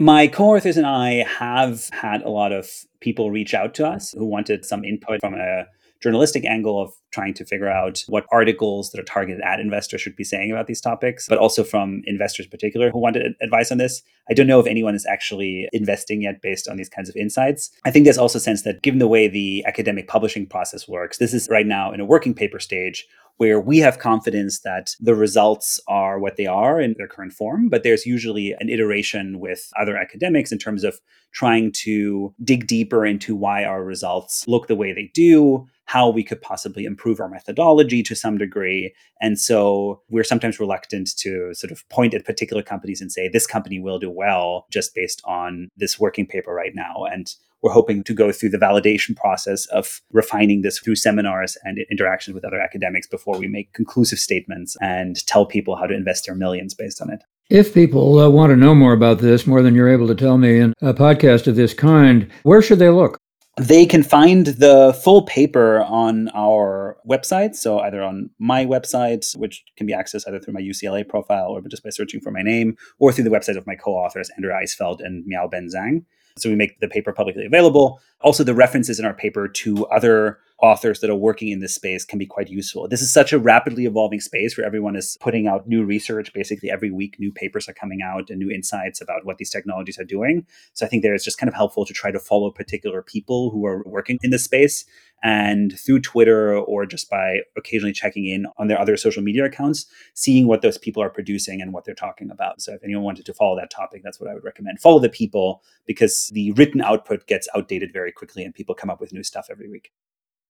My 0.00 0.26
co 0.26 0.56
authors 0.56 0.78
and 0.78 0.86
I 0.86 1.24
have 1.24 1.90
had 1.90 2.22
a 2.22 2.30
lot 2.30 2.52
of 2.52 2.70
people 3.00 3.30
reach 3.30 3.52
out 3.52 3.74
to 3.74 3.86
us 3.86 4.12
who 4.16 4.24
wanted 4.24 4.64
some 4.64 4.82
input 4.82 5.20
from 5.20 5.34
a 5.34 5.66
journalistic 6.02 6.46
angle 6.46 6.80
of 6.80 6.94
trying 7.14 7.32
to 7.34 7.44
figure 7.44 7.68
out 7.68 8.04
what 8.08 8.26
articles 8.32 8.90
that 8.90 9.00
are 9.00 9.04
targeted 9.04 9.40
at 9.42 9.60
investors 9.60 10.00
should 10.00 10.16
be 10.16 10.24
saying 10.24 10.50
about 10.50 10.66
these 10.66 10.80
topics, 10.80 11.28
but 11.28 11.38
also 11.38 11.62
from 11.62 12.02
investors 12.06 12.46
in 12.46 12.50
particular 12.50 12.90
who 12.90 12.98
wanted 12.98 13.34
advice 13.40 13.70
on 13.70 13.78
this. 13.78 14.02
I 14.28 14.34
don't 14.34 14.48
know 14.48 14.58
if 14.58 14.66
anyone 14.66 14.94
is 14.94 15.06
actually 15.06 15.68
investing 15.72 16.22
yet 16.22 16.42
based 16.42 16.68
on 16.68 16.76
these 16.76 16.88
kinds 16.88 17.08
of 17.08 17.16
insights. 17.16 17.70
I 17.84 17.90
think 17.90 18.04
there's 18.04 18.18
also 18.18 18.38
a 18.38 18.40
sense 18.40 18.62
that 18.62 18.82
given 18.82 18.98
the 18.98 19.08
way 19.08 19.28
the 19.28 19.64
academic 19.66 20.08
publishing 20.08 20.46
process 20.46 20.88
works, 20.88 21.18
this 21.18 21.32
is 21.32 21.48
right 21.48 21.66
now 21.66 21.92
in 21.92 22.00
a 22.00 22.04
working 22.04 22.34
paper 22.34 22.58
stage 22.58 23.06
where 23.36 23.60
we 23.60 23.78
have 23.78 23.98
confidence 23.98 24.60
that 24.60 24.94
the 25.00 25.14
results 25.14 25.80
are 25.88 26.18
what 26.18 26.36
they 26.36 26.46
are 26.46 26.80
in 26.80 26.94
their 26.98 27.08
current 27.08 27.32
form, 27.32 27.68
but 27.68 27.82
there's 27.82 28.06
usually 28.06 28.54
an 28.60 28.68
iteration 28.68 29.40
with 29.40 29.70
other 29.78 29.96
academics 29.96 30.52
in 30.52 30.58
terms 30.58 30.84
of 30.84 31.00
trying 31.32 31.72
to 31.72 32.32
dig 32.44 32.66
deeper 32.66 33.04
into 33.04 33.34
why 33.34 33.64
our 33.64 33.84
results 33.84 34.46
look 34.46 34.68
the 34.68 34.76
way 34.76 34.92
they 34.92 35.10
do, 35.14 35.66
how 35.86 36.08
we 36.08 36.22
could 36.22 36.40
possibly 36.40 36.84
improve 36.84 37.03
our 37.20 37.28
methodology 37.28 38.02
to 38.02 38.14
some 38.14 38.38
degree. 38.38 38.94
And 39.20 39.38
so 39.38 40.02
we're 40.08 40.24
sometimes 40.24 40.58
reluctant 40.58 41.16
to 41.18 41.52
sort 41.54 41.70
of 41.70 41.88
point 41.88 42.14
at 42.14 42.24
particular 42.24 42.62
companies 42.62 43.00
and 43.00 43.12
say, 43.12 43.28
this 43.28 43.46
company 43.46 43.80
will 43.80 43.98
do 43.98 44.10
well 44.10 44.66
just 44.70 44.94
based 44.94 45.22
on 45.24 45.68
this 45.76 45.98
working 45.98 46.26
paper 46.26 46.52
right 46.52 46.72
now. 46.74 47.04
And 47.10 47.34
we're 47.62 47.72
hoping 47.72 48.04
to 48.04 48.12
go 48.12 48.30
through 48.30 48.50
the 48.50 48.58
validation 48.58 49.16
process 49.16 49.64
of 49.66 50.02
refining 50.12 50.60
this 50.60 50.78
through 50.78 50.96
seminars 50.96 51.56
and 51.64 51.78
interactions 51.90 52.34
with 52.34 52.44
other 52.44 52.60
academics 52.60 53.06
before 53.06 53.38
we 53.38 53.48
make 53.48 53.72
conclusive 53.72 54.18
statements 54.18 54.76
and 54.82 55.26
tell 55.26 55.46
people 55.46 55.74
how 55.74 55.86
to 55.86 55.94
invest 55.94 56.26
their 56.26 56.34
millions 56.34 56.74
based 56.74 57.00
on 57.00 57.10
it. 57.10 57.22
If 57.50 57.72
people 57.72 58.18
uh, 58.18 58.28
want 58.28 58.50
to 58.50 58.56
know 58.56 58.74
more 58.74 58.92
about 58.92 59.18
this, 59.18 59.46
more 59.46 59.62
than 59.62 59.74
you're 59.74 59.92
able 59.92 60.06
to 60.08 60.14
tell 60.14 60.38
me 60.38 60.58
in 60.58 60.74
a 60.82 60.92
podcast 60.94 61.46
of 61.46 61.56
this 61.56 61.74
kind, 61.74 62.30
where 62.42 62.62
should 62.62 62.78
they 62.78 62.90
look? 62.90 63.18
They 63.56 63.86
can 63.86 64.02
find 64.02 64.46
the 64.46 64.98
full 65.04 65.22
paper 65.22 65.82
on 65.82 66.28
our 66.34 66.96
website. 67.08 67.54
So, 67.54 67.78
either 67.78 68.02
on 68.02 68.30
my 68.38 68.66
website, 68.66 69.36
which 69.36 69.62
can 69.76 69.86
be 69.86 69.92
accessed 69.92 70.26
either 70.26 70.40
through 70.40 70.54
my 70.54 70.60
UCLA 70.60 71.08
profile 71.08 71.50
or 71.50 71.60
just 71.68 71.84
by 71.84 71.90
searching 71.90 72.20
for 72.20 72.32
my 72.32 72.42
name, 72.42 72.76
or 72.98 73.12
through 73.12 73.24
the 73.24 73.30
website 73.30 73.56
of 73.56 73.66
my 73.66 73.76
co 73.76 73.92
authors, 73.92 74.28
Andrea 74.36 74.56
Eisfeldt 74.56 74.98
and 75.00 75.24
Miao 75.26 75.46
Ben 75.46 75.68
Zhang. 75.72 76.04
So 76.36 76.48
we 76.48 76.56
make 76.56 76.80
the 76.80 76.88
paper 76.88 77.12
publicly 77.12 77.46
available. 77.46 78.00
Also, 78.24 78.42
the 78.42 78.54
references 78.54 78.98
in 78.98 79.04
our 79.04 79.12
paper 79.12 79.46
to 79.46 79.86
other 79.88 80.38
authors 80.62 81.00
that 81.00 81.10
are 81.10 81.14
working 81.14 81.50
in 81.50 81.60
this 81.60 81.74
space 81.74 82.06
can 82.06 82.18
be 82.18 82.24
quite 82.24 82.48
useful. 82.48 82.88
This 82.88 83.02
is 83.02 83.12
such 83.12 83.34
a 83.34 83.38
rapidly 83.38 83.84
evolving 83.84 84.20
space 84.20 84.56
where 84.56 84.66
everyone 84.66 84.96
is 84.96 85.18
putting 85.20 85.46
out 85.46 85.68
new 85.68 85.84
research. 85.84 86.32
Basically, 86.32 86.70
every 86.70 86.90
week, 86.90 87.16
new 87.18 87.30
papers 87.30 87.68
are 87.68 87.74
coming 87.74 88.00
out 88.02 88.30
and 88.30 88.38
new 88.38 88.50
insights 88.50 89.02
about 89.02 89.26
what 89.26 89.36
these 89.36 89.50
technologies 89.50 89.98
are 89.98 90.04
doing. 90.04 90.46
So 90.72 90.86
I 90.86 90.88
think 90.88 91.02
there 91.02 91.14
is 91.14 91.22
just 91.22 91.36
kind 91.36 91.48
of 91.48 91.54
helpful 91.54 91.84
to 91.84 91.92
try 91.92 92.10
to 92.10 92.18
follow 92.18 92.50
particular 92.50 93.02
people 93.02 93.50
who 93.50 93.66
are 93.66 93.82
working 93.84 94.18
in 94.22 94.30
this 94.30 94.44
space 94.44 94.86
and 95.22 95.78
through 95.78 96.00
Twitter 96.00 96.54
or 96.54 96.84
just 96.84 97.08
by 97.08 97.38
occasionally 97.56 97.94
checking 97.94 98.26
in 98.26 98.46
on 98.58 98.68
their 98.68 98.78
other 98.78 98.96
social 98.96 99.22
media 99.22 99.44
accounts, 99.44 99.86
seeing 100.12 100.46
what 100.46 100.60
those 100.60 100.76
people 100.76 101.02
are 101.02 101.08
producing 101.08 101.62
and 101.62 101.72
what 101.72 101.84
they're 101.84 101.94
talking 101.94 102.30
about. 102.30 102.60
So 102.60 102.74
if 102.74 102.84
anyone 102.84 103.04
wanted 103.04 103.24
to 103.26 103.34
follow 103.34 103.56
that 103.56 103.70
topic, 103.70 104.02
that's 104.04 104.20
what 104.20 104.30
I 104.30 104.34
would 104.34 104.44
recommend. 104.44 104.80
Follow 104.80 104.98
the 104.98 105.08
people 105.08 105.62
because 105.86 106.30
the 106.34 106.52
written 106.52 106.82
output 106.82 107.26
gets 107.26 107.48
outdated 107.54 107.90
very 107.92 108.12
quickly 108.14 108.44
and 108.44 108.54
people 108.54 108.74
come 108.74 108.90
up 108.90 109.00
with 109.00 109.12
new 109.12 109.22
stuff 109.22 109.48
every 109.50 109.68
week. 109.68 109.92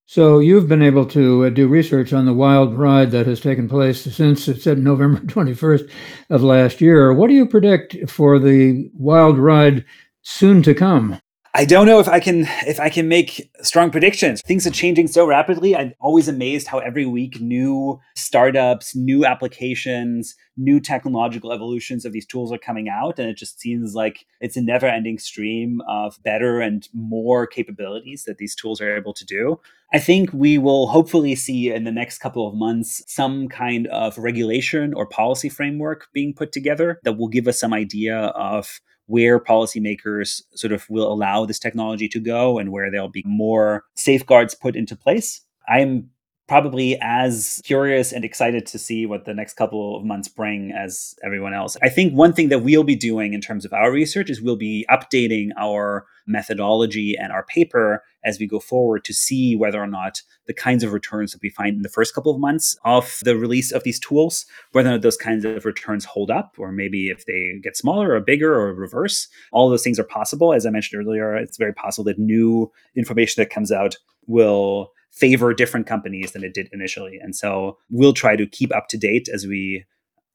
So 0.07 0.39
you've 0.39 0.69
been 0.69 0.83
able 0.83 1.07
to 1.07 1.47
uh, 1.47 1.51
do 1.51 1.67
research 1.67 2.13
on 2.13 2.27
the 2.27 2.35
wild 2.35 2.77
ride 2.77 3.11
that 3.13 3.27
has 3.27 3.41
taken 3.41 3.69
place 3.69 4.03
since 4.03 4.47
it 4.49 4.61
said 4.61 4.79
November 4.79 5.21
21st 5.21 5.91
of 6.29 6.43
last 6.43 6.81
year. 6.81 7.13
What 7.13 7.29
do 7.29 7.35
you 7.35 7.47
predict 7.47 8.11
for 8.11 8.39
the 8.39 8.91
wild 8.93 9.39
ride 9.39 9.85
soon 10.23 10.63
to 10.65 10.75
come? 10.75 11.21
I 11.57 11.65
don't 11.65 11.87
know 11.87 12.01
if 12.01 12.09
I 12.09 12.19
can 12.19 12.49
if 12.67 12.81
I 12.81 12.89
can 12.89 13.07
make 13.07 13.49
strong 13.63 13.93
predictions. 13.93 14.43
Things 14.43 14.67
are 14.67 14.73
changing 14.73 15.07
so 15.07 15.25
rapidly. 15.25 15.77
I'm 15.77 15.95
always 16.01 16.27
amazed 16.27 16.67
how 16.67 16.81
every 16.81 17.07
week 17.07 17.41
new 17.41 18.01
startups, 18.17 18.97
new 18.97 19.25
applications, 19.25 20.35
new 20.57 20.81
technological 20.81 21.53
evolutions 21.53 22.05
of 22.05 22.13
these 22.13 22.27
tools 22.27 22.53
are 22.53 22.59
coming 22.59 22.89
out 22.89 23.21
and 23.21 23.29
it 23.29 23.37
just 23.37 23.61
seems 23.61 23.95
like 23.95 24.27
it's 24.41 24.57
a 24.57 24.63
never-ending 24.63 25.21
stream 25.21 25.81
of 25.89 26.21
better 26.25 26.61
and 26.61 26.89
more 26.93 27.47
capabilities 27.47 28.25
that 28.25 28.39
these 28.39 28.57
tools 28.57 28.81
are 28.81 28.97
able 28.97 29.15
to 29.15 29.25
do. 29.25 29.61
I 29.93 30.01
think 30.01 30.33
we 30.33 30.59
will 30.59 30.89
hopefully 30.89 31.37
see 31.37 31.73
in 31.73 31.85
the 31.85 31.93
next 31.93 32.19
couple 32.19 32.49
of 32.49 32.57
months 32.57 33.05
some 33.07 33.49
kind 33.49 33.87
of 33.89 34.19
regulation 34.19 34.93
or 34.93 35.07
policy 35.07 35.49
framework 35.49 36.09
being 36.13 36.35
put 36.35 36.51
together 36.51 36.99
that 37.05 37.17
will 37.17 37.29
give 37.29 37.47
us 37.47 37.61
some 37.61 37.73
idea 37.73 38.17
of 38.17 38.81
where 39.07 39.39
policymakers 39.39 40.43
sort 40.55 40.73
of 40.73 40.89
will 40.89 41.13
allow 41.13 41.45
this 41.45 41.59
technology 41.59 42.09
to 42.09 42.21
go 42.21 42.59
and 42.59 42.73
where 42.73 42.91
there'll 42.91 43.09
be 43.09 43.25
more 43.27 43.85
safeguards 43.95 44.55
put 44.55 44.77
into 44.77 44.97
place. 44.97 45.43
I'm 45.69 46.11
probably 46.47 46.99
as 47.01 47.61
curious 47.65 48.13
and 48.13 48.25
excited 48.25 48.67
to 48.67 48.79
see 48.79 49.07
what 49.07 49.25
the 49.25 49.35
next 49.35 49.55
couple 49.55 49.97
of 49.97 50.05
months 50.05 50.29
bring 50.29 50.73
as 50.73 51.15
everyone 51.25 51.55
else. 51.55 51.77
I 51.83 51.89
think 51.89 52.13
one 52.13 52.33
thing 52.33 52.51
that 52.51 52.61
we'll 52.61 52.85
be 52.85 52.97
doing 52.97 53.33
in 53.33 53.41
terms 53.41 53.65
of 53.65 53.73
our 53.73 53.91
research 53.91 54.29
is 54.29 54.43
we'll 54.43 54.57
be 54.57 54.87
updating 54.91 55.51
our 55.59 56.07
methodology 56.27 57.17
and 57.19 57.33
our 57.33 57.45
paper 57.45 58.03
as 58.25 58.39
we 58.39 58.47
go 58.47 58.59
forward 58.59 59.05
to 59.05 59.13
see 59.13 59.55
whether 59.57 59.83
or 59.83 59.87
not 59.87 60.23
the 60.47 60.55
kinds 60.55 60.83
of 60.83 60.93
returns 60.93 61.33
that 61.33 61.43
we 61.43 61.51
find 61.51 61.77
in 61.77 61.83
the 61.83 61.89
first 61.89 62.15
couple 62.15 62.33
of 62.33 62.41
months 62.41 62.77
of 62.85 63.19
the 63.23 63.37
release 63.37 63.71
of 63.73 63.83
these 63.83 63.99
tools, 63.99 64.47
whether 64.73 64.99
those 64.99 65.17
kinds 65.17 65.45
of 65.45 65.65
returns 65.65 66.05
hold 66.05 66.31
up, 66.31 66.55
or 66.59 66.73
maybe 66.73 67.09
if 67.09 67.27
they 67.27 67.59
get 67.63 67.77
smaller 67.77 68.13
or 68.13 68.21
bigger 68.21 68.55
or 68.55 68.75
reverse. 68.75 69.29
All 69.53 69.69
those 69.69 69.83
things 69.83 69.99
are 69.99 70.05
possible. 70.05 70.53
As 70.53 70.67
I 70.67 70.71
mentioned 70.71 71.01
earlier, 71.01 71.37
it's 71.37 71.59
very 71.59 71.75
possible 71.75 72.05
that 72.05 72.19
new 72.19 72.71
information 72.97 73.43
that 73.43 73.51
comes 73.51 73.71
out 73.73 73.97
will 74.27 74.93
favor 75.15 75.55
different 75.55 75.87
companies 75.87 76.33
than 76.33 76.45
it 76.45 76.53
did 76.53 76.69
initially. 76.73 77.19
And 77.23 77.35
so 77.35 77.79
we'll 77.91 78.13
try 78.13 78.37
to 78.37 78.47
keep 78.47 78.75
up 78.75 78.89
to 78.89 78.99
date 78.99 79.29
as 79.33 79.47
we 79.47 79.85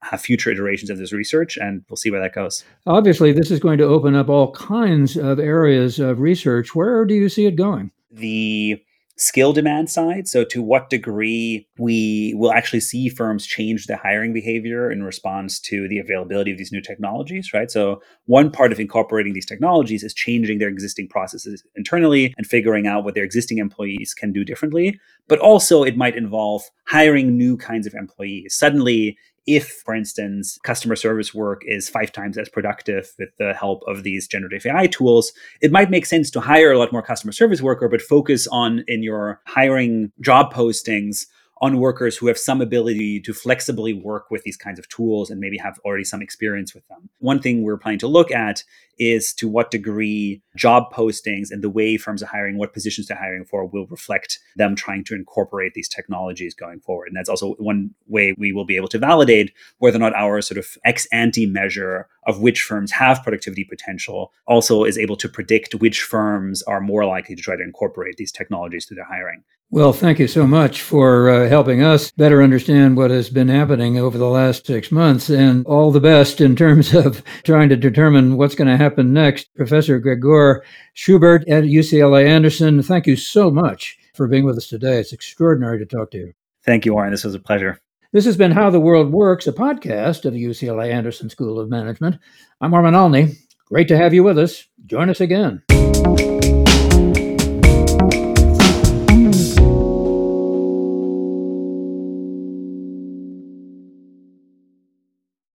have 0.02 0.22
future 0.22 0.50
iterations 0.50 0.90
of 0.90 0.98
this 0.98 1.12
research 1.12 1.58
and 1.58 1.84
we'll 1.90 1.98
see 1.98 2.10
where 2.10 2.22
that 2.22 2.34
goes. 2.34 2.64
Obviously, 2.88 3.34
this 3.34 3.52
is 3.52 3.60
going 3.60 3.78
to 3.80 3.84
open 3.84 4.16
up 4.16 4.30
all 4.30 4.54
kinds 4.54 5.18
of 5.18 5.40
areas 5.40 6.00
of 6.00 6.22
research. 6.22 6.74
Where 6.74 7.04
do 7.06 7.14
you 7.14 7.28
see 7.28 7.46
it 7.46 7.58
going? 7.58 7.92
The 8.10 8.82
skill 9.20 9.54
demand 9.54 9.90
side. 9.90 10.28
So, 10.28 10.44
to 10.46 10.62
what 10.62 10.90
degree 10.90 11.68
we 11.78 12.34
will 12.36 12.52
actually 12.52 12.80
see 12.80 13.10
firms 13.10 13.46
change 13.46 13.86
their 13.86 13.98
hiring 13.98 14.34
behavior 14.34 14.92
in 14.92 15.04
response 15.04 15.60
to 15.62 15.88
the 15.88 16.00
availability 16.00 16.52
of 16.52 16.58
these 16.58 16.72
new 16.72 16.82
technologies, 16.82 17.54
right? 17.54 17.70
So, 17.70 18.02
one 18.26 18.50
part 18.50 18.72
of 18.72 18.80
incorporating 18.80 19.34
these 19.34 19.46
technologies 19.46 20.04
is 20.04 20.14
changing 20.14 20.60
their 20.60 20.70
existing 20.70 21.10
processes 21.10 21.64
internally 21.76 22.34
and 22.38 22.48
figuring 22.48 22.88
out 22.88 23.04
what 23.04 23.14
their 23.14 23.24
existing 23.24 23.60
employees 23.60 24.14
can 24.14 24.32
do 24.32 24.44
differently. 24.44 25.00
But 25.28 25.40
also, 25.40 25.84
it 25.84 25.98
might 25.98 26.16
involve 26.16 26.64
hiring 26.88 27.38
new 27.38 27.58
kinds 27.58 27.86
of 27.86 27.94
employees. 27.94 28.56
Suddenly, 28.56 29.18
if, 29.50 29.82
for 29.84 29.96
instance, 29.96 30.60
customer 30.64 30.96
service 30.96 31.34
work 31.34 31.64
is 31.66 31.90
five 31.90 32.12
times 32.12 32.38
as 32.38 32.48
productive 32.48 33.12
with 33.18 33.30
the 33.40 33.54
help 33.54 33.82
of 33.88 34.04
these 34.04 34.28
generative 34.28 34.66
AI 34.66 34.86
tools, 34.86 35.34
it 35.62 35.72
might 35.72 35.90
make 35.90 36.06
sense 36.06 36.30
to 36.32 36.40
hire 36.40 36.72
a 36.72 36.78
lot 36.78 36.92
more 36.92 37.02
customer 37.02 37.32
service 37.32 37.62
worker, 37.62 37.90
but 37.90 38.02
focus 38.02 38.48
on 38.48 38.84
in 38.88 39.02
your 39.02 39.42
hiring 39.46 40.12
job 40.22 40.54
postings 40.54 41.26
on 41.62 41.80
workers 41.80 42.16
who 42.16 42.28
have 42.28 42.38
some 42.38 42.62
ability 42.62 43.20
to 43.20 43.34
flexibly 43.34 43.94
work 43.94 44.32
with 44.32 44.44
these 44.44 44.56
kinds 44.56 44.80
of 44.80 44.88
tools 44.88 45.30
and 45.30 45.40
maybe 45.42 45.58
have 45.58 45.80
already 45.84 46.06
some 46.06 46.22
experience 46.22 46.74
with 46.74 46.88
them. 46.88 47.10
One 47.20 47.42
thing 47.42 47.64
we're 47.64 47.78
planning 47.78 48.00
to 48.00 48.08
look 48.08 48.32
at 48.32 48.64
is 48.98 49.34
to 49.34 49.48
what 49.48 49.72
degree 49.72 50.42
job 50.56 50.94
postings 50.94 51.52
and 51.52 51.64
the 51.64 51.70
way 51.70 51.98
firms 51.98 52.22
are 52.22 52.28
hiring, 52.28 52.58
what 52.58 52.74
positions 52.74 53.08
they're 53.08 53.18
hiring 53.18 53.46
for, 53.46 53.66
will 53.66 53.88
reflect 53.88 54.40
them 54.56 54.76
trying 54.76 55.04
to 55.06 55.16
incorporate 55.16 55.74
these 55.74 55.88
technologies 55.88 56.54
going 56.54 56.80
forward. 56.80 57.08
And 57.08 57.16
that's 57.16 57.30
also 57.30 57.54
one 57.54 57.92
way 58.08 58.34
we 58.38 58.52
will 58.52 58.66
be 58.66 58.76
able 58.76 58.90
to 58.90 58.98
validate 58.98 59.54
whether 59.80 59.98
or 59.98 60.00
not 60.00 60.16
our 60.16 60.42
sort 60.42 60.58
of 60.58 60.78
ex 60.86 61.08
ante 61.12 61.46
measure 61.46 62.08
of 62.26 62.40
which 62.40 62.62
firms 62.62 62.92
have 62.92 63.24
productivity 63.24 63.64
potential 63.64 64.32
also 64.46 64.84
is 64.84 64.98
able 64.98 65.16
to 65.18 65.30
predict 65.30 65.76
which 65.76 66.02
firms 66.02 66.62
are 66.64 66.82
more 66.82 67.06
likely 67.06 67.36
to 67.36 67.42
try 67.42 67.56
to 67.56 67.64
incorporate 67.64 68.18
these 68.18 68.32
technologies 68.32 68.86
through 68.86 68.96
their 68.96 69.06
hiring. 69.06 69.44
Well, 69.72 69.94
thank 69.94 70.18
you 70.18 70.28
so 70.28 70.48
much 70.48 70.82
for 70.82 71.30
uh, 71.30 71.48
helping 71.48 71.84
us 71.84 72.10
better 72.10 72.42
understand 72.42 72.98
what 72.98 73.12
has 73.12 73.30
been 73.30 73.50
happening 73.50 74.00
over 74.00 74.18
the 74.18 74.26
last 74.26 74.66
six 74.66 74.92
months 74.92 75.30
and 75.30 75.64
all 75.68 75.92
the 75.92 76.00
best 76.00 76.42
in 76.42 76.56
terms 76.56 76.94
of 77.06 77.24
trying 77.44 77.70
to 77.70 77.76
determine 77.76 78.36
what's 78.36 78.56
going 78.56 78.68
to 78.68 78.78
happen 78.78 79.14
next. 79.14 79.54
Professor 79.54 80.00
Gregor 80.00 80.64
Schubert 80.96 81.48
at 81.48 81.66
UCLA 81.66 82.28
Anderson, 82.28 82.82
thank 82.82 83.06
you 83.06 83.16
so 83.16 83.52
much 83.52 84.00
for 84.16 84.28
being 84.28 84.44
with 84.44 84.58
us 84.58 84.68
today. 84.68 85.00
It's 85.00 85.14
extraordinary 85.14 85.78
to 85.78 85.86
talk 85.86 86.10
to 86.12 86.18
you. 86.18 86.34
Thank 86.66 86.86
you, 86.86 86.94
Warren. 86.94 87.12
This 87.12 87.24
was 87.24 87.36
a 87.36 87.40
pleasure. 87.40 87.80
This 88.12 88.26
has 88.26 88.38
been 88.38 88.54
How 88.54 88.72
the 88.72 88.80
World 88.80 89.12
Works, 89.12 89.46
a 89.46 89.54
podcast 89.54 90.26
of 90.26 90.34
the 90.34 90.44
UCLA 90.44 90.92
Anderson 90.92 91.30
School 91.30 91.60
of 91.60 91.70
Management. 91.70 92.18
I'm 92.60 92.74
Armin 92.74 92.96
Alney. 92.96 93.38
Great 93.66 93.88
to 93.90 93.98
have 93.98 94.16
you 94.16 94.24
with 94.24 94.40
us. 94.40 94.66
Join 94.88 95.12
us 95.12 95.22
again. 95.22 95.62